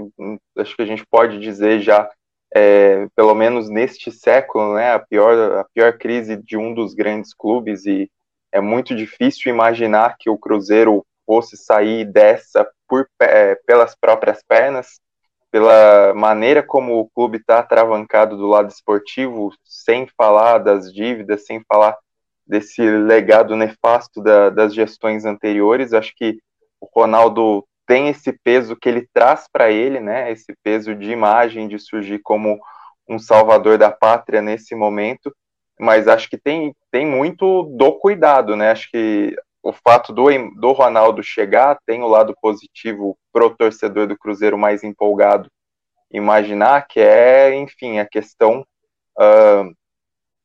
acho 0.58 0.76
que 0.76 0.82
a 0.82 0.86
gente 0.86 1.06
pode 1.06 1.40
dizer 1.40 1.80
já, 1.82 2.10
é, 2.54 3.08
pelo 3.16 3.36
menos 3.36 3.70
neste 3.70 4.12
século, 4.12 4.76
né? 4.76 4.94
A 4.94 5.00
pior, 5.00 5.60
a 5.60 5.66
pior 5.74 5.98
crise 5.98 6.36
de 6.36 6.58
um 6.58 6.74
dos 6.74 6.94
grandes 6.94 7.34
clubes 7.34 7.86
e 7.86 8.10
é 8.52 8.60
muito 8.60 8.96
difícil 8.96 9.54
imaginar 9.54 10.16
que 10.20 10.30
o 10.30 10.38
Cruzeiro 10.38 11.06
fosse 11.26 11.56
sair 11.56 12.06
dessa 12.06 12.68
por, 12.88 13.08
é, 13.22 13.54
pelas 13.68 13.96
próprias 13.96 14.42
pernas 14.42 15.00
pela 15.52 16.14
maneira 16.14 16.62
como 16.62 17.00
o 17.00 17.10
clube 17.10 17.38
está 17.38 17.64
travancado 17.64 18.38
do 18.38 18.48
lado 18.48 18.70
esportivo, 18.70 19.52
sem 19.64 20.08
falar 20.18 20.60
das 20.60 20.94
dívidas, 20.94 21.46
sem 21.46 21.64
falar 21.68 21.98
desse 22.46 22.82
legado 22.82 23.56
nefasto 23.56 24.22
da, 24.22 24.50
das 24.50 24.74
gestões 24.74 25.26
anteriores. 25.26 25.94
Acho 25.94 26.14
que 26.16 26.40
o 26.80 26.88
Ronaldo 26.94 27.66
tem 27.86 28.10
esse 28.10 28.32
peso 28.32 28.76
que 28.76 28.88
ele 28.88 29.08
traz 29.14 29.46
para 29.52 29.72
ele, 29.72 30.00
né? 30.00 30.32
Esse 30.32 30.54
peso 30.64 30.96
de 30.96 31.12
imagem, 31.12 31.68
de 31.68 31.80
surgir 31.80 32.20
como 32.20 32.60
um 33.08 33.18
salvador 33.18 33.78
da 33.78 33.92
pátria 33.92 34.42
nesse 34.42 34.76
momento. 34.76 35.36
Mas 35.80 36.08
acho 36.08 36.30
que 36.30 36.38
tem, 36.38 36.76
tem 36.92 37.06
muito 37.06 37.64
do 37.64 37.94
cuidado, 37.94 38.56
né? 38.56 38.72
Acho 38.72 38.90
que 38.92 39.36
o 39.62 39.74
fato 39.74 40.14
do, 40.14 40.26
do 40.60 40.72
Ronaldo 40.72 41.22
chegar 41.22 41.78
tem 41.86 42.02
o 42.02 42.08
lado 42.08 42.36
positivo 42.42 43.18
pro 43.32 43.56
torcedor 43.56 44.08
do 44.08 44.18
Cruzeiro 44.18 44.58
mais 44.58 44.84
empolgado 44.84 45.50
imaginar, 46.12 46.88
que 46.88 47.00
é, 47.00 47.56
enfim, 47.56 48.00
a 48.00 48.06
questão 48.06 48.66
uh, 49.18 49.76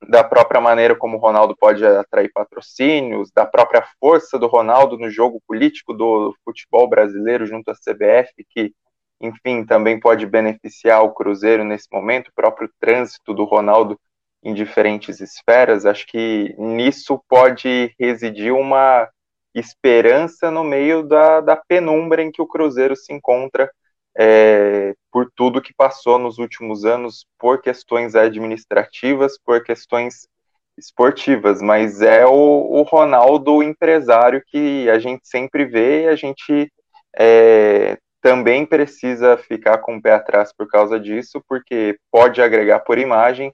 da 0.09 0.23
própria 0.23 0.61
maneira 0.61 0.95
como 0.95 1.17
o 1.17 1.21
Ronaldo 1.21 1.57
pode 1.57 1.85
atrair 1.85 2.31
patrocínios, 2.33 3.31
da 3.33 3.47
própria 3.47 3.87
força 3.99 4.39
do 4.39 4.47
Ronaldo 4.47 4.99
no 4.99 5.09
jogo 5.09 5.41
político 5.47 5.95
do 5.95 6.35
futebol 6.45 6.89
brasileiro 6.89 7.47
junto 7.47 7.71
à 7.71 7.75
CBF, 7.75 8.33
que, 8.51 8.75
enfim, 9.21 9.65
também 9.65 9.99
pode 9.99 10.27
beneficiar 10.27 11.03
o 11.03 11.13
Cruzeiro 11.13 11.65
nesse 11.65 11.87
momento, 11.91 12.29
o 12.29 12.35
próprio 12.35 12.71
trânsito 12.79 13.33
do 13.33 13.45
Ronaldo 13.45 13.99
em 14.45 14.53
diferentes 14.53 15.21
esferas, 15.21 15.87
acho 15.87 16.07
que 16.07 16.55
nisso 16.59 17.19
pode 17.29 17.95
residir 17.99 18.53
uma 18.53 19.09
esperança 19.55 20.51
no 20.51 20.63
meio 20.63 21.03
da, 21.03 21.41
da 21.41 21.57
penumbra 21.57 22.23
em 22.23 22.31
que 22.31 22.43
o 22.43 22.47
Cruzeiro 22.47 22.95
se 22.95 23.13
encontra 23.13 23.71
é, 24.17 24.95
por 25.11 25.31
tudo 25.35 25.63
que 25.63 25.73
passou 25.75 26.19
nos 26.19 26.39
últimos 26.39 26.85
anos, 26.85 27.27
por 27.39 27.63
questões 27.63 28.15
administrativas, 28.15 29.39
por 29.39 29.65
questões 29.65 30.29
esportivas, 30.77 31.63
mas 31.63 32.03
é 32.03 32.27
o, 32.27 32.33
o 32.33 32.83
Ronaldo 32.83 33.63
empresário 33.63 34.43
que 34.47 34.91
a 34.91 34.99
gente 34.99 35.27
sempre 35.27 35.65
vê 35.65 36.03
e 36.03 36.09
a 36.09 36.17
gente 36.17 36.71
é, 37.17 37.97
também 38.21 38.67
precisa 38.67 39.37
ficar 39.37 39.79
com 39.79 39.97
o 39.97 40.03
pé 40.03 40.15
atrás 40.15 40.53
por 40.53 40.67
causa 40.69 40.99
disso, 40.99 41.43
porque 41.49 41.97
pode 42.11 42.43
agregar 42.43 42.81
por 42.81 42.99
imagem, 42.99 43.53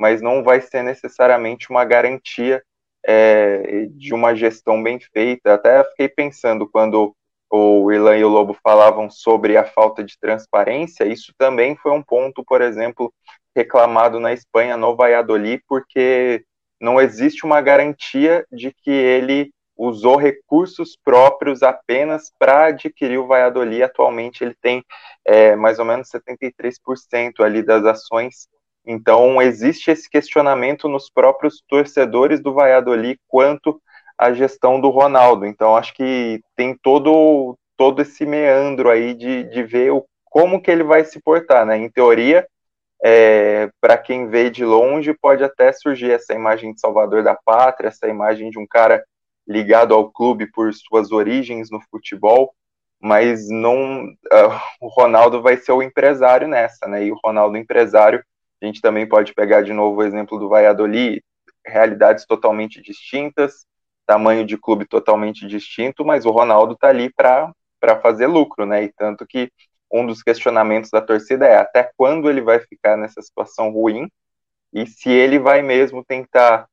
mas 0.00 0.22
não 0.22 0.42
vai 0.42 0.62
ser 0.62 0.82
necessariamente 0.82 1.68
uma 1.68 1.84
garantia 1.84 2.62
é, 3.06 3.86
de 3.90 4.14
uma 4.14 4.34
gestão 4.34 4.82
bem 4.82 4.98
feita. 4.98 5.52
Até 5.52 5.84
fiquei 5.84 6.08
pensando 6.08 6.66
quando 6.66 7.14
o 7.50 7.92
Ilan 7.92 8.16
e 8.16 8.24
o 8.24 8.28
Lobo 8.28 8.56
falavam 8.62 9.10
sobre 9.10 9.58
a 9.58 9.64
falta 9.64 10.02
de 10.02 10.18
transparência, 10.18 11.04
isso 11.04 11.34
também 11.36 11.76
foi 11.76 11.92
um 11.92 12.02
ponto, 12.02 12.42
por 12.42 12.62
exemplo, 12.62 13.12
reclamado 13.54 14.18
na 14.18 14.32
Espanha, 14.32 14.74
no 14.76 14.96
Valladolid, 14.96 15.62
porque 15.68 16.44
não 16.80 16.98
existe 16.98 17.44
uma 17.44 17.60
garantia 17.60 18.46
de 18.50 18.72
que 18.72 18.90
ele 18.90 19.50
usou 19.76 20.16
recursos 20.16 20.96
próprios 21.04 21.62
apenas 21.62 22.32
para 22.38 22.66
adquirir 22.66 23.18
o 23.18 23.26
Valladolid. 23.26 23.82
Atualmente 23.82 24.42
ele 24.42 24.54
tem 24.62 24.82
é, 25.26 25.54
mais 25.56 25.78
ou 25.78 25.84
menos 25.84 26.08
73% 26.08 27.40
ali 27.40 27.62
das 27.62 27.84
ações. 27.84 28.48
Então 28.86 29.40
existe 29.40 29.90
esse 29.90 30.08
questionamento 30.08 30.88
nos 30.88 31.10
próprios 31.10 31.62
torcedores 31.68 32.40
do 32.40 32.54
Valladolid 32.54 33.18
quanto 33.28 33.80
à 34.16 34.32
gestão 34.32 34.80
do 34.80 34.90
Ronaldo. 34.90 35.46
Então 35.46 35.76
acho 35.76 35.94
que 35.94 36.40
tem 36.56 36.76
todo 36.82 37.56
todo 37.76 38.02
esse 38.02 38.26
meandro 38.26 38.90
aí 38.90 39.14
de, 39.14 39.44
de 39.44 39.62
ver 39.62 39.90
o, 39.90 40.04
como 40.26 40.60
que 40.60 40.70
ele 40.70 40.84
vai 40.84 41.02
se 41.02 41.18
portar, 41.18 41.64
né? 41.64 41.78
Em 41.78 41.90
teoria, 41.90 42.46
é, 43.02 43.70
para 43.80 43.96
quem 43.96 44.28
vê 44.28 44.50
de 44.50 44.64
longe, 44.64 45.14
pode 45.14 45.42
até 45.42 45.72
surgir 45.72 46.10
essa 46.10 46.34
imagem 46.34 46.74
de 46.74 46.80
salvador 46.80 47.22
da 47.22 47.34
pátria, 47.34 47.88
essa 47.88 48.06
imagem 48.06 48.50
de 48.50 48.58
um 48.58 48.66
cara 48.66 49.02
ligado 49.48 49.94
ao 49.94 50.10
clube 50.12 50.50
por 50.52 50.72
suas 50.74 51.10
origens 51.10 51.70
no 51.70 51.80
futebol, 51.90 52.52
mas 53.00 53.48
não 53.48 54.04
uh, 54.04 54.60
o 54.80 54.88
Ronaldo 54.88 55.40
vai 55.40 55.56
ser 55.56 55.72
o 55.72 55.82
empresário 55.82 56.46
nessa, 56.46 56.86
né? 56.86 57.04
E 57.04 57.10
o 57.10 57.18
Ronaldo 57.24 57.56
empresário, 57.56 58.22
a 58.62 58.66
gente 58.66 58.80
também 58.80 59.08
pode 59.08 59.34
pegar 59.34 59.62
de 59.62 59.72
novo 59.72 60.00
o 60.00 60.02
exemplo 60.02 60.38
do 60.38 60.48
Valladolid, 60.48 61.22
realidades 61.66 62.26
totalmente 62.26 62.80
distintas, 62.80 63.66
tamanho 64.06 64.44
de 64.44 64.56
clube 64.58 64.86
totalmente 64.86 65.46
distinto, 65.46 66.04
mas 66.04 66.26
o 66.26 66.30
Ronaldo 66.30 66.76
tá 66.76 66.88
ali 66.88 67.12
para 67.12 67.54
fazer 68.02 68.26
lucro, 68.26 68.66
né? 68.66 68.84
E 68.84 68.92
tanto 68.92 69.26
que 69.26 69.50
um 69.92 70.06
dos 70.06 70.22
questionamentos 70.22 70.90
da 70.90 71.00
torcida 71.00 71.46
é 71.46 71.56
até 71.56 71.90
quando 71.96 72.30
ele 72.30 72.40
vai 72.40 72.60
ficar 72.60 72.96
nessa 72.96 73.20
situação 73.22 73.70
ruim 73.70 74.08
e 74.72 74.86
se 74.86 75.10
ele 75.10 75.38
vai 75.38 75.62
mesmo 75.62 76.04
tentar 76.04 76.68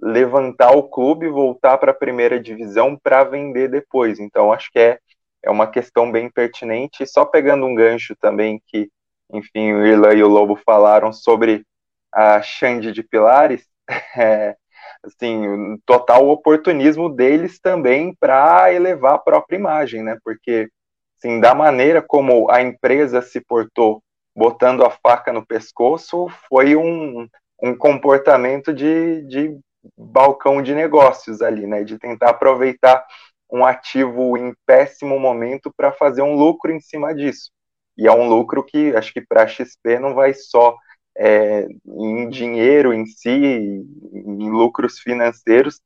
levantar 0.00 0.72
o 0.72 0.84
clube, 0.84 1.28
voltar 1.28 1.78
para 1.78 1.90
a 1.90 1.94
primeira 1.94 2.38
divisão 2.38 2.96
para 2.96 3.24
vender 3.24 3.68
depois. 3.68 4.20
Então, 4.20 4.52
acho 4.52 4.70
que 4.70 4.78
é, 4.78 4.98
é 5.42 5.50
uma 5.50 5.66
questão 5.66 6.10
bem 6.12 6.30
pertinente. 6.30 7.06
Só 7.06 7.24
pegando 7.24 7.66
um 7.66 7.74
gancho 7.74 8.14
também 8.16 8.62
que, 8.66 8.90
enfim, 9.32 9.72
o 9.72 9.86
Irla 9.86 10.14
e 10.14 10.22
o 10.22 10.28
Lobo 10.28 10.56
falaram 10.56 11.12
sobre 11.12 11.64
a 12.12 12.40
Xande 12.42 12.92
de 12.92 13.02
Pilares, 13.02 13.66
é, 14.16 14.56
assim, 15.02 15.78
total 15.86 16.28
oportunismo 16.28 17.08
deles 17.08 17.60
também 17.60 18.14
para 18.18 18.72
elevar 18.72 19.14
a 19.14 19.18
própria 19.18 19.56
imagem, 19.56 20.02
né? 20.02 20.18
Porque 20.24 20.68
assim, 21.18 21.40
da 21.40 21.54
maneira 21.54 22.00
como 22.02 22.50
a 22.50 22.62
empresa 22.62 23.20
se 23.22 23.40
portou, 23.40 24.02
botando 24.34 24.84
a 24.84 24.90
faca 24.90 25.32
no 25.32 25.44
pescoço, 25.44 26.28
foi 26.48 26.76
um, 26.76 27.28
um 27.62 27.76
comportamento 27.76 28.72
de, 28.72 29.22
de 29.26 29.58
balcão 29.96 30.62
de 30.62 30.74
negócios 30.74 31.42
ali, 31.42 31.66
né? 31.66 31.84
De 31.84 31.98
tentar 31.98 32.30
aproveitar 32.30 33.04
um 33.50 33.64
ativo 33.64 34.36
em 34.36 34.54
péssimo 34.66 35.18
momento 35.18 35.72
para 35.76 35.90
fazer 35.92 36.22
um 36.22 36.34
lucro 36.34 36.70
em 36.70 36.80
cima 36.80 37.14
disso. 37.14 37.50
E 37.98 38.06
é 38.06 38.12
um 38.12 38.28
lucro 38.28 38.64
que 38.64 38.94
acho 38.96 39.12
que 39.12 39.20
para 39.20 39.42
a 39.42 39.48
XP 39.48 39.98
não 39.98 40.14
vai 40.14 40.32
só 40.32 40.76
é, 41.18 41.66
em 41.86 42.28
dinheiro 42.30 42.94
em 42.94 43.04
si, 43.06 43.28
em 43.30 44.50
lucros 44.50 45.00
financeiros, 45.00 45.80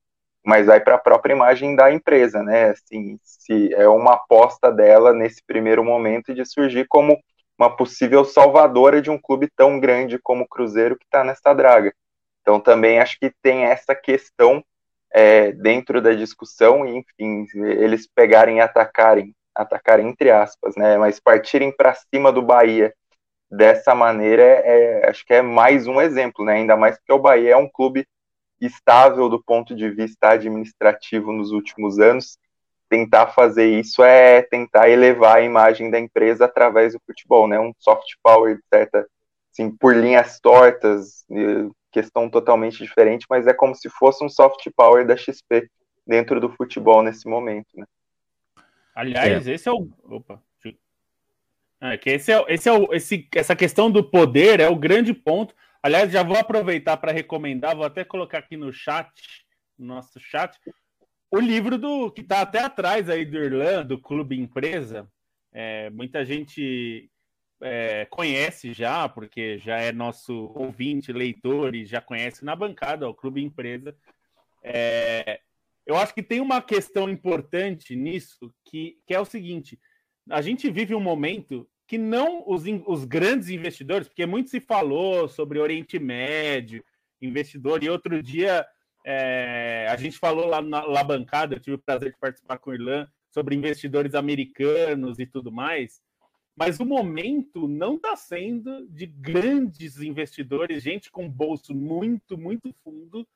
mas 0.45 0.67
vai 0.67 0.81
para 0.81 0.97
a 0.97 0.99
própria 0.99 1.33
imagem 1.33 1.75
da 1.75 1.91
empresa, 1.91 2.43
né? 2.43 2.71
Assim, 2.71 3.19
se 3.23 3.73
é 3.75 3.89
uma 3.89 4.15
aposta 4.15 4.71
dela 4.71 5.13
nesse 5.15 5.43
primeiro 5.47 5.83
momento 5.83 6.35
de 6.35 6.45
surgir 6.45 6.87
como 6.89 7.19
uma 7.59 7.75
possível 7.75 8.25
salvadora 8.25 9.01
de 9.01 9.11
um 9.11 9.19
clube 9.19 9.49
tão 9.57 9.81
grande 9.81 10.19
como 10.19 10.45
o 10.45 10.49
Cruzeiro 10.49 10.99
que 10.99 11.05
está 11.05 11.25
nessa 11.25 11.55
draga. 11.55 11.95
Então 12.43 12.61
também 12.61 12.99
acho 12.99 13.19
que 13.19 13.33
tem 13.43 13.65
essa 13.65 13.95
questão 13.95 14.63
é, 15.15 15.53
dentro 15.53 16.01
da 16.03 16.13
discussão, 16.13 16.87
e, 16.87 16.99
enfim, 16.99 17.47
eles 17.55 18.07
pegarem 18.07 18.59
e 18.59 18.61
atacarem, 18.61 19.35
atacarem 19.55 20.09
entre 20.09 20.31
aspas, 20.31 20.75
né? 20.77 20.97
Mas 20.99 21.21
partirem 21.21 21.75
para 21.75 21.95
cima 21.95 22.33
do 22.33 22.43
Bahia 22.43 22.95
dessa 23.51 23.95
maneira, 23.95 24.43
é, 24.43 25.09
acho 25.11 25.25
que 25.27 25.35
é 25.35 25.43
mais 25.43 25.87
um 25.87 26.01
exemplo, 26.01 26.45
né? 26.45 26.55
Ainda 26.55 26.77
mais 26.77 26.97
porque 26.97 27.13
o 27.13 27.19
Bahia 27.19 27.53
é 27.53 27.57
um 27.57 27.69
clube 27.69 28.07
estável 28.61 29.29
do 29.29 29.43
ponto 29.43 29.75
de 29.75 29.91
vista 29.91 30.31
administrativo 30.31 31.33
nos 31.33 31.51
últimos 31.51 31.99
anos. 31.99 32.39
Tentar 32.89 33.29
fazer 33.29 33.67
isso 33.67 34.03
é 34.03 34.43
tentar 34.43 34.89
elevar 34.89 35.39
a 35.39 35.43
imagem 35.43 35.91
da 35.91 35.99
empresa 35.99 36.45
através 36.45 36.93
do 36.95 37.01
futebol, 37.07 37.47
né? 37.47 37.59
Um 37.59 37.73
soft 37.79 38.09
power, 38.23 38.59
certa, 38.73 39.07
assim, 39.53 39.71
por 39.71 39.95
linhas 39.95 40.41
tortas, 40.41 41.25
questão 41.91 42.29
totalmente 42.31 42.79
diferente, 42.79 43.27
mas 43.29 43.47
é 43.47 43.53
como 43.53 43.75
se 43.75 43.89
fosse 43.91 44.25
um 44.25 44.29
soft 44.29 44.67
power 44.75 45.07
da 45.07 45.17
XP 45.17 45.69
dentro 46.07 46.41
do 46.41 46.49
futebol 46.51 47.03
nesse 47.03 47.29
momento, 47.29 47.69
né? 47.77 47.85
Aliás, 48.95 49.47
é. 49.47 49.55
esse 49.55 49.69
é 49.69 49.73
o. 49.73 49.89
Opa. 50.05 50.43
É, 51.81 51.97
que 51.97 52.11
esse 52.11 52.31
é, 52.33 52.45
esse 52.49 52.69
é 52.69 52.73
o, 52.73 52.95
esse, 52.95 53.29
essa 53.35 53.57
questão 53.57 53.91
do 53.91 54.05
poder 54.05 54.61
é 54.61 54.69
o 54.69 54.77
grande 54.77 55.13
ponto. 55.13 55.53
Aliás, 55.83 56.13
já 56.13 56.23
vou 56.23 56.37
aproveitar 56.37 56.97
para 56.97 57.11
recomendar, 57.11 57.75
vou 57.75 57.85
até 57.85 58.05
colocar 58.05 58.39
aqui 58.39 58.57
no 58.57 58.73
chat, 58.73 59.11
no 59.77 59.87
nosso 59.87 60.21
chat, 60.21 60.57
o 61.29 61.41
livro 61.41 61.77
do 61.77 62.09
que 62.13 62.21
está 62.21 62.43
até 62.43 62.61
atrás 62.61 63.11
aí 63.11 63.25
do 63.25 63.37
Irlanda, 63.37 63.83
do 63.83 63.99
Clube 63.99 64.39
Empresa. 64.39 65.11
É, 65.53 65.91
muita 65.91 66.25
gente 66.25 67.11
é, 67.61 68.07
conhece 68.07 68.73
já, 68.73 69.09
porque 69.09 69.59
já 69.59 69.79
é 69.79 69.91
nosso 69.91 70.53
ouvinte, 70.55 71.13
leitor 71.13 71.75
e 71.75 71.85
já 71.85 72.01
conhece 72.01 72.45
na 72.45 72.55
bancada 72.55 73.09
o 73.09 73.15
Clube 73.15 73.43
Empresa. 73.43 73.97
É, 74.63 75.41
eu 75.87 75.97
acho 75.97 76.15
que 76.15 76.23
tem 76.23 76.41
uma 76.41 76.63
questão 76.63 77.09
importante 77.09 77.97
nisso, 77.97 78.53
que, 78.65 78.99
que 79.07 79.15
é 79.15 79.21
o 79.21 79.25
seguinte: 79.25 79.79
a 80.31 80.41
gente 80.41 80.71
vive 80.71 80.95
um 80.95 81.01
momento 81.01 81.69
que 81.87 81.99
não 81.99 82.45
os, 82.47 82.65
os 82.87 83.05
grandes 83.05 83.49
investidores, 83.49 84.09
porque 84.09 84.25
muito 84.25 84.51
se 84.51 84.61
falou 84.61 85.29
sobre 85.29 85.59
Oriente 85.59 85.99
Médio, 85.99 86.85
investidor, 87.21 87.83
e 87.83 87.91
outro 87.91 88.23
dia 88.23 88.67
é, 89.05 89.87
a 89.91 89.97
gente 89.97 90.19
falou 90.19 90.47
lá 90.47 90.63
na, 90.63 90.89
na 90.89 91.05
bancada, 91.05 91.55
eu 91.55 91.61
tive 91.61 91.77
o 91.77 91.79
prazer 91.79 92.13
de 92.13 92.19
participar 92.19 92.59
com 92.59 92.71
o 92.71 92.75
Irlan, 92.75 93.09
sobre 93.31 93.57
investidores 93.57 94.15
americanos 94.15 95.19
e 95.19 95.27
tudo 95.27 95.51
mais. 95.51 96.01
Mas 96.55 96.79
o 96.79 96.85
momento 96.85 97.67
não 97.67 97.97
está 97.97 98.15
sendo 98.15 98.87
de 98.89 99.07
grandes 99.07 100.01
investidores, 100.01 100.83
gente 100.83 101.11
com 101.11 101.29
bolso 101.29 101.75
muito, 101.75 102.37
muito 102.37 102.75
fundo, 102.85 103.27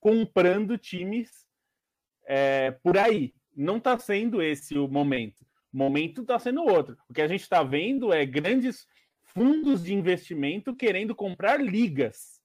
comprando 0.00 0.78
times 0.78 1.43
é, 2.26 2.70
por 2.70 2.96
aí. 2.98 3.34
Não 3.56 3.76
está 3.76 3.98
sendo 3.98 4.42
esse 4.42 4.78
o 4.78 4.88
momento. 4.88 5.42
O 5.72 5.78
momento 5.78 6.22
está 6.22 6.38
sendo 6.38 6.62
outro. 6.62 6.96
O 7.08 7.14
que 7.14 7.22
a 7.22 7.28
gente 7.28 7.42
está 7.42 7.62
vendo 7.62 8.12
é 8.12 8.24
grandes 8.24 8.86
fundos 9.34 9.82
de 9.82 9.92
investimento 9.92 10.74
querendo 10.74 11.14
comprar 11.14 11.60
ligas. 11.60 12.40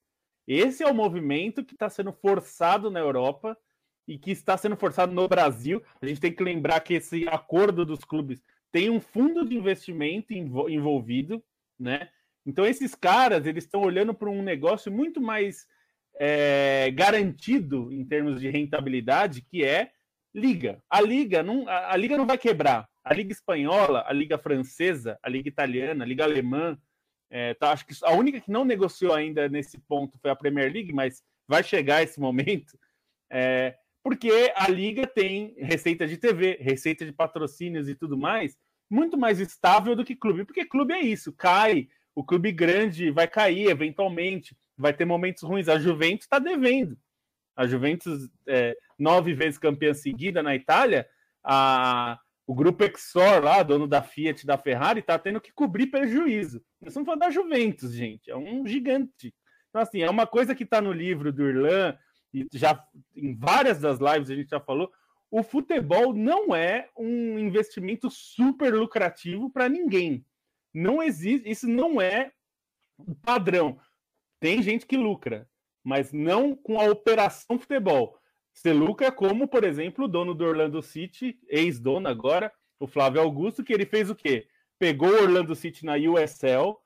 Esse 0.46 0.82
é 0.82 0.86
o 0.86 0.94
movimento 0.94 1.64
que 1.64 1.74
está 1.74 1.88
sendo 1.88 2.12
forçado 2.12 2.90
na 2.90 2.98
Europa 2.98 3.56
e 4.06 4.18
que 4.18 4.32
está 4.32 4.56
sendo 4.56 4.76
forçado 4.76 5.12
no 5.12 5.28
Brasil. 5.28 5.82
A 6.02 6.06
gente 6.06 6.20
tem 6.20 6.32
que 6.32 6.42
lembrar 6.42 6.80
que 6.80 6.94
esse 6.94 7.28
acordo 7.28 7.86
dos 7.86 8.04
clubes 8.04 8.42
tem 8.72 8.90
um 8.90 9.00
fundo 9.00 9.44
de 9.44 9.56
investimento 9.56 10.32
envolvido, 10.32 11.42
né? 11.78 12.08
Então 12.44 12.66
esses 12.66 12.94
caras 12.94 13.46
eles 13.46 13.64
estão 13.64 13.82
olhando 13.82 14.12
para 14.12 14.28
um 14.28 14.42
negócio 14.42 14.90
muito 14.90 15.20
mais 15.20 15.66
é, 16.22 16.90
garantido 16.90 17.90
em 17.90 18.04
termos 18.04 18.42
de 18.42 18.50
rentabilidade, 18.50 19.40
que 19.40 19.64
é 19.64 19.90
liga. 20.34 20.82
A 20.90 21.00
liga 21.00 21.42
não, 21.42 21.66
a, 21.66 21.94
a, 21.94 21.96
liga 21.96 22.18
não 22.18 22.26
vai 22.26 22.36
quebrar. 22.36 22.86
A 23.02 23.14
liga 23.14 23.32
espanhola, 23.32 24.04
a 24.06 24.12
liga 24.12 24.36
francesa, 24.36 25.18
a 25.22 25.30
liga 25.30 25.48
italiana, 25.48 26.04
a 26.04 26.06
liga 26.06 26.22
alemã, 26.22 26.78
é, 27.30 27.54
tá, 27.54 27.72
acho 27.72 27.86
que 27.86 27.94
a 28.02 28.12
única 28.12 28.38
que 28.38 28.50
não 28.50 28.66
negociou 28.66 29.14
ainda 29.14 29.48
nesse 29.48 29.78
ponto 29.78 30.18
foi 30.18 30.30
a 30.30 30.36
Premier 30.36 30.70
League, 30.70 30.92
mas 30.92 31.22
vai 31.48 31.62
chegar 31.62 32.02
esse 32.02 32.20
momento. 32.20 32.78
É, 33.32 33.74
porque 34.04 34.52
a 34.54 34.68
liga 34.68 35.06
tem 35.06 35.54
receita 35.56 36.06
de 36.06 36.18
TV, 36.18 36.58
receita 36.60 37.06
de 37.06 37.12
patrocínios 37.12 37.88
e 37.88 37.94
tudo 37.94 38.18
mais, 38.18 38.58
muito 38.90 39.16
mais 39.16 39.40
estável 39.40 39.96
do 39.96 40.04
que 40.04 40.14
clube, 40.14 40.44
porque 40.44 40.66
clube 40.66 40.92
é 40.92 41.00
isso, 41.00 41.32
cai, 41.32 41.88
o 42.14 42.24
clube 42.24 42.50
grande 42.52 43.10
vai 43.10 43.28
cair 43.28 43.70
eventualmente, 43.70 44.54
vai 44.80 44.92
ter 44.92 45.04
momentos 45.04 45.42
ruins. 45.42 45.68
A 45.68 45.78
Juventus 45.78 46.24
está 46.24 46.38
devendo. 46.38 46.96
A 47.54 47.66
Juventus, 47.66 48.30
é, 48.46 48.76
nove 48.98 49.34
vezes 49.34 49.58
campeã 49.58 49.92
seguida 49.92 50.42
na 50.42 50.54
Itália, 50.54 51.06
a, 51.44 52.18
o 52.46 52.54
grupo 52.54 52.82
Exor 52.84 53.44
lá, 53.44 53.62
dono 53.62 53.86
da 53.86 54.02
Fiat 54.02 54.46
da 54.46 54.56
Ferrari, 54.56 55.00
está 55.00 55.18
tendo 55.18 55.40
que 55.40 55.52
cobrir 55.52 55.88
prejuízo. 55.88 56.62
Nós 56.80 56.90
estamos 56.90 57.06
falando 57.06 57.20
da 57.20 57.30
Juventus, 57.30 57.92
gente, 57.92 58.30
é 58.30 58.36
um 58.36 58.66
gigante. 58.66 59.34
Então, 59.68 59.82
assim, 59.82 60.02
é 60.02 60.10
uma 60.10 60.26
coisa 60.26 60.54
que 60.54 60.64
está 60.64 60.80
no 60.80 60.92
livro 60.92 61.32
do 61.32 61.48
Irlan, 61.48 61.96
e 62.32 62.46
já 62.52 62.82
em 63.14 63.36
várias 63.36 63.80
das 63.80 63.98
lives 64.00 64.30
a 64.30 64.34
gente 64.34 64.50
já 64.50 64.60
falou, 64.60 64.90
o 65.30 65.42
futebol 65.42 66.12
não 66.12 66.54
é 66.54 66.88
um 66.96 67.38
investimento 67.38 68.10
super 68.10 68.74
lucrativo 68.74 69.50
para 69.50 69.68
ninguém. 69.68 70.24
Não 70.74 71.02
existe, 71.02 71.48
isso 71.48 71.68
não 71.68 72.00
é 72.00 72.32
padrão. 73.22 73.78
Tem 74.40 74.62
gente 74.62 74.86
que 74.86 74.96
lucra, 74.96 75.46
mas 75.84 76.12
não 76.12 76.56
com 76.56 76.80
a 76.80 76.84
operação 76.84 77.58
futebol. 77.58 78.18
Você 78.52 78.72
lucra 78.72 79.12
como, 79.12 79.46
por 79.46 79.62
exemplo, 79.64 80.06
o 80.06 80.08
dono 80.08 80.34
do 80.34 80.44
Orlando 80.44 80.82
City, 80.82 81.38
ex-dono 81.46 82.08
agora, 82.08 82.52
o 82.78 82.86
Flávio 82.86 83.20
Augusto, 83.20 83.62
que 83.62 83.72
ele 83.72 83.86
fez 83.86 84.10
o 84.10 84.14
quê? 84.14 84.48
Pegou 84.78 85.10
o 85.10 85.22
Orlando 85.22 85.54
City 85.54 85.84
na 85.84 85.94
USL, 85.94 86.76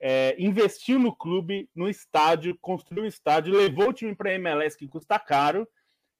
é, 0.00 0.36
investiu 0.38 0.98
no 0.98 1.14
clube, 1.14 1.70
no 1.74 1.88
estádio, 1.88 2.56
construiu 2.60 3.04
um 3.04 3.06
estádio, 3.06 3.56
levou 3.56 3.88
o 3.88 3.92
time 3.92 4.14
para 4.14 4.30
a 4.30 4.34
MLS, 4.34 4.76
que 4.76 4.88
custa 4.88 5.18
caro, 5.18 5.66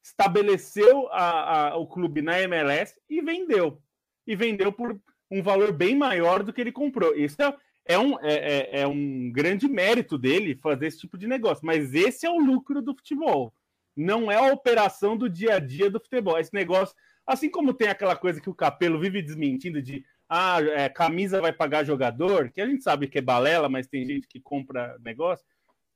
estabeleceu 0.03 1.09
a, 1.11 1.70
a, 1.70 1.76
o 1.76 1.87
clube 1.87 2.22
na 2.22 2.41
MLS 2.43 2.99
e 3.09 3.20
vendeu. 3.20 3.83
E 4.26 4.35
vendeu 4.35 4.72
por 4.72 5.01
um 5.31 5.43
valor 5.43 5.72
bem 5.72 5.97
maior 5.97 6.43
do 6.43 6.53
que 6.53 6.61
ele 6.61 6.72
comprou. 6.72 7.14
Isso 7.14 7.41
é, 7.43 7.55
é 7.89 7.99
um, 7.99 8.20
é, 8.20 8.34
é, 8.34 8.80
é, 8.80 8.86
um 8.86 9.32
grande 9.32 9.66
mérito 9.66 10.18
dele 10.18 10.55
fazer 10.55 10.86
esse 10.86 11.01
tipo 11.01 11.16
de 11.16 11.26
negócio. 11.26 11.64
Mas 11.64 11.95
esse 11.95 12.26
é 12.26 12.30
o 12.30 12.39
lucro 12.39 12.82
do 12.82 12.95
futebol. 12.95 13.53
Não 13.97 14.30
é 14.30 14.36
a 14.36 14.53
operação 14.53 15.16
do 15.16 15.28
dia 15.28 15.55
a 15.55 15.59
dia 15.59 15.91
do 15.91 15.99
futebol. 15.99 16.39
Esse 16.39 16.53
negócio, 16.53 16.95
assim 17.26 17.51
como 17.51 17.72
tem 17.72 17.89
aquela 17.89 18.14
coisa 18.14 18.41
que 18.41 18.51
o 18.51 18.55
Capelo 18.55 19.01
vive 19.01 19.22
desmentindo 19.22 19.80
de 19.80 20.05
ah, 20.28 20.61
é, 20.61 20.91
camisa 20.91 21.41
vai 21.41 21.53
pagar 21.53 21.84
jogador, 21.84 22.51
que 22.51 22.61
a 22.61 22.66
gente 22.66 22.84
sabe 22.84 23.09
que 23.09 23.16
é 23.16 23.22
balela, 23.22 23.68
mas 23.68 23.86
tem 23.86 24.05
gente 24.05 24.28
que 24.28 24.39
compra 24.39 24.99
negócio. 25.01 25.45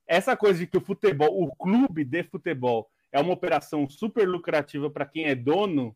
Essa 0.07 0.35
coisa 0.35 0.59
de 0.59 0.67
que 0.67 0.79
o 0.79 0.81
futebol, 0.81 1.43
o 1.43 1.55
clube 1.55 2.05
de 2.05 2.23
futebol, 2.25 2.91
é 3.13 3.21
uma 3.21 3.35
operação 3.35 3.87
super 3.89 4.27
lucrativa 4.27 4.91
para 4.91 5.05
quem 5.05 5.27
é 5.27 5.35
dono, 5.35 5.95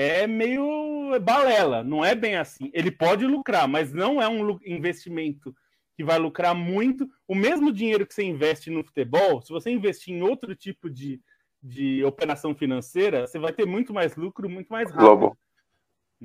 é 0.00 0.28
meio 0.28 1.18
balela, 1.20 1.82
não 1.82 2.04
é 2.04 2.14
bem 2.14 2.36
assim. 2.36 2.70
Ele 2.72 2.88
pode 2.88 3.26
lucrar, 3.26 3.66
mas 3.66 3.92
não 3.92 4.22
é 4.22 4.28
um 4.28 4.56
investimento 4.64 5.52
que 5.96 6.04
vai 6.04 6.20
lucrar 6.20 6.54
muito. 6.54 7.08
O 7.26 7.34
mesmo 7.34 7.72
dinheiro 7.72 8.06
que 8.06 8.14
você 8.14 8.22
investe 8.22 8.70
no 8.70 8.84
futebol, 8.84 9.42
se 9.42 9.52
você 9.52 9.70
investir 9.70 10.14
em 10.14 10.22
outro 10.22 10.54
tipo 10.54 10.88
de, 10.88 11.20
de 11.60 12.04
operação 12.04 12.54
financeira, 12.54 13.26
você 13.26 13.40
vai 13.40 13.52
ter 13.52 13.66
muito 13.66 13.92
mais 13.92 14.14
lucro, 14.14 14.48
muito 14.48 14.68
mais 14.68 14.88
rápido. 14.88 15.04
Globo. 15.04 15.38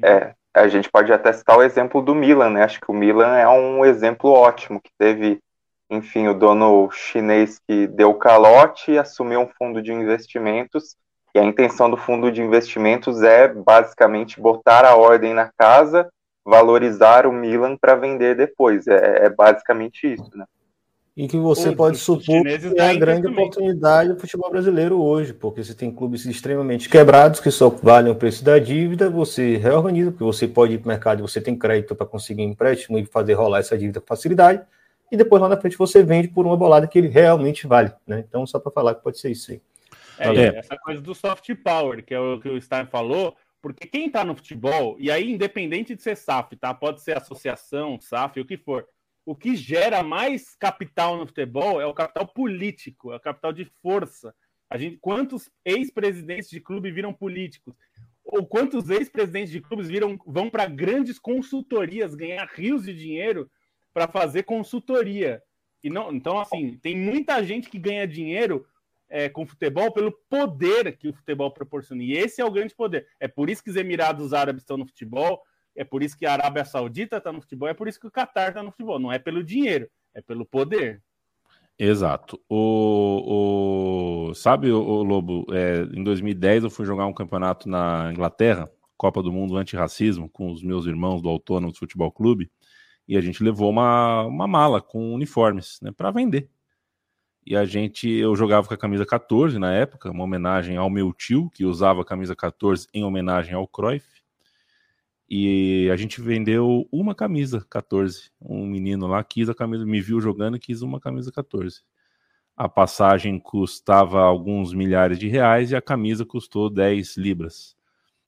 É, 0.03 0.36
a 0.53 0.67
gente 0.67 0.91
pode 0.91 1.11
até 1.11 1.34
citar 1.34 1.57
o 1.57 1.63
exemplo 1.63 1.99
do 1.99 2.13
Milan, 2.13 2.51
né? 2.51 2.63
Acho 2.63 2.80
que 2.80 2.91
o 2.91 2.93
Milan 2.93 3.36
é 3.38 3.47
um 3.47 3.84
exemplo 3.84 4.30
ótimo, 4.30 4.80
que 4.80 4.91
teve, 4.99 5.41
enfim, 5.89 6.28
o 6.28 6.36
dono 6.36 6.91
chinês 6.91 7.57
que 7.67 7.88
deu 7.88 8.13
calote 8.13 8.91
e 8.91 8.99
assumiu 8.99 9.39
um 9.39 9.49
fundo 9.57 9.82
de 9.82 9.91
investimentos. 9.91 10.95
E 11.34 11.39
a 11.39 11.43
intenção 11.43 11.89
do 11.89 11.97
fundo 11.97 12.31
de 12.31 12.41
investimentos 12.41 13.21
é 13.23 13.47
basicamente 13.47 14.39
botar 14.39 14.86
a 14.86 14.95
ordem 14.95 15.34
na 15.34 15.49
casa, 15.57 16.07
valorizar 16.45 17.25
o 17.25 17.31
Milan 17.31 17.75
para 17.75 17.95
vender 17.95 18.36
depois. 18.36 18.88
É, 18.88 19.25
é 19.25 19.29
basicamente 19.29 20.13
isso, 20.13 20.29
né? 20.36 20.45
E 21.15 21.27
que 21.27 21.38
você 21.38 21.75
pode 21.75 21.97
supor 21.97 22.43
que 22.43 22.73
é 22.75 22.89
a 22.89 22.95
grande 22.95 23.27
oportunidade 23.27 24.09
do 24.09 24.19
futebol 24.19 24.49
brasileiro 24.49 24.99
hoje, 24.99 25.31
porque 25.31 25.63
você 25.63 25.75
tem 25.75 25.91
clubes 25.91 26.25
extremamente 26.25 26.89
quebrados 26.89 27.39
que 27.39 27.51
só 27.51 27.69
valem 27.69 28.11
o 28.11 28.15
preço 28.15 28.43
da 28.43 28.57
dívida, 28.57 29.11
você 29.11 29.57
reorganiza, 29.57 30.09
porque 30.09 30.23
você 30.23 30.47
pode 30.47 30.73
ir 30.73 30.79
para 30.79 30.86
o 30.86 30.88
mercado, 30.88 31.21
você 31.21 31.39
tem 31.39 31.55
crédito 31.55 31.95
para 31.95 32.07
conseguir 32.07 32.41
empréstimo 32.41 32.97
e 32.97 33.05
fazer 33.05 33.34
rolar 33.34 33.59
essa 33.59 33.77
dívida 33.77 33.99
com 33.99 34.07
facilidade, 34.07 34.63
e 35.11 35.15
depois 35.15 35.39
lá 35.39 35.47
na 35.47 35.57
frente 35.57 35.77
você 35.77 36.01
vende 36.01 36.29
por 36.29 36.47
uma 36.47 36.57
bolada 36.57 36.88
que 36.88 36.97
ele 36.97 37.09
realmente 37.09 37.67
vale. 37.67 37.91
Né? 38.07 38.25
Então, 38.27 38.47
só 38.47 38.57
para 38.57 38.71
falar 38.71 38.95
que 38.95 39.03
pode 39.03 39.19
ser 39.19 39.29
isso 39.29 39.51
aí. 39.51 39.61
É, 40.18 40.30
é, 40.30 40.57
essa 40.57 40.78
coisa 40.78 41.01
do 41.01 41.16
soft 41.16 41.53
power, 41.64 42.03
que 42.03 42.14
é 42.14 42.20
o 42.20 42.39
que 42.39 42.49
o 42.49 42.61
Stein 42.61 42.86
falou, 42.86 43.36
porque 43.61 43.88
quem 43.88 44.07
está 44.07 44.24
no 44.24 44.36
futebol, 44.36 44.95
e 44.99 45.09
aí 45.09 45.32
independente 45.32 45.95
de 45.95 46.01
ser 46.01 46.18
SAF, 46.18 46.55
tá? 46.55 46.74
Pode 46.74 47.01
ser 47.01 47.18
associação, 47.18 47.99
SAF, 47.99 48.39
o 48.39 48.45
que 48.45 48.57
for 48.57 48.88
o 49.26 49.36
que 49.36 49.55
gera 49.55 50.03
mais 50.03 50.55
capital 50.55 51.18
no 51.18 51.26
futebol 51.26 51.80
é 51.80 51.86
o 51.86 51.93
capital 51.93 52.28
político, 52.28 53.11
é 53.11 53.16
o 53.16 53.20
capital 53.20 53.53
de 53.53 53.66
força. 53.82 54.36
A 54.70 54.78
gente, 54.78 54.97
quantos 54.97 55.49
ex-presidentes 55.64 56.49
de 56.49 56.59
clube 56.59 56.91
viram 56.91 57.14
políticos? 57.14 57.74
Ou 58.24 58.45
quantos 58.45 58.89
ex-presidentes 58.89 59.51
de 59.51 59.61
clubes 59.61 59.88
viram, 59.88 60.18
vão 60.26 60.49
para 60.49 60.66
grandes 60.66 61.20
consultorias 61.20 62.16
ganhar 62.16 62.45
rios 62.53 62.84
de 62.84 62.93
dinheiro 62.93 63.49
para 63.93 64.07
fazer 64.07 64.43
consultoria? 64.43 65.41
E 65.84 65.89
não, 65.89 66.14
então, 66.14 66.39
assim, 66.39 66.78
tem 66.82 66.97
muita 66.97 67.43
gente 67.43 67.70
que 67.70 67.78
ganha 67.78 68.07
dinheiro 68.07 68.66
é, 69.14 69.30
com 69.30 69.45
futebol 69.45 69.91
pelo 69.91 70.11
poder 70.28 70.97
que 70.97 71.07
o 71.07 71.14
futebol 71.14 71.51
proporciona. 71.51 72.01
E 72.01 72.14
esse 72.14 72.41
é 72.41 72.45
o 72.45 72.49
grande 72.49 72.74
poder. 72.74 73.05
É 73.20 73.28
por 73.28 73.47
isso 73.47 73.64
que 73.64 73.70
os 73.70 73.76
Emirados 73.76 74.34
Árabes 74.34 74.64
estão 74.64 74.76
no 74.76 74.88
futebol, 74.88 75.39
é 75.76 75.84
por 75.84 76.01
isso 76.01 76.18
que 76.18 76.26
a 76.26 76.34
Arábia 76.34 76.66
Saudita 76.66 77.18
está 77.18 77.32
no 77.32 77.39
futebol, 77.39 77.70
é 77.70 77.76
por 77.76 77.88
isso 77.88 77.99
que 77.99 78.07
o 78.07 78.11
Qatar 78.11 78.47
está 78.47 78.64
no 78.64 78.72
futebol. 78.72 78.97
Não 78.97 79.11
é 79.11 79.20
pelo 79.20 79.43
dinheiro, 79.43 79.88
é 80.16 80.22
pelo 80.22 80.43
poder. 80.43 80.99
Exato. 81.78 82.41
O, 82.49 84.30
o 84.30 84.34
sabe, 84.34 84.72
o, 84.72 84.82
o 84.82 85.03
Lobo, 85.03 85.45
é, 85.53 85.84
em 85.95 86.03
2010 86.03 86.64
eu 86.64 86.70
fui 86.72 86.84
jogar 86.84 87.05
um 87.05 87.14
campeonato 87.14 87.70
na 87.70 88.09
Inglaterra, 88.11 88.68
Copa 88.97 89.22
do 89.22 89.32
Mundo 89.32 89.57
Antirracismo, 89.57 90.28
com 90.28 90.51
os 90.51 90.64
meus 90.64 90.88
irmãos 90.88 91.22
do 91.22 91.30
Autônomo 91.30 91.76
Futebol 91.76 92.11
Clube, 92.11 92.49
e 93.07 93.16
a 93.16 93.22
gente 93.22 93.43
levou 93.43 93.70
uma, 93.70 94.24
uma 94.24 94.47
mala 94.47 94.82
com 94.82 95.14
uniformes, 95.14 95.78
né, 95.84 95.91
para 95.95 96.09
vender. 96.09 96.49
E 97.45 97.55
a 97.55 97.65
gente, 97.65 98.09
eu 98.09 98.35
jogava 98.35 98.67
com 98.67 98.73
a 98.73 98.77
camisa 98.77 99.05
14 99.05 99.59
na 99.59 99.73
época, 99.73 100.11
uma 100.11 100.23
homenagem 100.23 100.77
ao 100.77 100.89
meu 100.89 101.13
tio, 101.13 101.49
que 101.49 101.65
usava 101.65 102.01
a 102.01 102.05
camisa 102.05 102.35
14 102.35 102.87
em 102.93 103.03
homenagem 103.03 103.53
ao 103.53 103.67
Cruyff. 103.67 104.07
E 105.29 105.89
a 105.91 105.95
gente 105.95 106.21
vendeu 106.21 106.87
uma 106.91 107.15
camisa 107.15 107.65
14. 107.69 108.31
Um 108.41 108.65
menino 108.65 109.07
lá 109.07 109.23
quis 109.23 109.49
a 109.49 109.55
camisa, 109.55 109.85
me 109.85 109.99
viu 109.99 110.21
jogando 110.21 110.57
e 110.57 110.59
quis 110.59 110.81
uma 110.81 110.99
camisa 110.99 111.31
14. 111.31 111.81
A 112.55 112.69
passagem 112.69 113.39
custava 113.39 114.21
alguns 114.21 114.73
milhares 114.73 115.17
de 115.17 115.27
reais 115.27 115.71
e 115.71 115.75
a 115.75 115.81
camisa 115.81 116.25
custou 116.25 116.69
10 116.69 117.17
libras. 117.17 117.75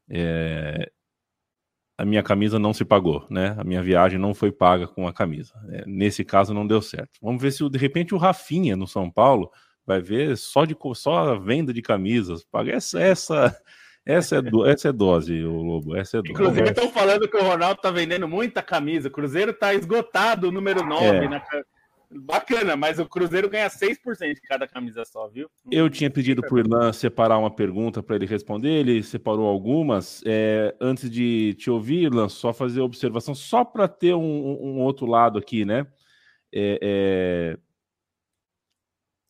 É... 0.09 0.91
A 1.98 2.04
minha 2.04 2.22
camisa 2.22 2.60
não 2.60 2.74
se 2.74 2.84
pagou, 2.84 3.26
né? 3.30 3.56
A 3.58 3.64
minha 3.64 3.82
viagem 3.82 4.20
não 4.20 4.34
foi 4.34 4.52
paga 4.52 4.88
com 4.88 5.08
a 5.08 5.14
camisa. 5.14 5.54
É, 5.70 5.84
nesse 5.88 6.26
caso 6.26 6.54
não 6.54 6.68
deu 6.68 6.82
certo. 6.82 7.12
Vamos 7.22 7.41
ver 7.41 7.52
se 7.52 7.68
de 7.70 7.78
repente 7.78 8.14
o 8.14 8.18
Rafinha 8.18 8.76
no 8.76 8.88
São 8.88 9.10
Paulo 9.10 9.50
vai 9.86 10.02
ver 10.02 10.36
só 10.36 10.66
de 10.66 10.76
só 10.93 11.30
a 11.30 11.39
venda 11.39 11.74
de 11.74 11.82
camisas. 11.82 12.43
Paga 12.43 12.74
essa, 12.74 13.00
essa 13.00 13.56
essa 14.06 14.36
é, 14.36 14.41
do, 14.41 14.66
essa 14.66 14.89
é 14.89 14.91
dose, 14.91 15.43
o 15.43 15.64
Lobo. 15.64 15.96
Essa 15.96 16.18
é 16.18 16.22
dose. 16.22 16.32
Inclusive, 16.32 16.70
estão 16.70 16.91
falando 16.91 17.28
que 17.28 17.38
o 17.38 17.43
Ronaldo 17.43 17.82
tá 17.82 17.89
vendendo 17.89 18.28
muita 18.28 18.62
camisa. 18.62 19.08
O 19.08 19.12
Cruzeiro 19.12 19.52
tá 19.52 19.74
esgotado 19.74 20.50
o 20.50 20.52
número 20.52 20.86
9 20.86 21.06
é. 21.06 21.28
na 21.28 21.41
Bacana, 22.12 22.76
mas 22.76 22.99
o 22.99 23.06
Cruzeiro 23.06 23.49
ganha 23.49 23.70
6% 23.70 24.34
de 24.34 24.41
cada 24.41 24.68
camisa 24.68 25.03
só, 25.06 25.28
viu? 25.28 25.49
Eu 25.72 25.89
tinha 25.89 26.10
pedido 26.10 26.41
para 26.41 26.53
o 26.53 26.60
Irlan 26.60 26.93
separar 26.93 27.38
uma 27.38 27.53
pergunta 27.53 28.01
para 28.03 28.16
ele 28.16 28.26
responder, 28.26 28.70
ele 28.70 29.03
separou 29.03 29.47
algumas. 29.47 30.22
É, 30.26 30.76
antes 30.80 31.10
de 31.10 31.53
te 31.56 31.70
ouvir, 31.70 32.03
Irlan, 32.03 32.30
só 32.30 32.53
fazer 32.53 32.82
observação, 32.82 33.34
só 33.34 33.64
para 33.64 33.88
ter 33.88 34.14
um, 34.14 34.22
um, 34.22 34.80
outro 34.80 35.06
lado 35.06 35.39
aqui, 35.39 35.66
né? 35.66 35.88
É, 36.53 36.80
é, 36.82 37.58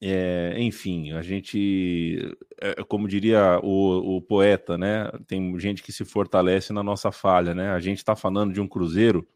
é, 0.01 0.61
enfim, 0.61 1.13
a 1.13 1.21
gente, 1.21 2.35
é, 2.61 2.83
como 2.83 3.07
diria 3.07 3.59
o, 3.63 4.17
o, 4.17 4.21
poeta, 4.21 4.77
né? 4.77 5.09
Tem 5.25 5.57
gente 5.59 5.81
que 5.81 5.91
se 5.91 6.05
fortalece 6.05 6.71
na 6.73 6.83
nossa 6.83 7.11
falha, 7.11 7.55
né? 7.55 7.71
A 7.71 7.79
gente 7.79 7.97
está 7.97 8.15
falando 8.15 8.53
de 8.53 8.61
um 8.61 8.67
Cruzeiro 8.67 9.27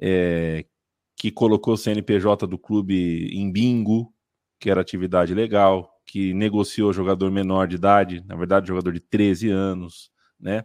é, 0.00 0.64
que 1.22 1.30
colocou 1.30 1.74
o 1.74 1.76
CNPJ 1.76 2.48
do 2.48 2.58
clube 2.58 3.28
em 3.32 3.48
bingo, 3.52 4.12
que 4.58 4.68
era 4.68 4.80
atividade 4.80 5.32
legal, 5.32 5.88
que 6.04 6.34
negociou 6.34 6.92
jogador 6.92 7.30
menor 7.30 7.68
de 7.68 7.76
idade, 7.76 8.24
na 8.26 8.34
verdade, 8.34 8.66
jogador 8.66 8.92
de 8.92 8.98
13 8.98 9.48
anos, 9.48 10.10
né? 10.40 10.64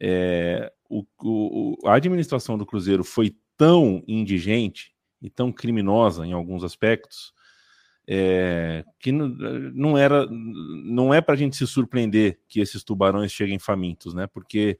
É, 0.00 0.72
o, 0.88 1.04
o, 1.22 1.76
a 1.84 1.92
administração 1.92 2.56
do 2.56 2.64
Cruzeiro 2.64 3.04
foi 3.04 3.36
tão 3.54 4.02
indigente 4.08 4.94
e 5.20 5.28
tão 5.28 5.52
criminosa 5.52 6.24
em 6.24 6.32
alguns 6.32 6.64
aspectos 6.64 7.34
é, 8.08 8.86
que 8.98 9.12
não 9.12 9.98
era, 9.98 10.26
não 10.26 11.12
é 11.12 11.20
para 11.20 11.34
a 11.34 11.36
gente 11.36 11.54
se 11.54 11.66
surpreender 11.66 12.40
que 12.48 12.60
esses 12.60 12.82
tubarões 12.82 13.30
cheguem 13.30 13.58
famintos, 13.58 14.14
né? 14.14 14.26
Porque 14.26 14.78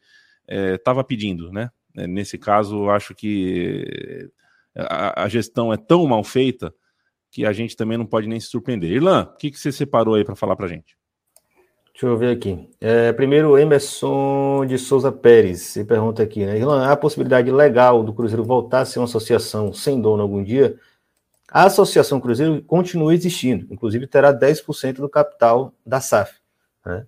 estava 0.49 1.03
é, 1.03 1.05
pedindo, 1.05 1.53
né? 1.53 1.71
É, 1.95 2.07
nesse 2.07 2.39
caso, 2.39 2.89
acho 2.89 3.15
que 3.15 4.31
a, 4.79 5.25
a, 5.25 5.29
gestão 5.29 5.73
é 5.73 5.77
tão 5.77 6.07
mal 6.07 6.23
feita 6.23 6.73
que 7.31 7.45
a 7.45 7.53
gente 7.53 7.77
também 7.77 7.99
não 7.99 8.07
pode 8.07 8.29
nem 8.29 8.39
se 8.39 8.47
surpreender. 8.47 8.91
Irlan, 8.91 9.25
o 9.25 9.37
que, 9.37 9.51
que 9.51 9.59
você 9.59 9.73
separou 9.73 10.15
aí 10.15 10.25
para 10.25 10.37
falar 10.37 10.57
para 10.57 10.69
gente? 10.69 10.97
Deixa 11.93 12.07
eu 12.07 12.17
ver 12.17 12.37
aqui. 12.37 12.71
É, 12.81 13.13
primeiro, 13.13 13.59
Emerson 13.59 14.65
de 14.67 14.79
Souza 14.79 15.11
Pérez 15.11 15.63
se 15.63 15.85
pergunta 15.85 16.23
aqui, 16.23 16.47
né? 16.47 16.57
Irlan, 16.57 16.87
há 16.87 16.93
a 16.93 16.97
possibilidade 16.97 17.51
legal 17.51 18.05
do 18.05 18.13
Cruzeiro 18.13 18.45
voltar 18.45 18.81
a 18.81 18.85
ser 18.85 19.01
uma 19.01 19.07
associação 19.07 19.73
sem 19.73 20.01
dono 20.01 20.23
algum 20.23 20.43
dia? 20.43 20.79
A 21.51 21.65
Associação 21.65 22.21
Cruzeiro 22.21 22.63
continua 22.63 23.15
existindo, 23.15 23.67
inclusive 23.71 24.07
terá 24.07 24.33
10% 24.33 24.97
do 24.97 25.09
capital 25.09 25.75
da 25.85 26.01
SAF. 26.01 26.35
Né? 26.85 27.07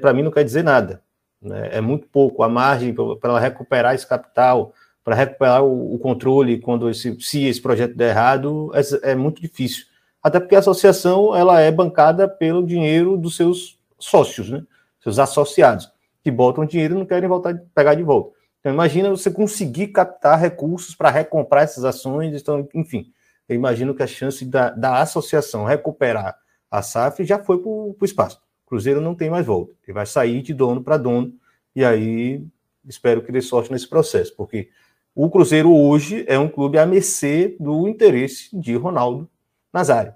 Para 0.00 0.12
mim 0.12 0.22
não 0.22 0.30
quer 0.30 0.44
dizer 0.44 0.64
nada. 0.64 1.02
Né? 1.40 1.68
É 1.72 1.80
muito 1.80 2.08
pouco. 2.08 2.42
A 2.42 2.48
margem 2.48 2.94
para 2.94 3.30
ela 3.30 3.40
recuperar 3.40 3.94
esse 3.94 4.06
capital, 4.06 4.72
para 5.04 5.16
recuperar 5.16 5.64
o, 5.64 5.94
o, 5.94 5.98
controle 5.98 6.60
quando 6.60 6.88
esse, 6.88 7.16
se 7.20 7.44
esse 7.44 7.60
projeto 7.60 7.96
der 7.96 8.10
errado, 8.10 8.70
é, 8.74 9.10
é 9.10 9.14
muito 9.14 9.40
difícil. 9.40 9.86
Até 10.22 10.38
porque 10.38 10.54
a 10.54 10.60
associação 10.60 11.34
ela 11.34 11.60
é 11.60 11.70
bancada 11.72 12.28
pelo 12.28 12.64
dinheiro 12.64 13.16
dos 13.16 13.36
seus 13.36 13.78
sócios, 13.98 14.48
né? 14.48 14.62
seus 15.00 15.18
associados, 15.18 15.90
que 16.22 16.30
botam 16.30 16.64
dinheiro 16.64 16.94
e 16.94 16.98
não 16.98 17.06
querem 17.06 17.28
voltar 17.28 17.60
pegar 17.74 17.94
de 17.94 18.02
volta. 18.02 18.36
Então, 18.60 18.72
imagina 18.72 19.10
você 19.10 19.28
conseguir 19.28 19.88
captar 19.88 20.38
recursos 20.38 20.94
para 20.94 21.10
recomprar 21.10 21.64
essas 21.64 21.84
ações, 21.84 22.40
então, 22.40 22.68
enfim, 22.72 23.12
eu 23.48 23.56
imagino 23.56 23.92
que 23.92 24.04
a 24.04 24.06
chance 24.06 24.44
da, 24.44 24.70
da 24.70 25.00
associação 25.00 25.64
recuperar 25.64 26.36
a 26.70 26.80
SAF 26.80 27.24
já 27.24 27.40
foi 27.40 27.58
para 27.58 27.68
o 27.68 27.96
espaço. 28.02 28.40
Cruzeiro 28.64 29.00
não 29.00 29.16
tem 29.16 29.28
mais 29.28 29.44
volta, 29.44 29.74
ele 29.84 29.92
vai 29.92 30.06
sair 30.06 30.40
de 30.42 30.54
dono 30.54 30.82
para 30.82 30.96
dono, 30.96 31.34
e 31.74 31.84
aí 31.84 32.46
espero 32.86 33.22
que 33.22 33.32
dê 33.32 33.40
sorte 33.40 33.72
nesse 33.72 33.88
processo, 33.88 34.34
porque 34.36 34.70
o 35.14 35.30
Cruzeiro 35.30 35.74
hoje 35.74 36.24
é 36.26 36.38
um 36.38 36.48
clube 36.48 36.78
à 36.78 36.86
mercê 36.86 37.56
do 37.58 37.88
interesse 37.88 38.48
de 38.52 38.74
Ronaldo 38.76 39.28
Nazário, 39.72 40.14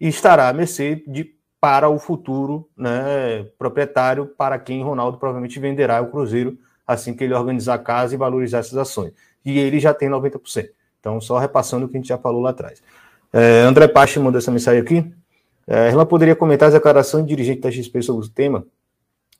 e 0.00 0.08
estará 0.08 0.48
à 0.48 0.52
mercê 0.52 1.02
de 1.06 1.34
para 1.60 1.88
o 1.88 1.98
futuro 1.98 2.68
né, 2.76 3.44
proprietário, 3.58 4.26
para 4.26 4.58
quem 4.58 4.82
Ronaldo 4.82 5.16
provavelmente 5.16 5.58
venderá 5.58 6.02
o 6.02 6.10
Cruzeiro 6.10 6.58
assim 6.86 7.14
que 7.14 7.24
ele 7.24 7.32
organizar 7.32 7.74
a 7.74 7.78
casa 7.78 8.14
e 8.14 8.18
valorizar 8.18 8.58
essas 8.58 8.76
ações. 8.76 9.12
E 9.42 9.58
ele 9.58 9.80
já 9.80 9.94
tem 9.94 10.10
90%. 10.10 10.68
Então, 11.00 11.18
só 11.22 11.38
repassando 11.38 11.86
o 11.86 11.88
que 11.88 11.96
a 11.96 12.00
gente 12.00 12.08
já 12.08 12.18
falou 12.18 12.42
lá 12.42 12.50
atrás. 12.50 12.82
É, 13.32 13.62
André 13.62 13.88
Pache 13.88 14.18
mandou 14.18 14.38
essa 14.38 14.50
mensagem 14.50 14.82
aqui. 14.82 15.10
É, 15.66 15.88
ela 15.88 16.04
poderia 16.04 16.36
comentar 16.36 16.68
as 16.68 16.74
declarações 16.74 17.24
de 17.24 17.30
dirigente 17.30 17.62
da 17.62 17.70
XP 17.70 18.02
sobre 18.02 18.26
o 18.26 18.28
tema, 18.28 18.66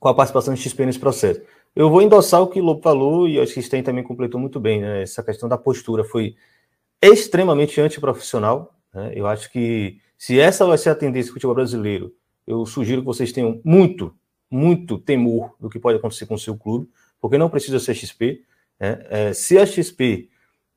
com 0.01 0.09
a 0.09 0.15
participação 0.15 0.55
de 0.55 0.63
XP 0.63 0.87
nesse 0.87 0.99
processo. 0.99 1.43
Eu 1.77 1.91
vou 1.91 2.01
endossar 2.01 2.41
o 2.41 2.47
que 2.47 2.61
o 2.61 2.65
Lobo 2.65 2.81
falou, 2.81 3.29
e 3.29 3.41
acho 3.41 3.55
que 3.55 3.63
Sten 3.63 3.83
também 3.83 4.05
completou 4.05 4.41
muito 4.41 4.61
bem, 4.61 4.81
né? 4.81 5.03
Essa 5.03 5.25
questão 5.25 5.49
da 5.49 5.59
postura 5.59 6.05
foi 6.05 6.37
extremamente 7.03 7.81
antiprofissional. 7.81 8.75
Né? 8.95 9.13
Eu 9.15 9.27
acho 9.27 9.51
que 9.51 9.99
se 10.17 10.39
essa 10.39 10.65
vai 10.65 10.79
ser 10.79 10.91
a 10.91 10.95
tendência 10.95 11.31
do 11.31 11.35
futebol 11.35 11.55
brasileiro, 11.55 12.15
eu 12.47 12.65
sugiro 12.65 13.01
que 13.01 13.07
vocês 13.07 13.33
tenham 13.33 13.61
muito, 13.65 14.15
muito 14.49 14.99
temor 14.99 15.55
do 15.59 15.69
que 15.69 15.81
pode 15.81 15.99
acontecer 15.99 16.27
com 16.27 16.35
o 16.35 16.39
seu 16.39 16.57
clube, 16.57 16.89
porque 17.21 17.37
não 17.37 17.51
precisa 17.51 17.81
ser 17.81 17.95
XP. 17.95 18.43
Né? 18.79 19.05
É, 19.11 19.33
se 19.33 19.59
a 19.59 19.67
XP 19.67 20.29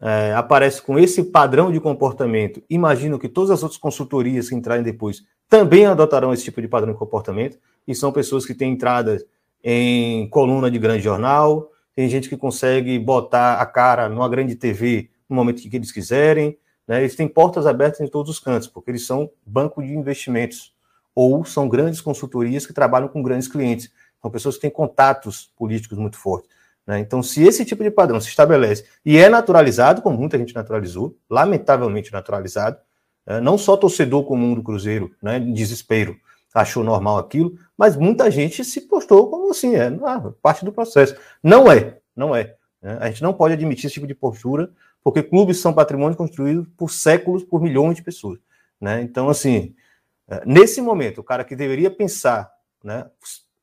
é, 0.02 0.34
aparece 0.34 0.82
com 0.82 0.98
esse 0.98 1.24
padrão 1.26 1.72
de 1.72 1.80
comportamento, 1.80 2.64
imagino 2.68 3.20
que 3.20 3.30
todas 3.30 3.52
as 3.52 3.62
outras 3.62 3.80
consultorias 3.80 4.50
que 4.50 4.56
entrarem 4.56 4.84
depois 4.84 5.24
também 5.48 5.86
adotarão 5.86 6.34
esse 6.34 6.44
tipo 6.44 6.62
de 6.62 6.68
padrão 6.68 6.92
de 6.92 7.00
comportamento, 7.00 7.60
e 7.88 7.96
são 7.96 8.12
pessoas 8.12 8.46
que 8.46 8.54
têm 8.54 8.74
entradas 8.74 9.24
em 9.70 10.30
coluna 10.30 10.72
de 10.72 10.80
grande 10.80 11.04
jornal, 11.04 11.70
tem 11.94 12.08
gente 12.08 12.30
que 12.30 12.38
consegue 12.38 12.98
botar 12.98 13.56
a 13.56 13.66
cara 13.66 14.08
numa 14.08 14.30
grande 14.30 14.56
TV 14.56 15.10
no 15.28 15.36
momento 15.36 15.62
que 15.62 15.76
eles 15.76 15.92
quiserem, 15.92 16.58
né? 16.88 17.00
eles 17.00 17.18
têm 17.18 17.28
portas 17.28 17.68
abertas 17.68 18.00
em 18.00 18.08
todos 18.08 18.32
os 18.32 18.40
cantos, 18.40 18.70
porque 18.70 18.92
eles 18.92 19.06
são 19.06 19.30
banco 19.46 19.84
de 19.84 19.94
investimentos, 19.94 20.74
ou 21.14 21.44
são 21.44 21.68
grandes 21.68 22.00
consultorias 22.00 22.66
que 22.66 22.72
trabalham 22.72 23.10
com 23.10 23.22
grandes 23.22 23.50
clientes, 23.50 23.92
são 24.22 24.32
pessoas 24.32 24.56
que 24.56 24.62
têm 24.62 24.70
contatos 24.70 25.52
políticos 25.58 25.98
muito 25.98 26.16
fortes. 26.16 26.50
Né? 26.86 27.00
Então, 27.00 27.22
se 27.22 27.44
esse 27.44 27.66
tipo 27.66 27.84
de 27.84 27.92
padrão 27.92 28.22
se 28.22 28.30
estabelece 28.30 28.86
e 29.04 29.18
é 29.18 29.28
naturalizado, 29.28 30.02
como 30.02 30.18
muita 30.18 30.38
gente 30.38 30.56
naturalizou, 30.56 31.18
lamentavelmente 31.30 32.14
naturalizado, 32.14 32.78
é, 33.26 33.42
não 33.42 33.58
só 33.58 33.76
torcedor 33.76 34.24
comum 34.24 34.56
do 34.56 34.64
Cruzeiro, 34.64 35.12
né, 35.22 35.42
desespero, 35.42 36.16
achou 36.54 36.84
normal 36.84 37.18
aquilo, 37.18 37.58
mas 37.78 37.96
muita 37.96 38.30
gente 38.32 38.64
se 38.64 38.82
postou 38.82 39.30
como 39.30 39.52
assim, 39.52 39.76
é 39.76 39.88
ah, 40.06 40.32
parte 40.42 40.66
do 40.66 40.72
processo. 40.72 41.16
Não 41.44 41.72
é, 41.72 42.00
não 42.16 42.36
é. 42.36 42.56
Né? 42.82 42.98
A 43.00 43.10
gente 43.10 43.22
não 43.22 43.34
pode 43.34 43.54
admitir 43.54 43.86
esse 43.86 43.94
tipo 43.96 44.08
de 44.08 44.16
postura, 44.16 44.70
porque 45.04 45.24
clubes 45.24 45.60
são 45.60 45.74
patrimônio 45.74 46.18
construído 46.18 46.68
por 46.78 46.92
séculos, 46.92 47.44
por 47.44 47.62
milhões 47.62 47.96
de 47.98 48.04
pessoas. 48.04 48.40
Né? 48.80 49.02
Então, 49.02 49.30
assim, 49.30 49.76
é, 50.28 50.44
nesse 50.46 50.82
momento, 50.82 51.22
o 51.22 51.24
cara 51.24 51.44
que 51.44 51.56
deveria 51.56 51.90
pensar, 51.90 52.52
né, 52.84 53.06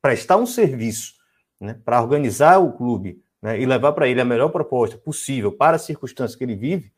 prestar 0.01 0.37
um 0.37 0.45
serviço 0.45 1.13
né, 1.59 1.79
para 1.85 2.01
organizar 2.01 2.59
o 2.59 2.73
clube 2.73 3.21
né, 3.41 3.59
e 3.59 3.65
levar 3.65 3.93
para 3.93 4.07
ele 4.07 4.21
a 4.21 4.25
melhor 4.25 4.49
proposta 4.49 4.97
possível 4.97 5.51
para 5.51 5.75
as 5.75 5.83
circunstâncias 5.83 6.35
que 6.35 6.43
ele 6.43 6.55
vive, 6.55 6.91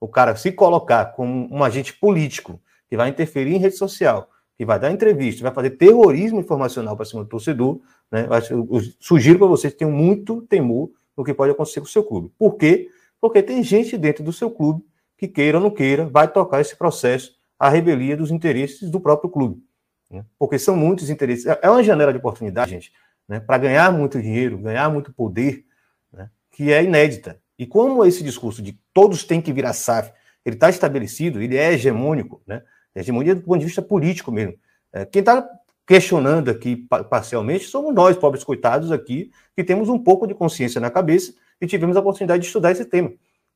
o 0.00 0.06
cara 0.06 0.36
se 0.36 0.52
colocar 0.52 1.06
como 1.06 1.48
um 1.52 1.64
agente 1.64 1.92
político 1.92 2.60
que 2.88 2.96
vai 2.96 3.08
interferir 3.08 3.54
em 3.54 3.58
rede 3.58 3.76
social, 3.76 4.30
que 4.58 4.64
vai 4.64 4.78
dar 4.78 4.90
entrevista, 4.90 5.44
vai 5.44 5.54
fazer 5.54 5.70
terrorismo 5.70 6.40
informacional 6.40 6.96
para 6.96 7.06
cima 7.06 7.22
do 7.22 7.30
torcedor, 7.30 7.80
né, 8.10 8.26
eu, 8.50 8.66
sugiro 8.98 9.38
para 9.38 9.46
vocês 9.46 9.72
que 9.72 9.78
tenham 9.78 9.92
muito 9.92 10.42
temor 10.42 10.90
no 11.16 11.22
que 11.22 11.32
pode 11.32 11.52
acontecer 11.52 11.78
com 11.78 11.86
o 11.86 11.88
seu 11.88 12.02
clube. 12.02 12.32
Por 12.36 12.56
quê? 12.56 12.88
Porque 13.20 13.40
tem 13.40 13.62
gente 13.62 13.96
dentro 13.96 14.24
do 14.24 14.32
seu 14.32 14.50
clube 14.50 14.84
que 15.16 15.28
queira 15.28 15.58
ou 15.58 15.62
não 15.62 15.70
queira, 15.70 16.06
vai 16.06 16.26
tocar 16.26 16.60
esse 16.60 16.74
processo 16.76 17.36
à 17.56 17.68
revelia 17.68 18.16
dos 18.16 18.32
interesses 18.32 18.90
do 18.90 19.00
próprio 19.00 19.30
clube. 19.30 19.62
Né? 20.10 20.24
Porque 20.36 20.58
são 20.58 20.76
muitos 20.76 21.08
interesses. 21.08 21.46
É, 21.46 21.56
é 21.62 21.70
uma 21.70 21.82
janela 21.82 22.12
de 22.12 22.18
oportunidade, 22.18 22.72
gente, 22.72 22.92
né, 23.28 23.38
para 23.38 23.58
ganhar 23.58 23.92
muito 23.92 24.20
dinheiro, 24.20 24.58
ganhar 24.58 24.90
muito 24.90 25.12
poder, 25.12 25.64
né, 26.12 26.28
que 26.50 26.72
é 26.72 26.82
inédita. 26.82 27.40
E 27.56 27.64
como 27.64 28.04
esse 28.04 28.24
discurso 28.24 28.60
de 28.60 28.76
todos 28.92 29.22
têm 29.22 29.40
que 29.40 29.52
virar 29.52 29.72
SAF, 29.72 30.12
ele 30.44 30.56
está 30.56 30.68
estabelecido, 30.68 31.40
ele 31.40 31.56
é 31.56 31.72
hegemônico, 31.72 32.42
né? 32.44 32.62
Hegemonia 32.94 33.34
do 33.34 33.42
ponto 33.42 33.58
de 33.58 33.66
vista 33.66 33.82
político 33.82 34.30
mesmo. 34.32 34.54
É, 34.92 35.04
quem 35.04 35.20
está 35.20 35.48
questionando 35.86 36.50
aqui 36.50 36.76
parcialmente 37.08 37.64
somos 37.64 37.94
nós, 37.94 38.16
pobres 38.16 38.44
coitados 38.44 38.92
aqui, 38.92 39.30
que 39.56 39.64
temos 39.64 39.88
um 39.88 39.98
pouco 39.98 40.26
de 40.26 40.34
consciência 40.34 40.80
na 40.80 40.90
cabeça 40.90 41.32
e 41.60 41.66
tivemos 41.66 41.96
a 41.96 42.00
oportunidade 42.00 42.42
de 42.42 42.46
estudar 42.46 42.72
esse 42.72 42.84
tema. 42.84 43.10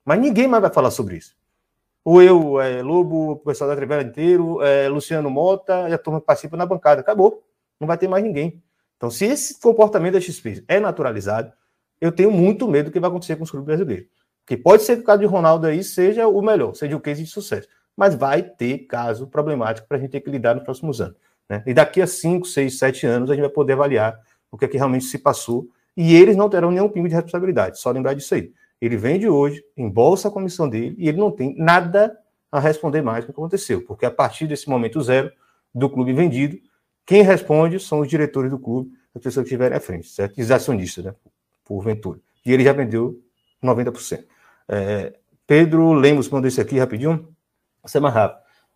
Mas 0.04 0.18
ninguém 0.18 0.48
mais 0.48 0.62
vai 0.62 0.72
falar 0.72 0.90
sobre 0.90 1.16
isso. 1.16 1.36
Ou 2.04 2.20
eu, 2.20 2.60
é, 2.60 2.82
Lobo, 2.82 3.32
o 3.32 3.36
pessoal 3.36 3.70
da 3.70 3.76
Trivela 3.76 4.02
inteiro, 4.02 4.60
é, 4.60 4.88
Luciano 4.88 5.30
Mota 5.30 5.88
e 5.88 5.92
a 5.92 5.98
turma 5.98 6.20
que 6.20 6.26
participa 6.26 6.56
na 6.56 6.66
bancada. 6.66 7.00
Acabou. 7.00 7.42
Não 7.78 7.86
vai 7.86 7.96
ter 7.96 8.08
mais 8.08 8.24
ninguém. 8.24 8.62
Então, 8.96 9.10
se 9.10 9.24
esse 9.24 9.60
comportamento 9.60 10.14
da 10.14 10.20
XP 10.20 10.64
é 10.66 10.80
naturalizado, 10.80 11.52
eu 12.00 12.10
tenho 12.10 12.30
muito 12.30 12.66
medo 12.68 12.86
do 12.86 12.92
que 12.92 12.98
vai 12.98 13.08
acontecer 13.08 13.36
com 13.36 13.44
os 13.44 13.50
clubes 13.50 13.66
brasileiros. 13.66 14.08
Porque 14.44 14.56
pode 14.56 14.82
ser 14.82 14.96
que 14.96 15.02
o 15.02 15.04
caso 15.04 15.20
de 15.20 15.26
Ronaldo 15.26 15.66
aí 15.66 15.84
seja 15.84 16.26
o 16.26 16.42
melhor, 16.42 16.74
seja 16.74 16.96
o 16.96 17.00
case 17.00 17.22
de 17.22 17.30
sucesso. 17.30 17.68
Mas 18.02 18.16
vai 18.16 18.42
ter 18.42 18.78
caso 18.78 19.28
problemático 19.28 19.86
para 19.86 19.96
a 19.96 20.00
gente 20.00 20.10
ter 20.10 20.20
que 20.20 20.28
lidar 20.28 20.56
nos 20.56 20.64
próximos 20.64 21.00
anos. 21.00 21.14
Né? 21.48 21.62
E 21.64 21.72
daqui 21.72 22.02
a 22.02 22.06
5, 22.08 22.44
6, 22.44 22.76
7 22.76 23.06
anos 23.06 23.30
a 23.30 23.34
gente 23.34 23.42
vai 23.42 23.48
poder 23.48 23.74
avaliar 23.74 24.18
o 24.50 24.58
que, 24.58 24.64
é 24.64 24.68
que 24.68 24.76
realmente 24.76 25.04
se 25.04 25.20
passou. 25.20 25.68
E 25.96 26.12
eles 26.16 26.36
não 26.36 26.50
terão 26.50 26.72
nenhum 26.72 26.88
pingo 26.88 27.08
de 27.08 27.14
responsabilidade. 27.14 27.78
Só 27.78 27.92
lembrar 27.92 28.14
disso 28.14 28.34
aí. 28.34 28.52
Ele 28.80 28.96
vende 28.96 29.28
hoje, 29.28 29.62
embolsa 29.76 30.26
a 30.26 30.30
comissão 30.32 30.68
dele 30.68 30.96
e 30.98 31.08
ele 31.08 31.16
não 31.16 31.30
tem 31.30 31.54
nada 31.56 32.18
a 32.50 32.58
responder 32.58 33.02
mais 33.02 33.24
do 33.24 33.26
que 33.26 33.38
aconteceu, 33.38 33.84
porque 33.84 34.04
a 34.04 34.10
partir 34.10 34.48
desse 34.48 34.68
momento 34.68 35.00
zero 35.00 35.30
do 35.72 35.88
clube 35.88 36.12
vendido, 36.12 36.58
quem 37.06 37.22
responde 37.22 37.78
são 37.78 38.00
os 38.00 38.08
diretores 38.08 38.50
do 38.50 38.58
clube, 38.58 38.90
as 39.14 39.22
pessoas 39.22 39.44
que 39.44 39.54
estiverem 39.54 39.78
à 39.78 39.80
frente, 39.80 40.08
certo? 40.08 40.40
Os 40.40 40.50
acionistas, 40.50 41.04
né? 41.04 41.14
Porventura. 41.64 42.18
E 42.44 42.52
ele 42.52 42.64
já 42.64 42.72
vendeu 42.72 43.22
90%. 43.62 44.24
É, 44.68 45.14
Pedro 45.46 45.92
Lemos 45.92 46.28
mandou 46.28 46.48
isso 46.48 46.60
aqui 46.60 46.80
rapidinho. 46.80 47.32
Você 47.84 47.98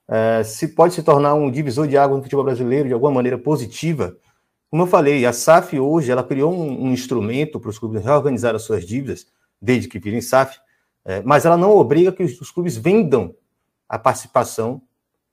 é 0.08 0.42
se 0.44 0.68
pode 0.68 0.94
se 0.94 1.02
tornar 1.02 1.34
um 1.34 1.50
divisor 1.50 1.86
de 1.86 1.96
água 1.96 2.16
no 2.16 2.22
futebol 2.22 2.44
brasileiro 2.44 2.88
de 2.88 2.94
alguma 2.94 3.12
maneira 3.12 3.38
positiva. 3.38 4.16
Como 4.68 4.82
eu 4.82 4.86
falei, 4.86 5.24
a 5.24 5.32
SAF 5.32 5.78
hoje 5.78 6.10
ela 6.10 6.24
criou 6.24 6.52
um, 6.52 6.86
um 6.86 6.92
instrumento 6.92 7.58
para 7.60 7.70
os 7.70 7.78
clubes 7.78 8.04
reorganizar 8.04 8.54
as 8.54 8.62
suas 8.62 8.84
dívidas 8.84 9.26
desde 9.60 9.88
que 9.88 9.98
virem 9.98 10.20
SAF, 10.20 10.58
é, 11.04 11.22
mas 11.22 11.44
ela 11.44 11.56
não 11.56 11.70
obriga 11.70 12.12
que 12.12 12.22
os, 12.22 12.40
os, 12.40 12.50
clubes 12.50 12.76
vendam 12.76 13.34
a 13.88 13.98
participação 13.98 14.82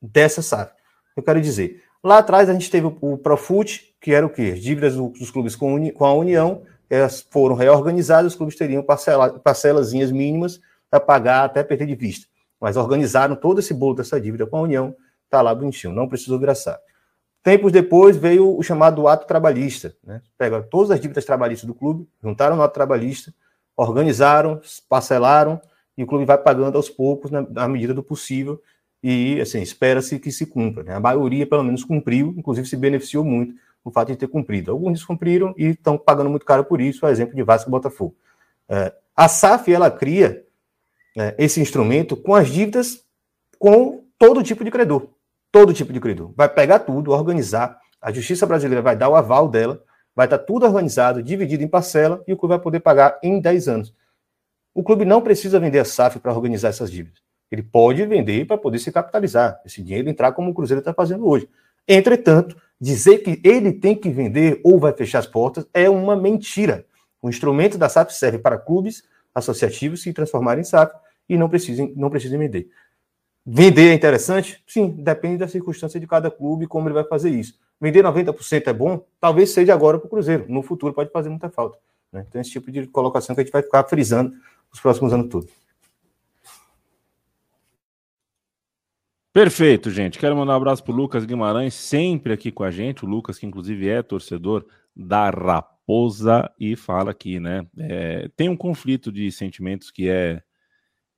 dessa 0.02 0.42
SAF. 0.42 0.72
Eu 1.16 1.24
quero 1.24 1.42
dizer, 1.42 1.84
lá 2.04 2.20
atrás 2.20 2.48
a 2.48 2.54
gente 2.54 2.70
teve 2.70 2.88
o, 2.88 2.98
o 3.02 3.18
Profut, 3.18 3.96
que 4.00 4.14
era 4.14 4.26
o 4.26 4.30
quê? 4.30 4.54
As 4.54 4.62
dívidas 4.62 4.96
dos, 4.96 5.20
dos 5.20 5.32
clubes 5.32 5.56
com, 5.56 5.74
uni, 5.74 5.92
com, 5.92 6.06
a 6.06 6.14
União, 6.14 6.62
elas 6.90 7.26
foram 7.30 7.56
reorganizadas, 7.56 8.34
os 8.34 8.38
clubes 8.38 8.56
teriam 8.56 8.84
parcela, 8.84 9.40
parcelazinhas 9.40 10.12
mínimas 10.12 10.62
para 10.90 11.00
pagar 11.00 11.46
até 11.46 11.64
perder 11.64 11.88
de 11.88 11.96
vista. 11.96 12.28
Mas 12.64 12.78
organizaram 12.78 13.36
todo 13.36 13.60
esse 13.60 13.74
bolo 13.74 13.94
dessa 13.94 14.22
dívida 14.22 14.48
com 14.48 14.56
a 14.56 14.62
União, 14.62 14.96
está 15.26 15.42
lá 15.42 15.54
bonitinho, 15.54 15.92
não 15.92 16.08
precisou 16.08 16.40
SAF. 16.56 16.80
Tempos 17.44 17.74
depois 17.74 18.16
veio 18.16 18.58
o 18.58 18.64
chamado 18.64 19.06
ato 19.06 19.28
trabalhista. 19.28 19.94
Né? 20.02 20.22
Pega 20.38 20.64
todas 20.64 20.90
as 20.90 21.02
dívidas 21.02 21.26
trabalhistas 21.26 21.68
do 21.68 21.74
clube, 21.74 22.08
juntaram 22.24 22.56
no 22.56 22.62
ato 22.64 22.74
trabalhista, 22.74 23.34
organizaram, 23.76 24.62
parcelaram, 24.88 25.60
e 25.98 26.06
o 26.06 26.08
clube 26.08 26.24
vai 26.24 26.38
pagando 26.38 26.78
aos 26.78 26.90
poucos, 26.90 27.30
na, 27.30 27.42
na 27.42 27.68
medida 27.68 27.94
do 27.94 28.02
possível, 28.02 28.62
e 29.04 29.42
assim, 29.42 29.62
espera-se 29.62 30.18
que 30.18 30.32
se 30.32 30.46
cumpra. 30.46 30.84
Né? 30.84 30.96
A 30.96 31.02
maioria, 31.02 31.46
pelo 31.46 31.64
menos, 31.66 31.84
cumpriu, 31.84 32.34
inclusive 32.38 32.66
se 32.66 32.78
beneficiou 32.78 33.26
muito 33.26 33.56
o 33.84 33.92
fato 33.92 34.14
de 34.14 34.16
ter 34.16 34.30
cumprido. 34.30 34.72
Alguns 34.72 34.94
descumpriram 34.94 35.54
e 35.58 35.66
estão 35.66 35.98
pagando 35.98 36.30
muito 36.30 36.46
caro 36.46 36.64
por 36.64 36.80
isso, 36.80 37.06
o 37.06 37.10
exemplo 37.10 37.36
de 37.36 37.44
Vasco 37.44 37.70
e 37.70 37.72
Botafogo. 37.72 38.16
É, 38.70 38.94
a 39.14 39.28
SAF, 39.28 39.70
ela 39.70 39.92
cria 39.92 40.43
é, 41.18 41.36
esse 41.38 41.62
instrumento 41.62 42.16
com 42.16 42.34
as 42.34 42.48
dívidas 42.50 43.04
com 43.60 44.04
todo 44.18 44.44
tipo 44.44 44.64
de 44.64 44.72
credor. 44.72 45.10
Todo 45.52 45.74
tipo 45.74 45.94
de 45.94 46.00
credor. 46.00 46.34
Vai 46.36 46.50
pegar 46.50 46.80
tudo, 46.80 47.12
organizar, 47.12 47.78
a 48.02 48.12
justiça 48.12 48.46
brasileira 48.46 48.82
vai 48.82 48.96
dar 48.96 49.10
o 49.10 49.16
aval 49.16 49.48
dela, 49.48 49.82
vai 50.16 50.26
estar 50.26 50.40
tudo 50.40 50.66
organizado, 50.66 51.24
dividido 51.24 51.64
em 51.64 51.68
parcela, 51.68 52.24
e 52.28 52.34
o 52.34 52.38
clube 52.38 52.56
vai 52.56 52.60
poder 52.60 52.80
pagar 52.80 53.20
em 53.24 53.40
10 53.40 53.68
anos. 53.68 53.94
O 54.74 54.84
clube 54.84 55.06
não 55.06 55.22
precisa 55.22 55.60
vender 55.60 55.80
a 55.80 55.86
SAF 55.86 56.20
para 56.20 56.34
organizar 56.34 56.70
essas 56.70 56.92
dívidas. 56.92 57.22
Ele 57.52 57.62
pode 57.62 58.04
vender 58.06 58.46
para 58.46 58.58
poder 58.58 58.80
se 58.80 58.92
capitalizar, 58.92 59.62
esse 59.64 59.84
dinheiro 59.84 60.10
entrar 60.10 60.32
como 60.32 60.50
o 60.50 60.54
Cruzeiro 60.54 60.80
está 60.80 60.94
fazendo 60.94 61.28
hoje. 61.28 61.48
Entretanto, 61.88 62.58
dizer 62.82 63.20
que 63.20 63.40
ele 63.48 63.72
tem 63.72 63.96
que 63.96 64.10
vender 64.10 64.60
ou 64.64 64.80
vai 64.80 64.92
fechar 64.94 65.20
as 65.20 65.28
portas 65.28 65.66
é 65.74 65.90
uma 65.90 66.16
mentira. 66.16 66.86
O 67.22 67.30
instrumento 67.30 67.78
da 67.78 67.88
SAF 67.88 68.14
serve 68.14 68.40
para 68.40 68.58
clubes 68.58 69.04
associativos 69.36 70.02
se 70.02 70.12
transformarem 70.14 70.62
em 70.62 70.66
SAF 70.66 70.94
e 71.28 71.38
não 71.38 71.50
precisem, 71.50 71.94
não 71.96 72.10
precisem 72.10 72.38
vender. 72.38 72.70
Vender 73.46 73.90
é 73.90 73.94
interessante? 73.94 74.64
Sim, 74.66 74.90
depende 74.90 75.38
da 75.38 75.48
circunstância 75.48 76.00
de 76.00 76.08
cada 76.08 76.32
clube 76.32 76.68
como 76.68 76.88
ele 76.88 76.94
vai 76.94 77.04
fazer 77.04 77.30
isso. 77.30 77.60
Vender 77.80 78.04
90% 78.04 78.68
é 78.68 78.74
bom? 78.74 79.06
Talvez 79.20 79.50
seja 79.50 79.74
agora 79.74 80.00
para 80.00 80.08
o 80.08 80.10
Cruzeiro. 80.10 80.46
No 80.48 80.64
futuro 80.64 80.94
pode 80.94 81.12
fazer 81.12 81.30
muita 81.30 81.50
falta. 81.50 81.78
Né? 82.12 82.26
Então, 82.28 82.40
esse 82.40 82.52
tipo 82.52 82.72
de 82.72 82.88
colocação 82.88 83.36
que 83.36 83.42
a 83.42 83.44
gente 83.44 83.52
vai 83.52 83.62
ficar 83.62 83.84
frisando 83.86 84.34
os 84.72 84.80
próximos 84.80 85.12
anos 85.12 85.28
todos. 85.30 85.52
Perfeito, 89.34 89.90
gente. 89.90 90.20
Quero 90.20 90.38
mandar 90.38 90.54
um 90.54 90.58
abraço 90.58 90.84
para 90.84 90.94
o 90.94 90.96
Lucas 90.96 91.26
Guimarães, 91.26 91.74
sempre 91.74 92.32
aqui 92.32 92.52
com 92.52 92.64
a 92.64 92.70
gente. 92.70 93.04
O 93.04 93.08
Lucas, 93.08 93.40
que 93.40 93.48
inclusive 93.48 93.90
é 93.90 94.04
torcedor 94.04 94.64
da 94.96 95.30
Raposa, 95.32 96.52
e 96.60 96.76
fala 96.76 97.10
aqui, 97.10 97.40
né? 97.40 97.66
É, 97.78 98.30
tem 98.38 98.48
um 98.48 98.56
conflito 98.56 99.12
de 99.12 99.32
sentimentos 99.32 99.90
que 99.90 100.08
é 100.08 100.44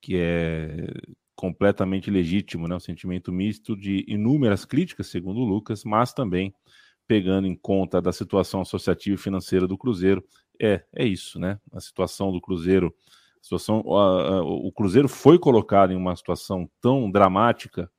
que 0.05 0.15
é 0.17 0.85
completamente 1.35 2.11
legítimo, 2.11 2.67
né? 2.67 2.75
Um 2.75 2.79
sentimento 2.79 3.31
misto 3.31 3.75
de 3.75 4.05
inúmeras 4.07 4.63
críticas, 4.63 5.07
segundo 5.07 5.39
o 5.39 5.43
Lucas, 5.43 5.83
mas 5.83 6.13
também 6.13 6.53
pegando 7.07 7.47
em 7.47 7.55
conta 7.55 7.99
da 7.99 8.13
situação 8.13 8.61
associativa 8.61 9.15
e 9.15 9.17
financeira 9.17 9.67
do 9.67 9.75
Cruzeiro. 9.75 10.23
É, 10.61 10.83
é 10.95 11.03
isso, 11.03 11.39
né? 11.39 11.59
A 11.73 11.79
situação 11.79 12.31
do 12.31 12.39
Cruzeiro, 12.39 12.93
situação, 13.41 13.79
o 13.79 14.71
Cruzeiro 14.71 15.09
foi 15.09 15.39
colocado 15.39 15.91
em 15.91 15.95
uma 15.95 16.15
situação 16.15 16.69
tão 16.79 17.09
dramática 17.09 17.89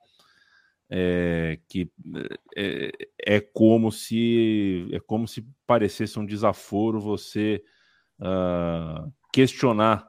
é, 0.89 1.59
que 1.69 1.91
é, 2.57 2.93
é, 3.27 3.41
como 3.41 3.91
se 3.91 4.89
é 4.93 5.01
como 5.01 5.27
se 5.27 5.45
parecesse 5.67 6.21
um 6.21 6.25
desaforo 6.25 7.01
você 7.01 7.61
uh, 8.21 9.13
questionar 9.33 10.09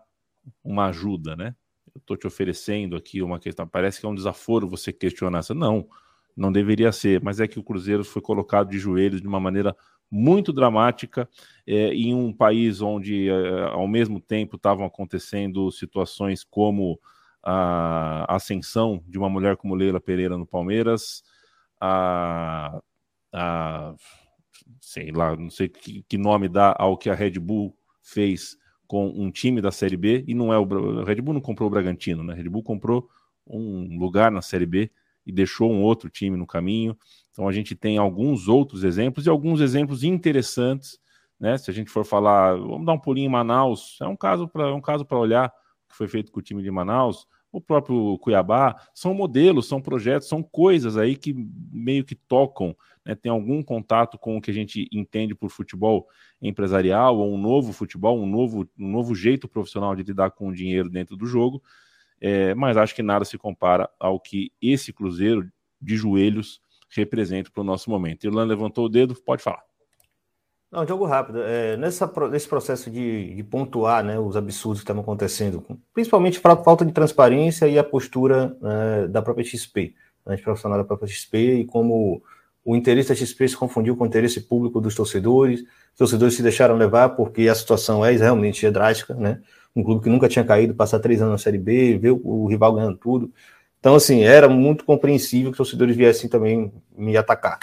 uma 0.64 0.89
ajuda, 0.89 1.36
né? 1.36 1.56
Estou 1.98 2.18
te 2.18 2.28
oferecendo 2.28 2.95
aqui 2.95 3.22
uma 3.22 3.39
questão, 3.39 3.68
parece 3.68 4.00
que 4.00 4.06
é 4.06 4.10
um 4.10 4.16
desaforo 4.16 4.70
você 4.70 4.93
questionar 4.93 5.39
essa. 5.39 5.54
Não, 5.54 5.88
não 6.36 6.52
deveria 6.52 6.91
ser, 6.91 7.22
mas 7.22 7.39
é 7.39 7.48
que 7.48 7.60
o 7.60 7.64
Cruzeiro 7.64 8.04
foi 8.04 8.22
colocado 8.22 8.70
de 8.70 8.78
joelhos 8.78 9.22
de 9.22 9.28
uma 9.28 9.39
maneira 9.39 9.76
muito 10.10 10.54
dramática 10.54 11.28
é, 11.66 11.93
em 11.93 12.14
um 12.14 12.32
país 12.32 12.82
onde, 12.82 13.30
é, 13.30 13.64
ao 13.64 13.88
mesmo 13.88 14.20
tempo, 14.22 14.56
estavam 14.56 14.86
acontecendo 14.86 15.72
situações 15.72 16.43
como 16.43 17.00
a 17.43 18.36
ascensão 18.36 19.02
de 19.08 19.18
uma 19.18 19.30
mulher 19.30 19.56
como 19.56 19.76
Leila 19.76 20.02
Pereira 20.02 20.38
no 20.38 20.45
Palmeiras, 20.45 21.24
a, 21.80 22.82
a 23.34 23.95
sei 24.82 25.12
lá, 25.12 25.36
não 25.36 25.50
sei 25.50 25.70
que, 25.70 26.04
que, 26.04 26.18
nome 26.18 26.50
dá 26.50 26.76
ao 26.78 26.98
que 26.98 27.10
a 27.10 27.16
Red 27.16 27.39
Bull 27.39 27.78
fez 28.02 28.58
com 28.88 29.08
um 29.08 29.30
time 29.30 29.62
da 29.62 29.72
Série 29.72 29.98
B, 29.98 30.24
e 30.28 30.34
não 30.34 30.54
é 30.54 30.58
o 30.58 31.02
a 31.02 31.06
Red 31.06 31.22
Bull 31.22 31.34
não 31.34 31.42
comprou 31.42 31.68
o 31.68 31.70
Bragantino, 31.70 32.24
né? 32.24 32.34
Red 32.34 32.50
Bull 32.50 32.64
comprou 32.64 33.10
um 33.46 33.98
lugar 34.00 34.32
na 34.32 34.42
Série 34.42 34.66
B 34.66 34.90
e 35.26 35.32
deixou 35.32 35.72
um 35.72 35.82
outro 35.82 36.10
time 36.10 36.38
no 36.38 36.48
caminho. 36.48 36.98
Então 37.32 37.48
a 37.48 37.52
gente 37.52 37.76
tem 37.76 37.98
alguns 37.98 38.48
outros 38.48 38.84
exemplos 38.84 39.26
e 39.26 39.30
alguns 39.30 39.60
exemplos 39.60 40.04
interessantes, 40.04 40.98
né? 41.40 41.58
Se 41.58 41.70
a 41.70 41.74
gente 41.74 41.90
for 41.90 42.06
falar, 42.06 42.56
vamos 42.56 42.86
dar 42.86 42.94
um 42.94 43.00
pulinho 43.00 43.28
em 43.28 43.32
Manaus, 43.32 43.98
é 44.02 44.08
um 44.08 44.16
caso 44.16 44.48
para 44.48 44.74
um 44.74 44.82
caso 44.82 45.06
para 45.06 45.18
olhar 45.18 45.52
que 45.90 45.96
foi 45.96 46.08
feito 46.08 46.32
com 46.32 46.40
o 46.40 46.44
time 46.44 46.64
de 46.64 46.72
Manaus 46.72 47.28
o 47.58 47.62
próprio 47.62 48.18
Cuiabá, 48.20 48.76
são 48.93 49.14
modelos, 49.14 49.68
são 49.68 49.82
projetos, 49.82 50.28
são 50.28 50.41
coisas 50.41 50.97
aí 50.97 51.16
que 51.16 51.34
meio 51.72 52.03
que 52.03 52.16
tocam, 52.16 52.76
né, 53.05 53.16
tem 53.16 53.32
algum 53.32 53.62
contato 53.64 54.18
com 54.18 54.38
o 54.38 54.41
que 54.41 54.51
a 54.51 54.53
gente 54.53 54.88
entende 54.91 55.34
por 55.34 55.49
futebol 55.49 56.08
empresarial, 56.41 57.18
ou 57.18 57.34
um 57.34 57.38
novo 57.38 57.74
futebol, 57.74 58.22
um 58.22 58.26
novo, 58.26 58.70
um 58.78 58.88
novo 58.89 59.16
jeito 59.16 59.47
profissional 59.47 59.95
de 59.95 60.03
lidar 60.03 60.32
com 60.32 60.49
o 60.49 60.53
dinheiro 60.53 60.89
dentro 60.89 61.18
do 61.18 61.26
jogo, 61.26 61.62
é, 62.22 62.53
mas 62.55 62.78
acho 62.78 62.95
que 62.95 63.03
nada 63.03 63.26
se 63.26 63.38
compara 63.38 63.89
ao 63.99 64.20
que 64.20 64.51
esse 64.62 64.93
Cruzeiro 64.93 65.51
de 65.82 65.95
joelhos 65.95 66.62
representa 66.89 67.51
para 67.51 67.62
o 67.62 67.66
nosso 67.66 67.89
momento. 67.89 68.26
Irlanda 68.26 68.53
levantou 68.53 68.86
o 68.86 68.89
dedo, 68.89 69.16
pode 69.16 69.43
falar. 69.43 69.66
Não, 70.72 70.86
jogo 70.86 71.05
rápido. 71.05 71.41
É, 71.43 71.78
nessa, 71.78 72.11
nesse 72.30 72.47
processo 72.47 72.91
de, 72.91 73.36
de, 73.36 73.43
pontuar 73.43 74.03
né, 74.03 74.20
os 74.20 74.36
absurdos 74.36 74.82
que 74.82 74.84
estavam 74.84 75.01
acontecendo, 75.01 75.63
principalmente 75.93 76.41
a 76.43 76.57
falta 76.57 76.86
de 76.86 76.91
transparência 76.91 77.68
e 77.68 77.80
a 77.80 77.84
postura 77.84 78.55
né, 78.61 79.07
da 79.07 79.22
própria 79.22 79.45
XP, 79.45 79.95
né, 80.26 80.36
profissional 80.38 80.78
da 80.78 80.84
própria 80.84 81.07
XP, 81.07 81.61
e 81.61 81.65
como 81.65 82.22
o 82.65 82.76
interesse 82.76 83.09
da 83.09 83.15
XP 83.15 83.47
se 83.47 83.55
confundiu 83.55 83.95
com 83.95 84.03
o 84.03 84.07
interesse 84.07 84.41
público 84.41 84.82
dos 84.82 84.93
torcedores, 84.93 85.61
os 85.61 85.97
torcedores 85.97 86.36
se 86.36 86.43
deixaram 86.43 86.76
levar 86.76 87.09
porque 87.09 87.47
a 87.47 87.55
situação 87.55 88.05
é 88.05 88.11
realmente 88.11 88.65
é 88.65 88.72
drástica, 88.72 89.13
né? 89.13 89.41
Um 89.74 89.82
clube 89.82 90.03
que 90.03 90.09
nunca 90.09 90.28
tinha 90.28 90.43
caído, 90.43 90.76
passar 90.76 90.99
três 90.99 91.22
anos 91.22 91.32
na 91.32 91.38
Série 91.38 91.57
B, 91.57 91.97
ver 91.97 92.11
o, 92.11 92.20
o 92.24 92.47
rival 92.47 92.74
ganhando 92.74 92.97
tudo. 92.97 93.32
Então, 93.80 93.95
assim, 93.95 94.24
era 94.24 94.49
muito 94.49 94.84
compreensível 94.84 95.51
que 95.51 95.53
os 95.53 95.70
torcedores 95.70 95.95
viessem 95.95 96.30
também 96.30 96.74
me 96.95 97.15
atacar, 97.15 97.57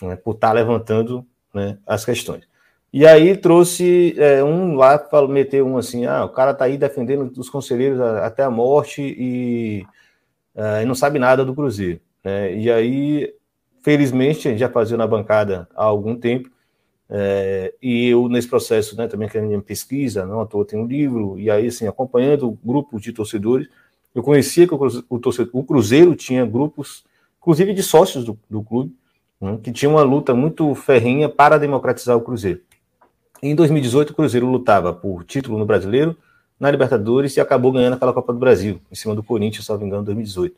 né, 0.00 0.14
por 0.14 0.36
estar 0.36 0.52
levantando 0.52 1.26
né, 1.54 1.78
as 1.86 2.04
questões. 2.04 2.44
E 2.92 3.06
aí 3.06 3.36
trouxe 3.36 4.14
é, 4.18 4.42
um 4.44 4.76
lá 4.76 4.98
para 4.98 5.26
meter 5.26 5.62
um 5.62 5.76
assim, 5.76 6.06
ah, 6.06 6.24
o 6.24 6.28
cara 6.28 6.54
tá 6.54 6.66
aí 6.66 6.78
defendendo 6.78 7.32
os 7.36 7.50
conselheiros 7.50 8.00
até 8.00 8.44
a 8.44 8.50
morte 8.50 9.02
e, 9.02 9.84
uh, 10.54 10.80
e 10.80 10.84
não 10.84 10.94
sabe 10.94 11.18
nada 11.18 11.44
do 11.44 11.54
Cruzeiro. 11.54 12.00
Né? 12.22 12.56
E 12.56 12.70
aí, 12.70 13.34
felizmente, 13.82 14.46
a 14.46 14.52
gente 14.52 14.60
já 14.60 14.68
fazia 14.68 14.96
na 14.96 15.08
bancada 15.08 15.68
há 15.74 15.82
algum 15.82 16.14
tempo, 16.14 16.48
é, 17.10 17.74
e 17.82 18.08
eu 18.08 18.28
nesse 18.28 18.48
processo 18.48 18.96
né, 18.96 19.08
também 19.08 19.28
querendo 19.28 19.60
pesquisa, 19.60 20.24
não 20.24 20.40
à 20.40 20.46
toa 20.46 20.64
tem 20.64 20.78
um 20.78 20.86
livro, 20.86 21.38
e 21.38 21.50
aí 21.50 21.66
assim, 21.66 21.88
acompanhando 21.88 22.56
grupos 22.64 23.02
de 23.02 23.12
torcedores, 23.12 23.68
eu 24.14 24.22
conhecia 24.22 24.68
que 24.68 24.74
o, 24.74 24.78
o, 25.10 25.20
o 25.52 25.64
Cruzeiro 25.64 26.14
tinha 26.14 26.46
grupos, 26.46 27.04
inclusive 27.40 27.74
de 27.74 27.82
sócios 27.82 28.24
do, 28.24 28.38
do 28.48 28.62
clube, 28.62 28.94
né, 29.44 29.58
que 29.62 29.70
tinha 29.70 29.90
uma 29.90 30.02
luta 30.02 30.34
muito 30.34 30.74
ferrinha 30.74 31.28
para 31.28 31.58
democratizar 31.58 32.16
o 32.16 32.20
Cruzeiro. 32.20 32.60
Em 33.42 33.54
2018, 33.54 34.10
o 34.10 34.14
Cruzeiro 34.14 34.46
lutava 34.46 34.92
por 34.92 35.22
título 35.24 35.58
no 35.58 35.66
Brasileiro, 35.66 36.16
na 36.58 36.70
Libertadores 36.70 37.36
e 37.36 37.40
acabou 37.40 37.70
ganhando 37.70 37.94
aquela 37.94 38.12
Copa 38.12 38.32
do 38.32 38.38
Brasil, 38.38 38.80
em 38.90 38.94
cima 38.94 39.14
do 39.14 39.22
Corinthians, 39.22 39.66
salvo 39.66 39.84
engano, 39.84 40.02
em 40.02 40.06
2018. 40.06 40.56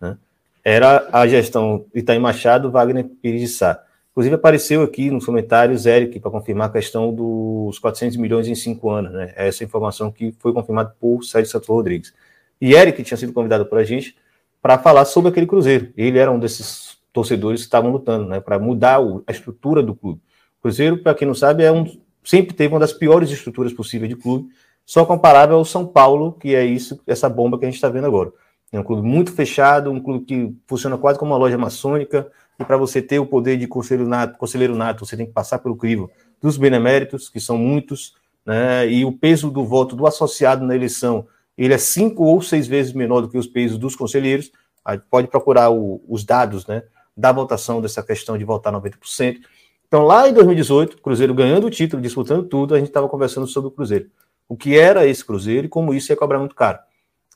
Né? 0.00 0.18
Era 0.62 1.08
a 1.12 1.26
gestão 1.26 1.86
Itaí 1.94 2.18
Machado, 2.18 2.70
Wagner 2.70 3.04
Pires 3.22 3.40
de 3.40 3.48
Sá. 3.48 3.82
Inclusive 4.10 4.34
apareceu 4.34 4.82
aqui 4.82 5.10
nos 5.10 5.24
comentários 5.24 5.86
Eric 5.86 6.20
para 6.20 6.30
confirmar 6.30 6.68
a 6.68 6.72
questão 6.72 7.14
dos 7.14 7.78
400 7.78 8.16
milhões 8.16 8.48
em 8.48 8.54
cinco 8.54 8.90
anos. 8.90 9.12
Né? 9.12 9.32
Essa 9.36 9.64
informação 9.64 10.10
que 10.10 10.34
foi 10.38 10.52
confirmada 10.52 10.94
por 11.00 11.22
Sérgio 11.22 11.50
Santos 11.50 11.68
Rodrigues. 11.68 12.12
E 12.60 12.74
Eric 12.74 13.02
tinha 13.02 13.16
sido 13.16 13.32
convidado 13.32 13.64
por 13.64 13.78
a 13.78 13.84
gente 13.84 14.16
para 14.60 14.78
falar 14.78 15.04
sobre 15.04 15.30
aquele 15.30 15.46
Cruzeiro. 15.46 15.92
Ele 15.96 16.18
era 16.18 16.30
um 16.30 16.38
desses 16.38 16.95
torcedores 17.16 17.62
que 17.62 17.66
estavam 17.66 17.90
lutando 17.90 18.26
né, 18.26 18.40
para 18.40 18.58
mudar 18.58 18.98
a 19.26 19.32
estrutura 19.32 19.82
do 19.82 19.94
clube. 19.94 20.20
O 20.58 20.62
Cruzeiro, 20.62 20.98
para 20.98 21.14
quem 21.14 21.26
não 21.26 21.34
sabe, 21.34 21.64
é 21.64 21.72
um, 21.72 21.86
sempre 22.22 22.54
teve 22.54 22.74
uma 22.74 22.78
das 22.78 22.92
piores 22.92 23.30
estruturas 23.30 23.72
possíveis 23.72 24.10
de 24.10 24.16
clube, 24.20 24.50
só 24.84 25.02
comparável 25.06 25.56
ao 25.56 25.64
São 25.64 25.86
Paulo, 25.86 26.32
que 26.32 26.54
é 26.54 26.62
isso, 26.62 27.00
essa 27.06 27.26
bomba 27.26 27.58
que 27.58 27.64
a 27.64 27.68
gente 27.68 27.76
está 27.76 27.88
vendo 27.88 28.06
agora. 28.06 28.30
É 28.70 28.78
um 28.78 28.82
clube 28.82 29.00
muito 29.08 29.32
fechado, 29.32 29.90
um 29.90 29.98
clube 29.98 30.26
que 30.26 30.54
funciona 30.66 30.98
quase 30.98 31.18
como 31.18 31.32
uma 31.32 31.38
loja 31.38 31.56
maçônica, 31.56 32.30
e 32.60 32.64
para 32.64 32.76
você 32.76 33.00
ter 33.00 33.18
o 33.18 33.24
poder 33.24 33.56
de 33.56 33.66
conselheiro 33.66 34.06
nato, 34.06 34.36
conselheiro 34.36 34.76
nato, 34.76 35.06
você 35.06 35.16
tem 35.16 35.24
que 35.24 35.32
passar 35.32 35.58
pelo 35.60 35.74
crivo 35.74 36.10
dos 36.42 36.58
beneméritos, 36.58 37.30
que 37.30 37.40
são 37.40 37.56
muitos, 37.56 38.14
né, 38.44 38.86
e 38.86 39.06
o 39.06 39.12
peso 39.12 39.50
do 39.50 39.64
voto 39.64 39.96
do 39.96 40.06
associado 40.06 40.66
na 40.66 40.74
eleição, 40.74 41.26
ele 41.56 41.72
é 41.72 41.78
cinco 41.78 42.24
ou 42.24 42.42
seis 42.42 42.66
vezes 42.66 42.92
menor 42.92 43.22
do 43.22 43.30
que 43.30 43.38
os 43.38 43.46
pesos 43.46 43.78
dos 43.78 43.96
conselheiros, 43.96 44.50
Aí 44.86 45.00
pode 45.10 45.26
procurar 45.26 45.68
o, 45.68 46.00
os 46.08 46.24
dados 46.24 46.64
né, 46.64 46.84
da 47.16 47.32
votação 47.32 47.80
dessa 47.80 48.02
questão 48.02 48.36
de 48.36 48.44
votar 48.44 48.72
90%. 48.72 49.38
Então, 49.86 50.04
lá 50.04 50.28
em 50.28 50.32
2018, 50.32 51.00
Cruzeiro 51.00 51.34
ganhando 51.34 51.66
o 51.66 51.70
título, 51.70 52.02
disputando 52.02 52.46
tudo, 52.48 52.74
a 52.74 52.78
gente 52.78 52.88
estava 52.88 53.08
conversando 53.08 53.46
sobre 53.46 53.68
o 53.68 53.70
Cruzeiro. 53.70 54.10
O 54.48 54.56
que 54.56 54.76
era 54.76 55.06
esse 55.06 55.24
Cruzeiro 55.24 55.66
e 55.66 55.68
como 55.68 55.94
isso 55.94 56.12
ia 56.12 56.16
cobrar 56.16 56.38
muito 56.38 56.54
caro. 56.54 56.78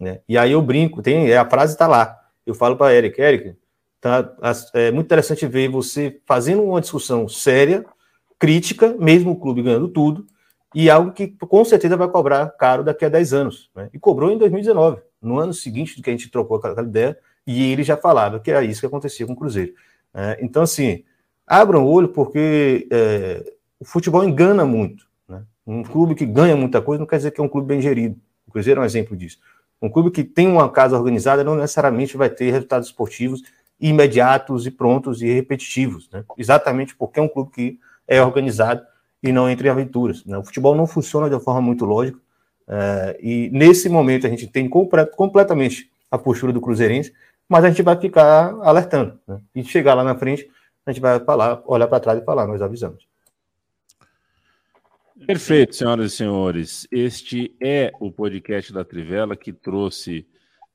Né? 0.01 0.21
E 0.29 0.37
aí 0.37 0.53
eu 0.53 0.61
brinco, 0.61 1.03
tem, 1.03 1.33
a 1.35 1.49
frase 1.49 1.75
está 1.75 1.87
lá. 1.87 2.19
Eu 2.45 2.55
falo 2.55 2.77
para 2.77 2.95
Eric, 2.95 3.21
Eric, 3.21 3.55
Tá? 4.01 4.35
É 4.73 4.91
muito 4.91 5.07
interessante 5.07 5.47
ver 5.47 5.69
você 5.69 6.21
fazendo 6.27 6.63
uma 6.63 6.81
discussão 6.81 7.29
séria, 7.29 7.85
crítica, 8.39 8.97
mesmo 8.99 9.33
o 9.33 9.37
clube 9.39 9.63
ganhando 9.63 9.89
tudo, 9.89 10.27
e 10.75 10.89
algo 10.89 11.13
que 11.13 11.29
com 11.29 11.65
certeza 11.65 11.97
vai 11.97 12.09
cobrar 12.09 12.49
caro 12.57 12.83
daqui 12.83 13.05
a 13.05 13.11
10 13.11 13.35
anos. 13.35 13.71
Né? 13.75 13.91
E 13.93 13.99
cobrou 13.99 14.31
em 14.31 14.39
2019, 14.39 15.03
no 15.21 15.39
ano 15.39 15.53
seguinte 15.53 15.97
do 15.97 16.03
que 16.03 16.09
a 16.09 16.13
gente 16.13 16.31
trocou 16.31 16.57
aquela 16.57 16.83
ideia, 16.83 17.19
e 17.51 17.73
ele 17.73 17.83
já 17.83 17.97
falava 17.97 18.39
que 18.39 18.51
era 18.51 18.63
isso 18.63 18.81
que 18.81 18.87
acontecia 18.87 19.27
com 19.27 19.33
o 19.33 19.37
Cruzeiro. 19.37 19.73
É, 20.15 20.39
então, 20.41 20.63
assim, 20.63 21.03
abram 21.47 21.85
o 21.85 21.91
olho, 21.91 22.09
porque 22.09 22.87
é, 22.91 23.53
o 23.81 23.85
futebol 23.85 24.23
engana 24.23 24.65
muito. 24.65 25.05
Né? 25.29 25.43
Um 25.67 25.83
clube 25.83 26.15
que 26.15 26.25
ganha 26.25 26.57
muita 26.57 26.81
coisa 26.81 27.01
não 27.01 27.07
quer 27.07 27.17
dizer 27.17 27.33
que 27.33 27.41
é 27.41 27.45
um 27.45 27.49
clube 27.49 27.67
bem 27.67 27.81
gerido. 27.81 28.17
O 28.47 28.53
Cruzeiro 28.53 28.81
é 28.81 28.83
um 28.83 28.87
exemplo 28.87 29.17
disso. 29.17 29.39
Um 29.83 29.89
clube 29.89 30.13
que 30.13 30.23
tem 30.23 30.47
uma 30.47 30.71
casa 30.71 30.97
organizada 30.97 31.43
não 31.43 31.57
necessariamente 31.57 32.17
vai 32.17 32.31
ter 32.31 32.51
resultados 32.53 32.89
esportivos 32.89 33.43
imediatos 33.81 34.67
e 34.67 34.71
prontos 34.71 35.23
e 35.23 35.33
repetitivos, 35.33 36.09
né? 36.13 36.23
exatamente 36.37 36.95
porque 36.95 37.19
é 37.19 37.23
um 37.23 37.29
clube 37.29 37.51
que 37.51 37.81
é 38.07 38.23
organizado 38.23 38.83
e 39.23 39.33
não 39.33 39.49
entre 39.49 39.71
aventuras. 39.71 40.23
Né? 40.25 40.37
O 40.37 40.45
futebol 40.45 40.75
não 40.77 40.87
funciona 40.87 41.29
de 41.29 41.35
uma 41.35 41.41
forma 41.41 41.63
muito 41.63 41.87
lógica, 41.87 42.19
é, 42.69 43.19
e 43.21 43.51
nesse 43.53 43.89
momento 43.89 44.27
a 44.27 44.31
gente 44.31 44.47
tem 44.47 44.69
completamente 44.69 45.91
a 46.11 46.19
postura 46.19 46.53
do 46.53 46.61
Cruzeirense, 46.61 47.13
mas 47.51 47.65
a 47.65 47.69
gente 47.69 47.83
vai 47.83 48.01
ficar 48.01 48.55
alertando. 48.63 49.19
Né? 49.27 49.41
E 49.57 49.65
chegar 49.65 49.95
lá 49.95 50.05
na 50.05 50.15
frente, 50.15 50.49
a 50.87 50.93
gente 50.93 51.03
vai 51.03 51.19
falar, 51.19 51.61
olhar 51.67 51.89
para 51.89 51.99
trás 51.99 52.23
e 52.23 52.25
falar, 52.25 52.47
nós 52.47 52.63
avisamos. 52.63 53.09
Perfeito, 55.27 55.75
senhoras 55.75 56.13
e 56.13 56.17
senhores. 56.17 56.87
Este 56.93 57.53
é 57.61 57.91
o 57.99 58.13
podcast 58.13 58.73
da 58.73 58.85
Trivela 58.85 59.37
que 59.37 59.53
trouxe 59.53 60.29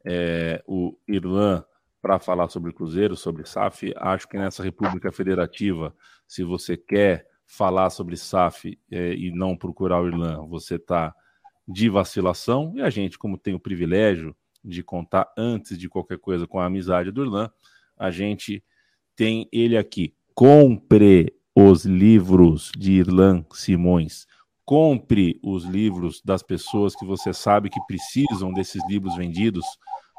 é, 0.03 0.61
o 0.67 0.97
Irlan 1.07 1.63
para 2.01 2.19
falar 2.19 2.49
sobre 2.49 2.73
Cruzeiro, 2.73 3.15
sobre 3.15 3.47
SAF. 3.47 3.93
Acho 3.95 4.27
que 4.27 4.37
nessa 4.37 4.61
República 4.61 5.13
Federativa, 5.13 5.95
se 6.27 6.43
você 6.43 6.75
quer 6.75 7.25
falar 7.47 7.89
sobre 7.89 8.17
SAF 8.17 8.77
é, 8.91 9.13
e 9.13 9.31
não 9.31 9.55
procurar 9.55 10.01
o 10.01 10.09
Irlan, 10.09 10.45
você 10.45 10.75
está 10.75 11.15
de 11.65 11.89
vacilação. 11.89 12.73
E 12.75 12.81
a 12.81 12.89
gente, 12.89 13.17
como 13.17 13.37
tem 13.37 13.53
o 13.53 13.59
privilégio 13.59 14.35
de 14.65 14.83
contar 14.83 15.31
antes 15.37 15.77
de 15.77 15.87
qualquer 15.87 16.17
coisa 16.17 16.47
com 16.47 16.59
a 16.59 16.65
amizade 16.65 17.11
do 17.11 17.23
Irlan, 17.23 17.49
a 17.97 18.11
gente 18.11 18.63
tem 19.15 19.47
ele 19.51 19.77
aqui. 19.77 20.13
Compre 20.33 21.33
os 21.55 21.85
livros 21.85 22.71
de 22.77 22.93
Irlan 22.93 23.45
Simões. 23.53 24.27
Compre 24.65 25.39
os 25.43 25.63
livros 25.63 26.21
das 26.25 26.41
pessoas 26.41 26.95
que 26.95 27.05
você 27.05 27.31
sabe 27.31 27.69
que 27.69 27.79
precisam 27.87 28.51
desses 28.51 28.81
livros 28.89 29.15
vendidos 29.15 29.65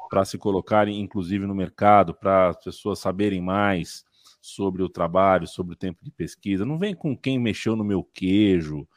para 0.09 0.23
se 0.23 0.37
colocarem, 0.37 1.01
inclusive, 1.01 1.45
no 1.45 1.53
mercado, 1.53 2.13
para 2.13 2.49
as 2.49 2.63
pessoas 2.63 2.99
saberem 2.99 3.41
mais 3.41 4.05
sobre 4.41 4.81
o 4.81 4.89
trabalho, 4.89 5.45
sobre 5.45 5.73
o 5.73 5.77
tempo 5.77 6.03
de 6.03 6.11
pesquisa. 6.11 6.65
Não 6.65 6.79
vem 6.79 6.95
com 6.95 7.15
quem 7.15 7.37
mexeu 7.37 7.75
no 7.75 7.83
meu 7.83 8.03
queijo, 8.03 8.87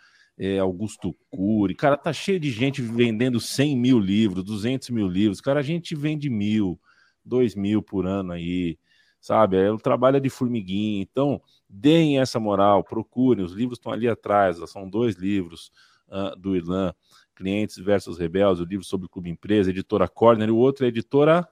é, 0.40 0.58
Augusto 0.58 1.14
Cury. 1.28 1.74
Cara, 1.74 1.98
tá 1.98 2.14
cheio 2.14 2.40
de 2.40 2.50
gente 2.50 2.80
vendendo 2.80 3.38
100 3.38 3.76
mil 3.76 3.98
livros, 3.98 4.42
200 4.42 4.88
mil 4.88 5.06
livros. 5.06 5.38
Cara, 5.38 5.60
a 5.60 5.62
gente 5.62 5.94
vende 5.94 6.30
mil, 6.30 6.80
dois 7.22 7.54
mil 7.54 7.82
por 7.82 8.06
ano 8.06 8.32
aí, 8.32 8.78
sabe? 9.20 9.58
É, 9.58 9.70
o 9.70 9.76
trabalho 9.76 10.16
é 10.16 10.20
de 10.20 10.30
formiguinha. 10.30 11.02
Então, 11.02 11.42
deem 11.68 12.18
essa 12.18 12.40
moral, 12.40 12.82
procurem. 12.82 13.44
Os 13.44 13.52
livros 13.52 13.78
estão 13.78 13.92
ali 13.92 14.08
atrás. 14.08 14.56
São 14.70 14.88
dois 14.88 15.16
livros 15.16 15.70
uh, 16.08 16.34
do 16.34 16.56
Irlan. 16.56 16.94
Clientes 17.34 17.76
versus 17.76 18.18
Rebeldes, 18.18 18.60
o 18.60 18.66
livro 18.66 18.84
sobre 18.84 19.06
o 19.06 19.10
Clube 19.10 19.28
Empresa, 19.28 19.70
editora 19.70 20.08
Corner, 20.08 20.48
e 20.48 20.52
o 20.52 20.56
outro 20.56 20.84
é 20.84 20.88
editora 20.88 21.46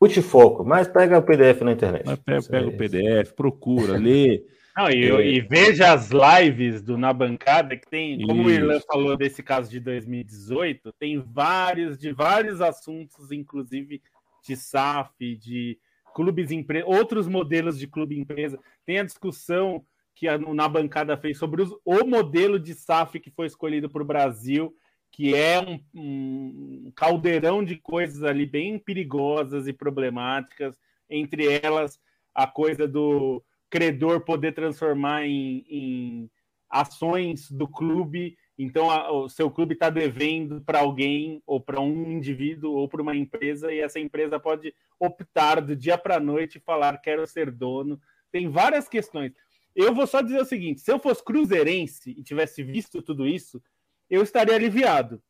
Multifoco, 0.00 0.64
mas 0.64 0.86
pega 0.86 1.18
o 1.18 1.22
PDF 1.22 1.62
na 1.62 1.72
internet. 1.72 2.04
Mas 2.04 2.18
pega, 2.18 2.42
pega 2.42 2.68
o 2.68 2.76
PDF, 2.76 3.32
procura, 3.34 3.96
lê. 3.96 4.44
Não, 4.76 4.90
e, 4.90 5.04
é... 5.04 5.26
e, 5.26 5.40
veja 5.40 5.92
as 5.92 6.10
lives 6.10 6.82
do 6.82 6.98
Na 6.98 7.12
Bancada, 7.12 7.76
que 7.76 7.88
tem, 7.88 8.20
como 8.26 8.42
Isso. 8.42 8.48
o 8.48 8.52
Irlan 8.52 8.80
falou 8.80 9.16
desse 9.16 9.42
caso 9.42 9.70
de 9.70 9.78
2018, 9.78 10.92
tem 10.98 11.20
vários, 11.20 11.98
de 11.98 12.12
vários 12.12 12.60
assuntos, 12.60 13.30
inclusive 13.30 14.02
de 14.44 14.56
SAF, 14.56 15.36
de 15.36 15.78
clubes 16.14 16.50
empresa, 16.50 16.86
outros 16.86 17.28
modelos 17.28 17.78
de 17.78 17.86
clube 17.86 18.18
empresa. 18.18 18.58
Tem 18.84 18.98
a 18.98 19.04
discussão 19.04 19.84
que 20.14 20.28
a 20.28 20.38
Na 20.38 20.68
Bancada 20.68 21.16
fez 21.16 21.38
sobre 21.38 21.62
os, 21.62 21.70
o 21.84 22.04
modelo 22.04 22.58
de 22.58 22.74
SAF 22.74 23.20
que 23.20 23.30
foi 23.30 23.46
escolhido 23.46 23.88
para 23.88 24.02
o 24.02 24.06
Brasil 24.06 24.74
que 25.14 25.32
é 25.32 25.60
um, 25.60 25.80
um, 25.94 26.92
caldeirão 26.96 27.64
de 27.64 27.76
coisas 27.76 28.24
ali 28.24 28.44
bem 28.44 28.80
perigosas 28.80 29.68
e 29.68 29.72
problemáticas, 29.72 30.76
entre 31.08 31.46
elas 31.62 32.00
a 32.34 32.48
coisa 32.48 32.88
do 32.88 33.40
credor 33.74 34.20
poder 34.20 34.54
transformar 34.54 35.26
em, 35.26 35.66
em 35.68 36.30
ações 36.70 37.50
do 37.50 37.66
clube. 37.66 38.38
Então, 38.56 38.88
a, 38.88 39.10
o 39.10 39.28
seu 39.28 39.50
clube 39.50 39.74
está 39.74 39.90
devendo 39.90 40.60
para 40.60 40.78
alguém, 40.78 41.42
ou 41.44 41.60
para 41.60 41.80
um 41.80 42.12
indivíduo, 42.12 42.72
ou 42.72 42.88
para 42.88 43.02
uma 43.02 43.16
empresa, 43.16 43.72
e 43.72 43.80
essa 43.80 43.98
empresa 43.98 44.38
pode 44.38 44.72
optar 45.00 45.60
do 45.60 45.74
dia 45.74 45.98
para 45.98 46.18
a 46.18 46.20
noite 46.20 46.58
e 46.58 46.60
falar: 46.60 46.98
quero 46.98 47.26
ser 47.26 47.50
dono. 47.50 48.00
Tem 48.30 48.48
várias 48.48 48.88
questões. 48.88 49.32
Eu 49.74 49.92
vou 49.92 50.06
só 50.06 50.22
dizer 50.22 50.40
o 50.40 50.44
seguinte: 50.44 50.80
se 50.80 50.92
eu 50.92 51.00
fosse 51.00 51.24
cruzeirense 51.24 52.10
e 52.16 52.22
tivesse 52.22 52.62
visto 52.62 53.02
tudo 53.02 53.26
isso, 53.26 53.60
eu 54.08 54.22
estaria 54.22 54.54
aliviado. 54.54 55.20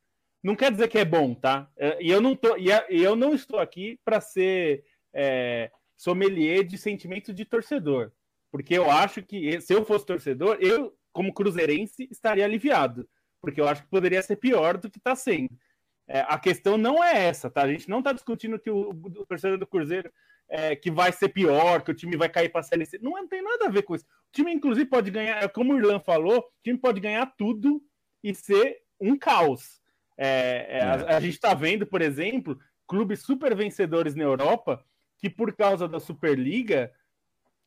Não 0.43 0.55
quer 0.55 0.71
dizer 0.71 0.89
que 0.89 0.99
é 0.99 1.05
bom, 1.07 1.35
tá? 1.35 1.71
É, 1.79 1.97
e 2.03 2.11
eu 2.11 2.21
não, 2.21 2.37
tô, 2.37 2.59
e 2.59 2.69
eu 2.91 3.17
não 3.17 3.33
estou 3.33 3.59
aqui 3.59 3.99
para 4.05 4.21
ser 4.21 4.85
é, 5.15 5.71
sommelier 5.97 6.63
de 6.63 6.77
sentimento 6.77 7.33
de 7.33 7.47
torcedor. 7.47 8.13
Porque 8.55 8.79
eu 8.79 8.89
acho 8.89 9.21
que 9.21 9.61
se 9.61 9.75
eu 9.75 9.85
fosse 9.85 10.07
torcedor, 10.07 10.59
eu, 10.61 10.97
como 11.13 11.35
cruzeirense, 11.35 12.07
estaria 12.09 12.45
aliviado. 12.45 13.05
Porque 13.41 13.61
eu 13.61 13.67
acho 13.67 13.83
que 13.83 13.89
poderia 13.89 14.23
ser 14.23 14.37
pior 14.37 14.77
do 14.77 14.89
que 14.89 14.99
está 14.99 15.17
sendo. 15.17 15.51
É, 16.07 16.21
a 16.21 16.39
questão 16.39 16.79
não 16.79 17.03
é 17.03 17.27
essa, 17.27 17.51
tá? 17.51 17.63
A 17.63 17.69
gente 17.69 17.89
não 17.89 17.99
está 17.99 18.13
discutindo 18.13 18.57
que 18.57 18.71
o, 18.71 18.91
o, 18.91 19.27
torcedor 19.27 19.59
do 19.59 19.67
Cruzeiro 19.67 20.09
é, 20.49 20.77
que 20.77 20.89
vai 20.89 21.11
ser 21.11 21.31
pior, 21.31 21.83
que 21.83 21.91
o 21.91 21.95
time 21.95 22.17
vai 22.17 22.29
cair 22.29 22.49
para 22.49 22.61
a 22.61 22.63
Série 22.63 22.87
C. 22.87 22.97
Não, 23.03 23.11
não 23.11 23.27
tem 23.27 23.43
nada 23.43 23.67
a 23.67 23.71
ver 23.71 23.83
com 23.83 23.97
isso. 23.97 24.05
O 24.05 24.33
time, 24.33 24.55
inclusive, 24.55 24.89
pode 24.89 25.11
ganhar, 25.11 25.49
como 25.49 25.73
o 25.73 25.77
Irlan 25.77 25.99
falou, 25.99 26.39
o 26.39 26.63
time 26.63 26.79
pode 26.79 27.01
ganhar 27.01 27.27
tudo 27.37 27.83
e 28.23 28.33
ser 28.33 28.83
um 29.01 29.19
caos. 29.19 29.81
É, 30.17 30.79
é, 30.79 30.81
a, 30.81 30.95
é. 30.95 31.15
a, 31.17 31.19
gente 31.19 31.35
está 31.35 31.55
vendo, 31.55 31.85
por 31.89 32.01
exemplo, 32.01 32.57
clubes 32.87 33.19
super 33.19 33.53
vencedores 33.57 34.15
na 34.15 34.23
Europa 34.23 34.81
que, 35.19 35.29
por 35.29 35.53
causa 35.57 35.89
da 35.89 35.99
Superliga, 35.99 36.93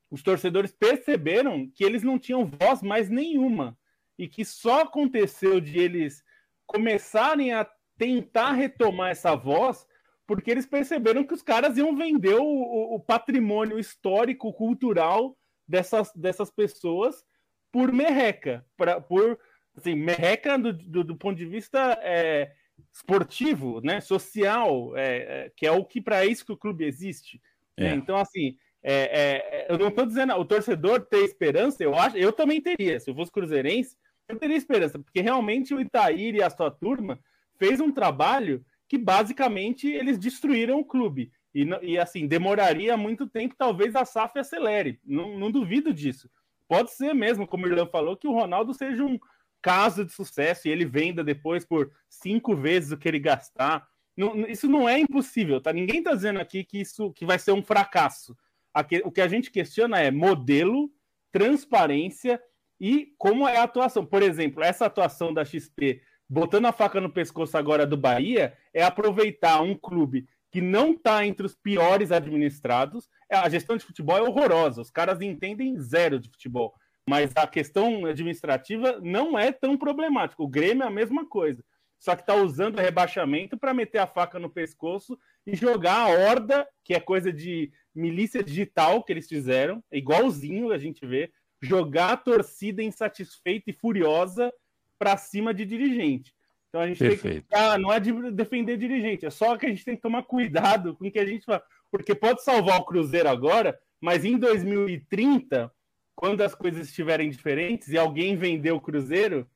os 0.09 0.23
torcedores 0.23 0.71
perceberam 0.71 1.69
que 1.69 1.83
eles 1.83 2.03
não 2.03 2.17
tinham 2.17 2.45
voz 2.45 2.81
mais 2.81 3.09
nenhuma 3.09 3.77
e 4.17 4.27
que 4.27 4.45
só 4.45 4.81
aconteceu 4.81 5.59
de 5.59 5.77
eles 5.77 6.23
começarem 6.65 7.53
a 7.53 7.69
tentar 7.97 8.53
retomar 8.53 9.11
essa 9.11 9.35
voz 9.35 9.85
porque 10.25 10.51
eles 10.51 10.65
perceberam 10.65 11.23
que 11.23 11.33
os 11.33 11.41
caras 11.41 11.77
iam 11.77 11.95
vender 11.95 12.35
o, 12.35 12.43
o, 12.43 12.95
o 12.95 12.99
patrimônio 12.99 13.79
histórico, 13.79 14.51
cultural 14.51 15.37
dessas, 15.65 16.11
dessas 16.13 16.51
pessoas 16.51 17.23
por 17.71 17.93
merreca, 17.93 18.65
pra, 18.75 18.99
por 18.99 19.39
assim, 19.75 19.95
merreca 19.95 20.57
do, 20.57 20.73
do, 20.73 21.03
do 21.03 21.15
ponto 21.15 21.37
de 21.37 21.45
vista 21.45 21.97
é, 22.01 22.51
esportivo, 22.91 23.79
né, 23.81 24.01
social, 24.01 24.95
é, 24.97 25.17
é, 25.45 25.51
que 25.55 25.65
é 25.65 25.71
o 25.71 25.85
que 25.85 26.01
para 26.01 26.25
isso 26.25 26.45
que 26.45 26.51
o 26.51 26.57
clube 26.57 26.83
existe. 26.83 27.41
Né? 27.77 27.89
É. 27.91 27.95
Então, 27.95 28.17
assim, 28.17 28.57
é, 28.83 28.93
é, 28.93 29.67
eu 29.69 29.77
não 29.77 29.89
estou 29.89 30.05
dizendo 30.05 30.33
o 30.33 30.45
torcedor 30.45 31.01
ter 31.01 31.23
esperança, 31.23 31.83
eu 31.83 31.95
acho, 31.95 32.17
eu 32.17 32.31
também 32.31 32.61
teria. 32.61 32.99
Se 32.99 33.09
eu 33.09 33.15
fosse 33.15 33.31
cruzeirense, 33.31 33.97
eu 34.27 34.37
teria 34.37 34.57
esperança, 34.57 34.99
porque 34.99 35.21
realmente 35.21 35.73
o 35.73 35.79
Itair 35.79 36.35
e 36.35 36.43
a 36.43 36.49
sua 36.49 36.69
turma 36.69 37.19
fez 37.57 37.79
um 37.79 37.91
trabalho 37.91 38.63
que 38.87 38.97
basicamente 38.97 39.87
eles 39.87 40.17
destruíram 40.17 40.79
o 40.79 40.85
clube. 40.85 41.31
E, 41.53 41.65
e 41.81 41.97
assim, 41.97 42.27
demoraria 42.27 42.95
muito 42.95 43.27
tempo, 43.27 43.55
talvez 43.57 43.95
a 43.95 44.05
SAF 44.05 44.37
acelere. 44.39 44.99
Não, 45.03 45.37
não 45.37 45.51
duvido 45.51 45.93
disso. 45.93 46.29
Pode 46.67 46.91
ser 46.91 47.13
mesmo, 47.13 47.47
como 47.47 47.65
o 47.65 47.69
Irlan 47.69 47.87
falou, 47.87 48.17
que 48.17 48.27
o 48.27 48.33
Ronaldo 48.33 48.73
seja 48.73 49.03
um, 49.03 49.17
caso 49.61 50.05
de 50.05 50.11
sucesso 50.11 50.67
e 50.67 50.71
ele 50.71 50.85
venda 50.85 51.23
depois 51.23 51.65
por 51.65 51.91
cinco 52.09 52.55
vezes 52.55 52.91
o 52.91 52.97
que 52.97 53.07
ele 53.07 53.19
gastar. 53.19 53.87
Não, 54.15 54.47
isso 54.47 54.67
não 54.67 54.87
é 54.87 54.99
impossível, 54.99 55.61
tá? 55.61 55.71
Ninguém 55.73 55.99
está 55.99 56.13
dizendo 56.13 56.39
aqui 56.39 56.63
que 56.63 56.79
isso 56.79 57.11
que 57.13 57.25
vai 57.25 57.37
ser 57.37 57.51
um 57.51 57.61
fracasso. 57.63 58.35
Aqui, 58.77 59.01
o 59.03 59.11
que 59.11 59.21
a 59.21 59.27
gente 59.27 59.49
questiona 59.49 59.99
é 59.99 60.11
modelo, 60.11 60.91
transparência 61.31 62.39
e 62.79 63.13
como 63.17 63.47
é 63.47 63.57
a 63.57 63.63
atuação. 63.63 64.05
Por 64.05 64.21
exemplo, 64.21 64.63
essa 64.63 64.85
atuação 64.85 65.33
da 65.33 65.43
XP 65.43 65.99
botando 66.29 66.65
a 66.65 66.71
faca 66.71 67.01
no 67.01 67.11
pescoço 67.11 67.57
agora 67.57 67.87
do 67.87 67.97
Bahia 67.97 68.55
é 68.71 68.83
aproveitar 68.83 69.61
um 69.61 69.73
clube 69.73 70.27
que 70.51 70.61
não 70.61 70.91
está 70.91 71.25
entre 71.25 71.43
os 71.43 71.55
piores 71.55 72.11
administrados. 72.11 73.09
A 73.31 73.49
gestão 73.49 73.77
de 73.77 73.83
futebol 73.83 74.17
é 74.17 74.21
horrorosa, 74.21 74.79
os 74.79 74.91
caras 74.91 75.21
entendem 75.21 75.79
zero 75.79 76.19
de 76.19 76.29
futebol 76.29 76.75
mas 77.09 77.31
a 77.37 77.47
questão 77.47 78.05
administrativa 78.05 78.99
não 79.01 79.39
é 79.39 79.49
tão 79.49 79.77
problemática. 79.77 80.43
O 80.43 80.47
Grêmio 80.47 80.83
é 80.83 80.87
a 80.87 80.91
mesma 80.91 81.25
coisa. 81.25 81.63
Só 81.99 82.15
que 82.15 82.21
está 82.21 82.35
usando 82.35 82.77
o 82.77 82.81
rebaixamento 82.81 83.57
para 83.57 83.73
meter 83.73 83.99
a 83.99 84.07
faca 84.07 84.39
no 84.39 84.49
pescoço 84.49 85.17
e 85.45 85.55
jogar 85.55 85.95
a 85.95 86.07
horda, 86.07 86.67
que 86.83 86.93
é 86.93 86.99
coisa 86.99 87.31
de 87.31 87.71
milícia 87.93 88.43
digital 88.43 89.03
que 89.03 89.11
eles 89.11 89.27
fizeram, 89.27 89.83
igualzinho 89.91 90.71
a 90.71 90.77
gente 90.77 91.05
vê, 91.05 91.31
jogar 91.61 92.11
a 92.11 92.17
torcida 92.17 92.83
insatisfeita 92.83 93.71
e 93.71 93.73
furiosa 93.73 94.53
para 94.99 95.17
cima 95.17 95.53
de 95.53 95.65
dirigente. 95.65 96.33
Então 96.69 96.81
a 96.81 96.87
gente 96.87 96.99
Perfeito. 96.99 97.21
tem 97.21 97.41
que. 97.41 97.47
Ah, 97.55 97.77
não 97.77 97.91
é 97.91 97.99
de 97.99 98.11
defender 98.31 98.77
dirigente, 98.77 99.25
é 99.25 99.29
só 99.29 99.57
que 99.57 99.65
a 99.65 99.69
gente 99.69 99.85
tem 99.85 99.95
que 99.95 100.01
tomar 100.01 100.23
cuidado 100.23 100.95
com 100.95 101.07
o 101.07 101.11
que 101.11 101.19
a 101.19 101.25
gente 101.25 101.45
fala. 101.45 101.63
Porque 101.89 102.13
pode 102.13 102.43
salvar 102.43 102.79
o 102.79 102.85
Cruzeiro 102.85 103.29
agora, 103.29 103.77
mas 103.99 104.25
em 104.25 104.37
2030, 104.37 105.71
quando 106.15 106.41
as 106.41 106.53
coisas 106.53 106.87
estiverem 106.87 107.29
diferentes 107.29 107.89
e 107.89 107.97
alguém 107.97 108.35
vender 108.35 108.71
o 108.71 108.81
Cruzeiro, 108.81 109.49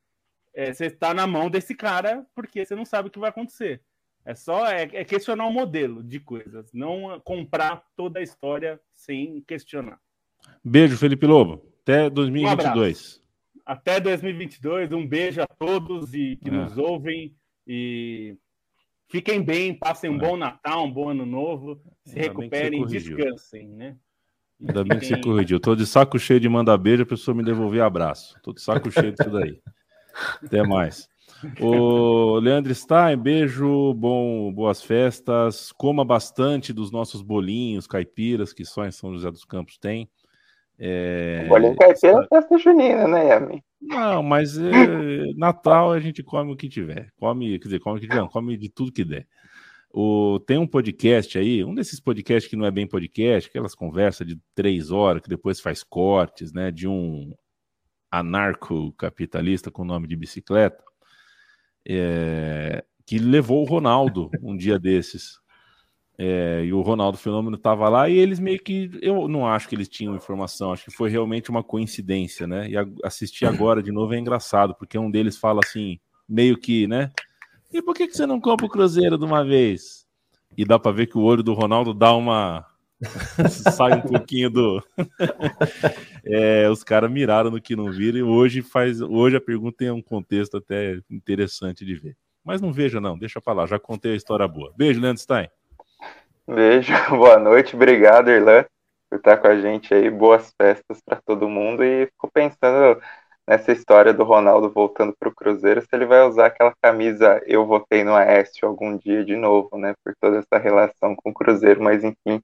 é, 0.54 0.72
você 0.72 0.86
está 0.86 1.14
na 1.14 1.26
mão 1.26 1.48
desse 1.48 1.74
cara 1.74 2.26
porque 2.34 2.64
você 2.64 2.74
não 2.74 2.84
sabe 2.84 3.08
o 3.08 3.10
que 3.10 3.18
vai 3.18 3.30
acontecer. 3.30 3.82
É 4.24 4.34
só 4.34 4.66
é, 4.66 4.82
é 4.92 5.04
questionar 5.04 5.46
o 5.46 5.52
modelo 5.52 6.02
de 6.02 6.20
coisas, 6.20 6.72
não 6.72 7.20
comprar 7.24 7.84
toda 7.96 8.20
a 8.20 8.22
história 8.22 8.80
sem 8.92 9.42
questionar. 9.42 9.98
Beijo, 10.64 10.96
Felipe 10.96 11.26
Lobo. 11.26 11.66
Até 11.82 12.08
2022. 12.08 13.20
Um 13.20 13.62
Até 13.66 14.00
2022. 14.00 14.92
Um 14.92 15.06
beijo 15.06 15.42
a 15.42 15.46
todos 15.46 16.14
e 16.14 16.36
que 16.36 16.48
é. 16.48 16.52
nos 16.52 16.78
ouvem 16.78 17.34
e 17.66 18.36
fiquem 19.08 19.42
bem, 19.42 19.74
passem 19.74 20.08
um 20.08 20.16
é. 20.16 20.18
bom 20.18 20.36
Natal, 20.36 20.84
um 20.84 20.92
bom 20.92 21.08
ano 21.08 21.26
novo, 21.26 21.82
se 22.04 22.18
Ainda 22.18 22.28
recuperem, 22.28 22.86
descansem, 22.86 23.68
né? 23.68 23.96
Ainda 24.60 24.84
bem 24.84 24.98
que 25.00 25.06
você 25.06 25.20
corrigiu. 25.20 25.56
Estou 25.56 25.74
de 25.74 25.84
saco 25.84 26.16
cheio 26.20 26.38
de 26.38 26.48
mandar 26.48 26.78
beijo, 26.78 27.02
a 27.02 27.06
pessoa 27.06 27.34
me 27.34 27.42
devolver 27.42 27.82
abraço. 27.82 28.36
Estou 28.36 28.54
de 28.54 28.62
saco 28.62 28.88
cheio 28.92 29.12
disso 29.12 29.30
daí. 29.30 29.60
Até 30.42 30.62
mais. 30.62 31.08
O 31.60 32.38
Leandro 32.38 32.74
Stein, 32.74 33.16
beijo, 33.16 33.92
bom, 33.94 34.52
boas 34.52 34.82
festas. 34.82 35.72
Coma 35.72 36.04
bastante 36.04 36.72
dos 36.72 36.90
nossos 36.90 37.22
bolinhos 37.22 37.86
caipiras 37.86 38.52
que 38.52 38.64
só 38.64 38.86
em 38.86 38.92
São 38.92 39.12
José 39.12 39.30
dos 39.30 39.44
Campos 39.44 39.76
tem. 39.78 40.08
É... 40.78 41.46
Bolinho 41.48 41.76
caipira 41.76 42.24
é 42.24 42.26
festa 42.28 42.58
junina, 42.58 43.06
né, 43.06 43.28
Yami? 43.28 43.62
Não, 43.80 44.22
mas 44.22 44.56
é, 44.56 45.32
Natal 45.36 45.92
a 45.92 46.00
gente 46.00 46.22
come 46.22 46.52
o 46.52 46.56
que 46.56 46.68
tiver. 46.68 47.12
Come, 47.18 47.58
quer 47.58 47.64
dizer, 47.64 47.80
come 47.80 47.98
o 47.98 48.00
que 48.00 48.08
tiver, 48.08 48.28
come 48.28 48.56
de 48.56 48.68
tudo 48.68 48.92
que 48.92 49.04
der. 49.04 49.26
O, 49.94 50.40
tem 50.46 50.56
um 50.56 50.66
podcast 50.66 51.36
aí, 51.36 51.62
um 51.62 51.74
desses 51.74 52.00
podcasts 52.00 52.48
que 52.48 52.56
não 52.56 52.64
é 52.64 52.70
bem 52.70 52.86
podcast, 52.86 53.50
aquelas 53.50 53.74
conversas 53.74 54.26
de 54.26 54.38
três 54.54 54.90
horas 54.90 55.20
que 55.20 55.28
depois 55.28 55.60
faz 55.60 55.84
cortes, 55.84 56.52
né? 56.52 56.70
De 56.70 56.88
um 56.88 57.34
anarco-capitalista 58.12 59.70
com 59.70 59.84
nome 59.84 60.06
de 60.06 60.14
bicicleta, 60.14 60.84
é, 61.88 62.84
que 63.06 63.18
levou 63.18 63.62
o 63.62 63.66
Ronaldo 63.66 64.30
um 64.42 64.54
dia 64.54 64.78
desses. 64.78 65.40
É, 66.18 66.62
e 66.64 66.72
o 66.74 66.82
Ronaldo 66.82 67.16
Fenômeno 67.16 67.56
estava 67.56 67.88
lá 67.88 68.08
e 68.08 68.16
eles 68.16 68.38
meio 68.38 68.62
que. 68.62 68.90
Eu 69.00 69.26
não 69.26 69.46
acho 69.46 69.66
que 69.66 69.74
eles 69.74 69.88
tinham 69.88 70.14
informação, 70.14 70.72
acho 70.72 70.84
que 70.84 70.90
foi 70.90 71.08
realmente 71.08 71.50
uma 71.50 71.64
coincidência, 71.64 72.46
né? 72.46 72.68
E 72.68 72.76
a, 72.76 72.84
assistir 73.02 73.46
agora 73.46 73.82
de 73.82 73.90
novo 73.90 74.14
é 74.14 74.18
engraçado, 74.18 74.74
porque 74.74 74.98
um 74.98 75.10
deles 75.10 75.38
fala 75.38 75.60
assim, 75.64 75.98
meio 76.28 76.58
que, 76.58 76.86
né? 76.86 77.10
E 77.72 77.80
por 77.80 77.94
que, 77.94 78.06
que 78.06 78.14
você 78.14 78.26
não 78.26 78.38
compra 78.38 78.66
o 78.66 78.68
Cruzeiro 78.68 79.16
de 79.16 79.24
uma 79.24 79.42
vez? 79.42 80.06
E 80.56 80.66
dá 80.66 80.78
para 80.78 80.92
ver 80.92 81.06
que 81.06 81.16
o 81.16 81.22
olho 81.22 81.42
do 81.42 81.54
Ronaldo 81.54 81.94
dá 81.94 82.12
uma, 82.12 82.66
sai 83.74 83.94
um 83.94 84.00
pouquinho 84.00 84.50
do. 84.50 84.82
é, 86.24 86.68
os 86.68 86.84
caras 86.84 87.10
miraram 87.10 87.50
no 87.50 87.60
que 87.60 87.76
não 87.76 87.90
viram 87.90 88.18
e 88.18 88.22
hoje 88.22 88.62
faz. 88.62 89.00
Hoje 89.00 89.36
a 89.36 89.40
pergunta 89.40 89.78
tem 89.78 89.90
um 89.90 90.02
contexto 90.02 90.56
até 90.56 90.98
interessante 91.10 91.84
de 91.84 91.94
ver. 91.94 92.16
Mas 92.44 92.60
não 92.60 92.72
veja, 92.72 93.00
não, 93.00 93.18
deixa 93.18 93.40
pra 93.40 93.52
lá, 93.52 93.66
já 93.66 93.78
contei 93.78 94.12
a 94.12 94.16
história 94.16 94.46
boa. 94.48 94.72
Beijo, 94.76 95.00
Leandro 95.00 95.22
Stein. 95.22 95.48
Beijo, 96.46 96.92
boa 97.10 97.38
noite, 97.38 97.76
obrigado, 97.76 98.30
Irlan, 98.30 98.64
por 99.08 99.16
estar 99.16 99.36
com 99.36 99.46
a 99.46 99.60
gente 99.60 99.94
aí. 99.94 100.10
Boas 100.10 100.52
festas 100.60 101.00
para 101.04 101.20
todo 101.24 101.48
mundo. 101.48 101.84
E 101.84 102.06
fico 102.06 102.30
pensando 102.32 103.00
nessa 103.46 103.72
história 103.72 104.12
do 104.12 104.24
Ronaldo 104.24 104.70
voltando 104.70 105.14
para 105.18 105.28
o 105.28 105.34
Cruzeiro, 105.34 105.80
se 105.80 105.88
ele 105.92 106.06
vai 106.06 106.22
usar 106.22 106.46
aquela 106.46 106.72
camisa 106.80 107.42
Eu 107.46 107.66
votei 107.66 108.04
no 108.04 108.14
Aécio 108.14 108.66
algum 108.66 108.96
dia 108.96 109.24
de 109.24 109.36
novo, 109.36 109.76
né? 109.76 109.94
Por 110.04 110.14
toda 110.20 110.38
essa 110.38 110.58
relação 110.58 111.14
com 111.16 111.30
o 111.30 111.34
Cruzeiro, 111.34 111.82
mas 111.82 112.02
enfim, 112.04 112.40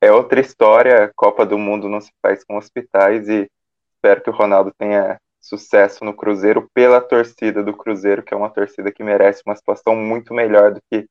é 0.00 0.12
outra 0.12 0.40
história. 0.40 1.10
Copa 1.16 1.44
do 1.44 1.58
Mundo 1.58 1.88
não 1.88 2.00
se 2.00 2.10
faz 2.22 2.44
com 2.44 2.56
hospitais 2.56 3.28
e 3.28 3.48
espero 3.94 4.22
que 4.22 4.30
o 4.30 4.32
Ronaldo 4.32 4.72
tenha 4.78 5.18
sucesso 5.40 6.04
no 6.04 6.14
Cruzeiro 6.14 6.68
pela 6.74 7.00
torcida 7.00 7.62
do 7.62 7.76
Cruzeiro, 7.76 8.22
que 8.22 8.34
é 8.34 8.36
uma 8.36 8.50
torcida 8.50 8.90
que 8.90 9.04
merece 9.04 9.42
uma 9.46 9.54
situação 9.54 9.94
muito 9.94 10.34
melhor 10.34 10.74
do 10.74 10.80
que 10.90 11.06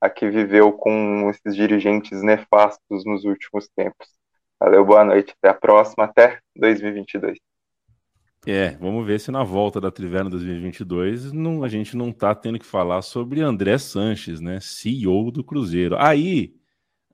a 0.00 0.08
que 0.08 0.28
viveu 0.28 0.72
com 0.72 1.30
esses 1.30 1.54
dirigentes 1.56 2.22
nefastos 2.22 3.04
nos 3.04 3.24
últimos 3.24 3.68
tempos. 3.74 4.08
Valeu, 4.60 4.84
boa 4.84 5.04
noite, 5.04 5.34
até 5.38 5.50
a 5.50 5.54
próxima, 5.54 6.04
até 6.04 6.38
2022. 6.56 7.38
É, 8.46 8.70
vamos 8.72 9.06
ver 9.06 9.18
se 9.20 9.30
na 9.30 9.42
volta 9.42 9.80
da 9.80 9.90
Triverna 9.90 10.28
2022 10.28 11.32
não, 11.32 11.64
a 11.64 11.68
gente 11.68 11.96
não 11.96 12.12
tá 12.12 12.34
tendo 12.34 12.58
que 12.58 12.66
falar 12.66 13.00
sobre 13.00 13.40
André 13.40 13.78
Sanches, 13.78 14.40
né, 14.40 14.58
CEO 14.60 15.30
do 15.30 15.42
Cruzeiro. 15.42 15.96
Aí 15.98 16.54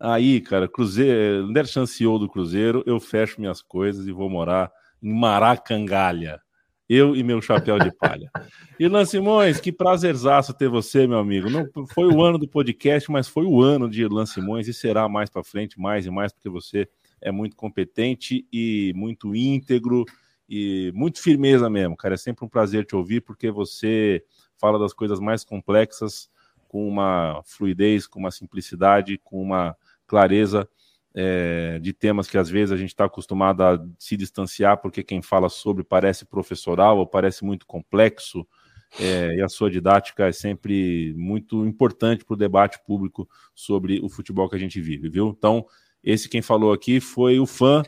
Aí, 0.01 0.41
cara, 0.41 0.67
Cruzeiro, 0.67 1.53
der 1.53 1.67
chance 1.67 2.03
do 2.03 2.27
Cruzeiro, 2.27 2.83
eu 2.87 2.99
fecho 2.99 3.39
minhas 3.39 3.61
coisas 3.61 4.07
e 4.07 4.13
vou 4.13 4.31
morar 4.31 4.73
em 5.03 5.13
Maracangalha. 5.13 6.41
Eu 6.89 7.15
e 7.15 7.23
meu 7.23 7.43
chapéu 7.43 7.79
de 7.79 7.93
palha. 7.93 8.31
Irlan 8.79 9.05
Simões, 9.05 9.61
que 9.61 9.71
prazerzaço 9.71 10.55
ter 10.55 10.69
você, 10.69 11.07
meu 11.07 11.19
amigo. 11.19 11.51
Não 11.51 11.69
foi 11.87 12.07
o 12.07 12.23
ano 12.23 12.39
do 12.39 12.49
podcast, 12.49 13.13
mas 13.13 13.29
foi 13.29 13.45
o 13.45 13.63
ano 13.63 13.89
de 13.91 14.01
Irlan 14.01 14.25
Simões 14.25 14.67
e 14.67 14.73
será 14.73 15.07
mais 15.07 15.29
para 15.29 15.45
frente, 15.45 15.79
mais 15.79 16.07
e 16.07 16.11
mais, 16.11 16.33
porque 16.33 16.49
você 16.49 16.89
é 17.21 17.31
muito 17.31 17.55
competente 17.55 18.47
e 18.51 18.93
muito 18.97 19.37
íntegro 19.37 20.07
e 20.49 20.91
muito 20.95 21.23
firmeza 21.23 21.69
mesmo, 21.69 21.95
cara. 21.95 22.15
É 22.15 22.17
sempre 22.19 22.45
um 22.45 22.49
prazer 22.49 22.87
te 22.87 22.97
ouvir, 22.97 23.21
porque 23.21 23.51
você 23.51 24.25
fala 24.59 24.79
das 24.79 24.95
coisas 24.95 25.21
mais 25.21 25.45
complexas 25.45 26.31
com 26.67 26.89
uma 26.89 27.43
fluidez, 27.45 28.07
com 28.07 28.19
uma 28.19 28.31
simplicidade, 28.31 29.19
com 29.23 29.43
uma 29.43 29.77
clareza 30.11 30.69
é, 31.15 31.79
de 31.79 31.93
temas 31.93 32.27
que 32.27 32.37
às 32.37 32.51
vezes 32.51 32.73
a 32.73 32.77
gente 32.77 32.89
está 32.89 33.05
acostumado 33.05 33.63
a 33.63 33.79
se 33.97 34.17
distanciar 34.17 34.79
porque 34.79 35.05
quem 35.05 35.23
fala 35.23 35.49
sobre 35.49 35.85
parece 35.85 36.25
professoral 36.25 36.99
ou 36.99 37.07
parece 37.07 37.45
muito 37.45 37.65
complexo. 37.65 38.45
É, 38.99 39.37
e 39.37 39.41
a 39.41 39.49
sua 39.49 39.71
didática 39.71 40.27
é 40.27 40.33
sempre 40.33 41.15
muito 41.17 41.65
importante 41.65 42.25
para 42.25 42.35
o 42.35 42.37
debate 42.37 42.81
público 42.85 43.29
sobre 43.55 44.01
o 44.01 44.09
futebol 44.09 44.49
que 44.49 44.57
a 44.57 44.59
gente 44.59 44.81
vive, 44.81 45.09
viu? 45.09 45.29
Então, 45.29 45.65
esse 46.03 46.29
quem 46.29 46.43
falou 46.43 46.73
aqui 46.73 46.99
foi 46.99 47.39
o 47.39 47.47
fã, 47.47 47.85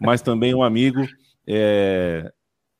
mas 0.00 0.20
também 0.20 0.52
um 0.52 0.64
amigo. 0.64 1.06
É, 1.46 2.32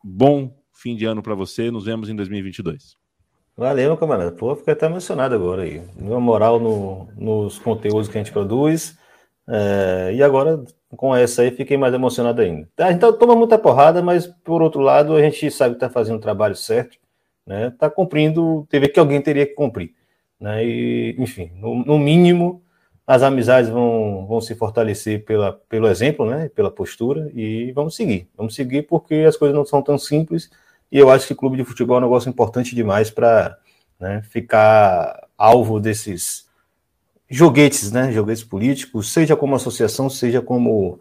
bom 0.03 0.61
fim 0.73 0.97
de 0.97 1.05
ano 1.05 1.23
para 1.23 1.37
você. 1.37 1.71
Nos 1.71 1.85
vemos 1.85 2.09
em 2.09 2.17
2022. 2.17 3.02
Valeu, 3.57 3.89
meu 3.89 3.97
camarada. 3.99 4.33
Pô, 4.33 4.57
fiquei 4.57 4.73
até 4.73 4.87
emocionado 4.87 5.35
agora 5.35 5.63
aí. 5.63 5.83
Uma 5.99 6.19
moral 6.19 6.59
no, 6.59 7.09
nos 7.17 7.59
conteúdos 7.59 8.09
que 8.09 8.17
a 8.17 8.23
gente 8.23 8.33
produz. 8.33 8.97
É, 9.47 10.13
e 10.15 10.23
agora, 10.23 10.65
com 10.97 11.15
essa 11.15 11.43
aí, 11.43 11.51
fiquei 11.51 11.77
mais 11.77 11.93
emocionado 11.93 12.41
ainda. 12.41 12.69
A 12.79 12.91
gente 12.91 13.01
tá, 13.01 13.13
toma 13.13 13.37
muita 13.37 13.59
porrada, 13.59 14.03
mas 14.03 14.27
por 14.27 14.63
outro 14.63 14.81
lado, 14.81 15.15
a 15.15 15.23
gente 15.23 15.51
sabe 15.51 15.75
que 15.75 15.85
está 15.85 15.91
fazendo 15.91 16.17
o 16.17 16.21
trabalho 16.21 16.57
certo, 16.57 16.97
né? 17.47 17.69
Está 17.69 17.91
cumprindo, 17.91 18.67
teve 18.71 18.89
que 18.89 18.99
alguém 18.99 19.21
teria 19.21 19.47
que 19.47 19.55
cumprir. 19.55 19.95
Né? 20.41 20.65
E, 20.65 21.17
enfim, 21.19 21.53
no, 21.57 21.85
no, 21.85 21.99
mínimo, 21.99 22.63
as 23.07 23.23
amizades 23.23 23.71
vão, 23.71 24.27
vão 24.27 24.41
se 24.41 24.55
fortalecer 24.55 25.25
pela, 25.25 25.53
pelo 25.69 25.89
exemplo, 25.89 26.25
né? 26.29 26.49
Pela 26.55 26.71
postura, 26.71 27.31
e 27.35 27.71
vamos 27.73 27.95
seguir. 27.97 28.29
Vamos 28.37 28.55
seguir 28.55 28.83
porque 28.85 29.17
as 29.29 29.37
coisas 29.37 29.57
não 29.57 29.65
são 29.67 29.83
tão 29.83 29.99
simples 29.99 30.51
e 30.93 30.99
eu 30.99 31.11
acho 31.11 31.27
que 31.27 31.35
clube 31.35 31.57
de 31.57 31.65
futebol 31.65 31.97
é 31.97 32.01
um 32.01 32.03
negócio 32.03 32.29
importante 32.29 32.75
demais 32.75 33.11
para 33.11 33.57
né, 33.99 34.21
ficar 34.31 35.27
alvo 35.39 35.81
desses 35.81 36.47
joguetes, 37.31 37.91
né? 37.91 38.13
Joguetes 38.13 38.45
políticos, 38.45 39.11
seja 39.11 39.35
como 39.35 39.57
associação, 39.57 40.11
seja 40.11 40.43
como 40.43 41.01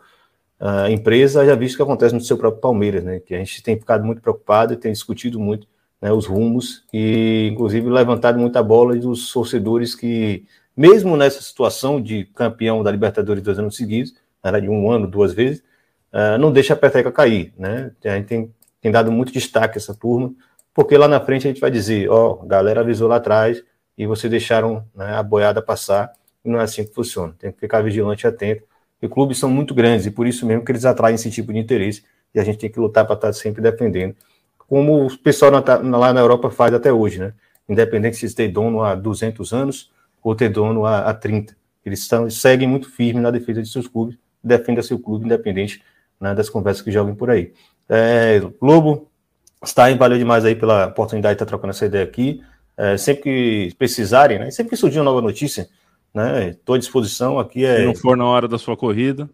uh, 0.61 0.87
empresa. 0.89 1.45
Já 1.45 1.55
visto 1.55 1.73
o 1.73 1.77
que 1.77 1.83
acontece 1.83 2.15
no 2.15 2.21
seu 2.21 2.37
próprio 2.37 2.61
Palmeiras, 2.61 3.03
né? 3.03 3.19
Que 3.19 3.35
a 3.35 3.37
gente 3.37 3.61
tem 3.61 3.77
ficado 3.77 4.05
muito 4.05 4.21
preocupado 4.21 4.73
e 4.73 4.77
tem 4.77 4.93
discutido 4.93 5.37
muito 5.37 5.67
né, 6.01 6.09
os 6.09 6.25
rumos 6.25 6.85
e, 6.93 7.49
inclusive, 7.51 7.89
levantado 7.89 8.39
muita 8.39 8.63
bola 8.63 8.95
dos 8.95 9.31
torcedores 9.31 9.93
que, 9.93 10.45
mesmo 10.75 11.17
nessa 11.17 11.41
situação 11.41 12.01
de 12.01 12.25
campeão 12.33 12.81
da 12.81 12.91
Libertadores 12.91 13.43
dois 13.43 13.59
anos 13.59 13.75
seguidos, 13.75 14.15
era 14.41 14.61
de 14.61 14.69
um 14.69 14.89
ano, 14.89 15.05
duas 15.05 15.33
vezes, 15.33 15.61
uh, 16.13 16.37
não 16.39 16.49
deixa 16.49 16.73
a 16.73 16.77
peteca 16.77 17.11
cair, 17.11 17.53
né? 17.57 17.91
A 18.05 18.15
gente 18.15 18.27
tem 18.27 18.53
tem 18.81 18.91
dado 18.91 19.11
muito 19.11 19.31
destaque 19.31 19.77
essa 19.77 19.93
turma, 19.93 20.33
porque 20.73 20.97
lá 20.97 21.07
na 21.07 21.19
frente 21.21 21.47
a 21.47 21.51
gente 21.51 21.61
vai 21.61 21.69
dizer, 21.69 22.09
ó, 22.09 22.31
oh, 22.31 22.45
galera 22.45 22.81
avisou 22.81 23.07
lá 23.07 23.17
atrás 23.17 23.63
e 23.97 24.07
vocês 24.07 24.29
deixaram 24.29 24.85
né, 24.95 25.13
a 25.15 25.21
boiada 25.21 25.61
passar, 25.61 26.11
e 26.43 26.49
não 26.49 26.59
é 26.59 26.63
assim 26.63 26.83
que 26.83 26.93
funciona. 26.93 27.35
Tem 27.37 27.51
que 27.51 27.59
ficar 27.59 27.81
vigilante 27.81 28.25
e 28.25 28.27
atento. 28.27 28.63
E 29.01 29.07
clubes 29.07 29.37
são 29.37 29.49
muito 29.49 29.73
grandes 29.73 30.05
e 30.05 30.11
por 30.11 30.25
isso 30.25 30.45
mesmo 30.45 30.65
que 30.65 30.71
eles 30.71 30.85
atraem 30.85 31.15
esse 31.15 31.29
tipo 31.29 31.53
de 31.53 31.59
interesse 31.59 32.03
e 32.33 32.39
a 32.39 32.43
gente 32.43 32.57
tem 32.57 32.69
que 32.69 32.79
lutar 32.79 33.05
para 33.05 33.15
estar 33.15 33.33
sempre 33.33 33.61
defendendo, 33.61 34.15
como 34.57 35.05
o 35.05 35.17
pessoal 35.17 35.51
lá 35.51 36.13
na 36.13 36.19
Europa 36.19 36.49
faz 36.49 36.73
até 36.73 36.91
hoje, 36.91 37.19
né? 37.19 37.33
independente 37.67 38.17
se 38.17 38.35
tem 38.35 38.51
dono 38.51 38.81
há 38.81 38.95
200 38.95 39.53
anos 39.53 39.91
ou 40.23 40.35
ter 40.35 40.49
dono 40.49 40.85
há, 40.85 40.99
há 40.99 41.13
30. 41.13 41.55
Eles, 41.85 41.99
estão, 41.99 42.29
seguem 42.29 42.67
muito 42.67 42.89
firmes 42.89 43.23
na 43.23 43.31
defesa 43.31 43.61
de 43.61 43.69
seus 43.69 43.87
clubes, 43.87 44.17
defenda 44.43 44.81
seu 44.81 44.99
clube, 44.99 45.25
independente 45.25 45.81
né, 46.21 46.35
das 46.35 46.49
conversas 46.49 46.83
que 46.83 46.91
joguem 46.91 47.15
por 47.15 47.31
aí. 47.31 47.51
É, 47.89 48.39
Lobo, 48.61 49.09
Stein, 49.65 49.97
valeu 49.97 50.17
demais 50.17 50.45
aí 50.45 50.55
pela 50.55 50.85
oportunidade 50.87 51.33
de 51.33 51.35
estar 51.37 51.45
trocando 51.47 51.71
essa 51.71 51.85
ideia 51.85 52.03
aqui. 52.03 52.41
É, 52.77 52.95
sempre 52.95 53.23
que 53.23 53.75
precisarem, 53.77 54.39
né, 54.39 54.51
sempre 54.51 54.69
que 54.69 54.77
surgir 54.77 54.99
uma 54.99 55.05
nova 55.05 55.21
notícia, 55.21 55.67
né, 56.13 56.49
estou 56.49 56.75
à 56.75 56.77
disposição 56.77 57.39
aqui. 57.39 57.65
É... 57.65 57.77
Se 57.77 57.85
não 57.85 57.95
for 57.95 58.15
na 58.15 58.25
hora 58.25 58.47
da 58.47 58.59
sua 58.59 58.77
corrida. 58.77 59.27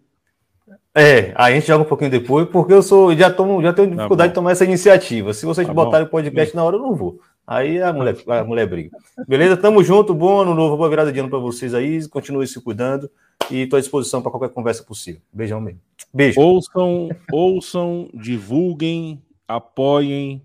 É, 0.96 1.32
aí 1.36 1.54
a 1.54 1.56
gente 1.56 1.68
joga 1.68 1.84
um 1.84 1.88
pouquinho 1.88 2.10
depois, 2.10 2.48
porque 2.50 2.74
eu 2.74 2.82
sou, 2.82 3.16
já, 3.16 3.30
tomo, 3.30 3.62
já 3.62 3.72
tenho 3.72 3.90
tá 3.90 3.96
dificuldade 3.96 4.30
tá 4.30 4.32
de 4.32 4.36
tomar 4.36 4.52
essa 4.52 4.66
iniciativa. 4.66 5.32
Se 5.32 5.46
vocês 5.46 5.68
tá 5.68 5.74
botarem 5.74 6.08
o 6.08 6.10
podcast 6.10 6.56
na 6.56 6.64
hora, 6.64 6.76
eu 6.76 6.82
não 6.82 6.96
vou. 6.96 7.20
Aí 7.46 7.80
a 7.80 7.94
mulher, 7.94 8.16
a 8.28 8.44
mulher 8.44 8.66
briga. 8.66 8.98
Beleza? 9.28 9.56
Tamo 9.56 9.84
junto, 9.84 10.14
bom 10.16 10.42
ano 10.42 10.56
novo, 10.56 10.76
boa 10.76 10.90
virada 10.90 11.12
de 11.12 11.20
ano 11.20 11.30
para 11.30 11.38
vocês 11.38 11.76
aí. 11.76 12.08
Continue 12.10 12.48
se 12.48 12.60
cuidando 12.60 13.10
e 13.52 13.62
estou 13.62 13.78
à 13.78 13.80
disposição 13.80 14.22
para 14.22 14.32
qualquer 14.32 14.50
conversa 14.50 14.84
possível. 14.84 15.22
Beijão 15.32 15.62
mesmo. 15.62 15.82
Beijo. 16.14 16.40
Ouçam, 16.40 17.10
ouçam, 17.32 18.10
divulguem, 18.14 19.22
apoiem 19.48 20.42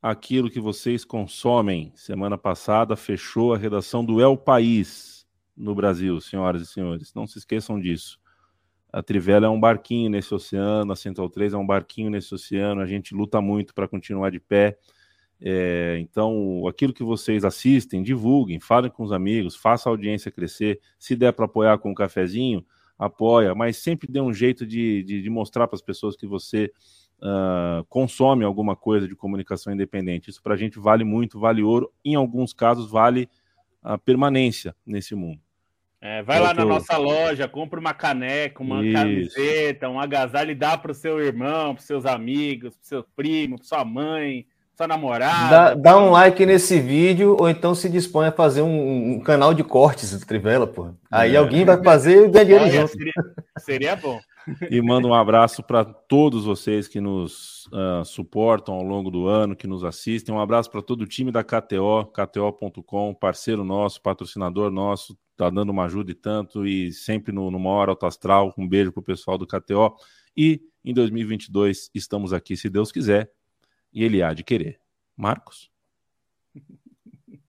aquilo 0.00 0.50
que 0.50 0.60
vocês 0.60 1.04
consomem. 1.04 1.92
Semana 1.94 2.38
passada 2.38 2.94
fechou 2.96 3.54
a 3.54 3.58
redação 3.58 4.04
do 4.04 4.20
El 4.20 4.36
País 4.36 5.26
no 5.56 5.74
Brasil, 5.74 6.20
senhoras 6.20 6.62
e 6.62 6.66
senhores. 6.66 7.14
Não 7.14 7.26
se 7.26 7.38
esqueçam 7.38 7.80
disso. 7.80 8.18
A 8.92 9.02
Trivela 9.02 9.46
é 9.46 9.48
um 9.48 9.60
barquinho 9.60 10.08
nesse 10.08 10.34
oceano, 10.34 10.92
a 10.92 10.96
Central 10.96 11.28
3 11.28 11.52
é 11.54 11.56
um 11.56 11.66
barquinho 11.66 12.10
nesse 12.10 12.34
oceano, 12.34 12.80
a 12.80 12.86
gente 12.86 13.14
luta 13.14 13.40
muito 13.40 13.74
para 13.74 13.88
continuar 13.88 14.30
de 14.30 14.40
pé. 14.40 14.78
É, 15.40 15.98
então, 16.00 16.66
aquilo 16.66 16.92
que 16.92 17.04
vocês 17.04 17.44
assistem, 17.44 18.02
divulguem, 18.02 18.58
falem 18.58 18.90
com 18.90 19.02
os 19.02 19.12
amigos, 19.12 19.54
faça 19.54 19.88
a 19.88 19.92
audiência 19.92 20.30
crescer. 20.30 20.80
Se 20.98 21.14
der 21.14 21.32
para 21.32 21.44
apoiar 21.44 21.78
com 21.78 21.90
um 21.90 21.94
cafezinho, 21.94 22.64
apoia, 22.98 23.54
mas 23.54 23.76
sempre 23.76 24.10
dê 24.10 24.20
um 24.20 24.32
jeito 24.32 24.66
de, 24.66 25.02
de, 25.02 25.22
de 25.22 25.30
mostrar 25.30 25.66
para 25.66 25.76
as 25.76 25.82
pessoas 25.82 26.16
que 26.16 26.26
você 26.26 26.72
uh, 27.18 27.84
consome 27.88 28.44
alguma 28.44 28.74
coisa 28.74 29.06
de 29.06 29.14
comunicação 29.14 29.72
independente. 29.72 30.30
Isso 30.30 30.42
para 30.42 30.54
a 30.54 30.56
gente 30.56 30.78
vale 30.78 31.04
muito, 31.04 31.38
vale 31.38 31.62
ouro. 31.62 31.92
Em 32.04 32.14
alguns 32.14 32.52
casos, 32.52 32.90
vale 32.90 33.28
a 33.82 33.98
permanência 33.98 34.74
nesse 34.84 35.14
mundo. 35.14 35.40
É, 36.00 36.22
vai 36.22 36.38
lá 36.38 36.52
na 36.52 36.64
nossa 36.64 36.96
loja, 36.96 37.48
compra 37.48 37.80
uma 37.80 37.94
caneca, 37.94 38.62
uma 38.62 38.84
Isso. 38.84 38.92
camiseta, 38.92 39.88
um 39.88 39.98
agasalho 39.98 40.50
e 40.50 40.54
dá 40.54 40.76
para 40.76 40.92
o 40.92 40.94
seu 40.94 41.20
irmão, 41.20 41.74
para 41.74 41.82
seus 41.82 42.04
amigos, 42.04 42.76
para 42.76 42.84
seu 42.84 43.04
primo, 43.16 43.56
para 43.56 43.66
sua 43.66 43.84
mãe, 43.84 44.46
sua 44.76 44.86
namorada. 44.86 45.50
Dá, 45.50 45.74
dá, 45.74 45.98
um 45.98 46.10
like 46.10 46.44
nesse 46.44 46.78
vídeo 46.78 47.34
ou 47.40 47.48
então 47.48 47.74
se 47.74 47.88
dispõe 47.88 48.26
a 48.26 48.32
fazer 48.32 48.60
um, 48.60 49.14
um 49.14 49.20
canal 49.20 49.54
de 49.54 49.64
cortes 49.64 50.18
do 50.18 50.26
Trivela, 50.26 50.66
pô. 50.66 50.90
Aí 51.10 51.34
é. 51.34 51.38
alguém 51.38 51.64
vai 51.64 51.82
fazer 51.82 52.26
e 52.26 52.28
ganha 52.28 52.44
dinheiro 52.44 52.70
junto. 52.70 52.88
Seria, 52.92 53.12
seria 53.58 53.96
bom. 53.96 54.20
E 54.70 54.80
mando 54.82 55.08
um 55.08 55.14
abraço 55.14 55.62
para 55.62 55.82
todos 55.82 56.44
vocês 56.44 56.86
que 56.86 57.00
nos 57.00 57.66
uh, 57.68 58.04
suportam 58.04 58.74
ao 58.74 58.82
longo 58.82 59.10
do 59.10 59.26
ano, 59.26 59.56
que 59.56 59.66
nos 59.66 59.82
assistem. 59.82 60.34
Um 60.34 60.40
abraço 60.40 60.70
para 60.70 60.82
todo 60.82 61.02
o 61.02 61.06
time 61.06 61.32
da 61.32 61.42
KTO, 61.42 62.04
KTO.com, 62.12 63.14
parceiro 63.14 63.64
nosso, 63.64 64.00
patrocinador 64.02 64.70
nosso, 64.70 65.16
tá 65.36 65.48
dando 65.50 65.70
uma 65.70 65.86
ajuda 65.86 66.12
e 66.12 66.14
tanto, 66.14 66.66
e 66.66 66.92
sempre 66.92 67.32
no, 67.32 67.50
no 67.50 67.58
maior 67.58 67.88
alto 67.88 68.06
astral. 68.06 68.54
Um 68.56 68.68
beijo 68.68 68.92
pro 68.92 69.02
pessoal 69.02 69.38
do 69.38 69.46
KTO. 69.46 69.96
E 70.36 70.60
em 70.84 70.92
2022 70.92 71.90
estamos 71.94 72.32
aqui, 72.32 72.56
se 72.56 72.68
Deus 72.68 72.92
quiser, 72.92 73.30
e 73.96 74.04
ele 74.04 74.22
há 74.22 74.34
de 74.34 74.44
querer. 74.44 74.78
Marcos? 75.16 75.72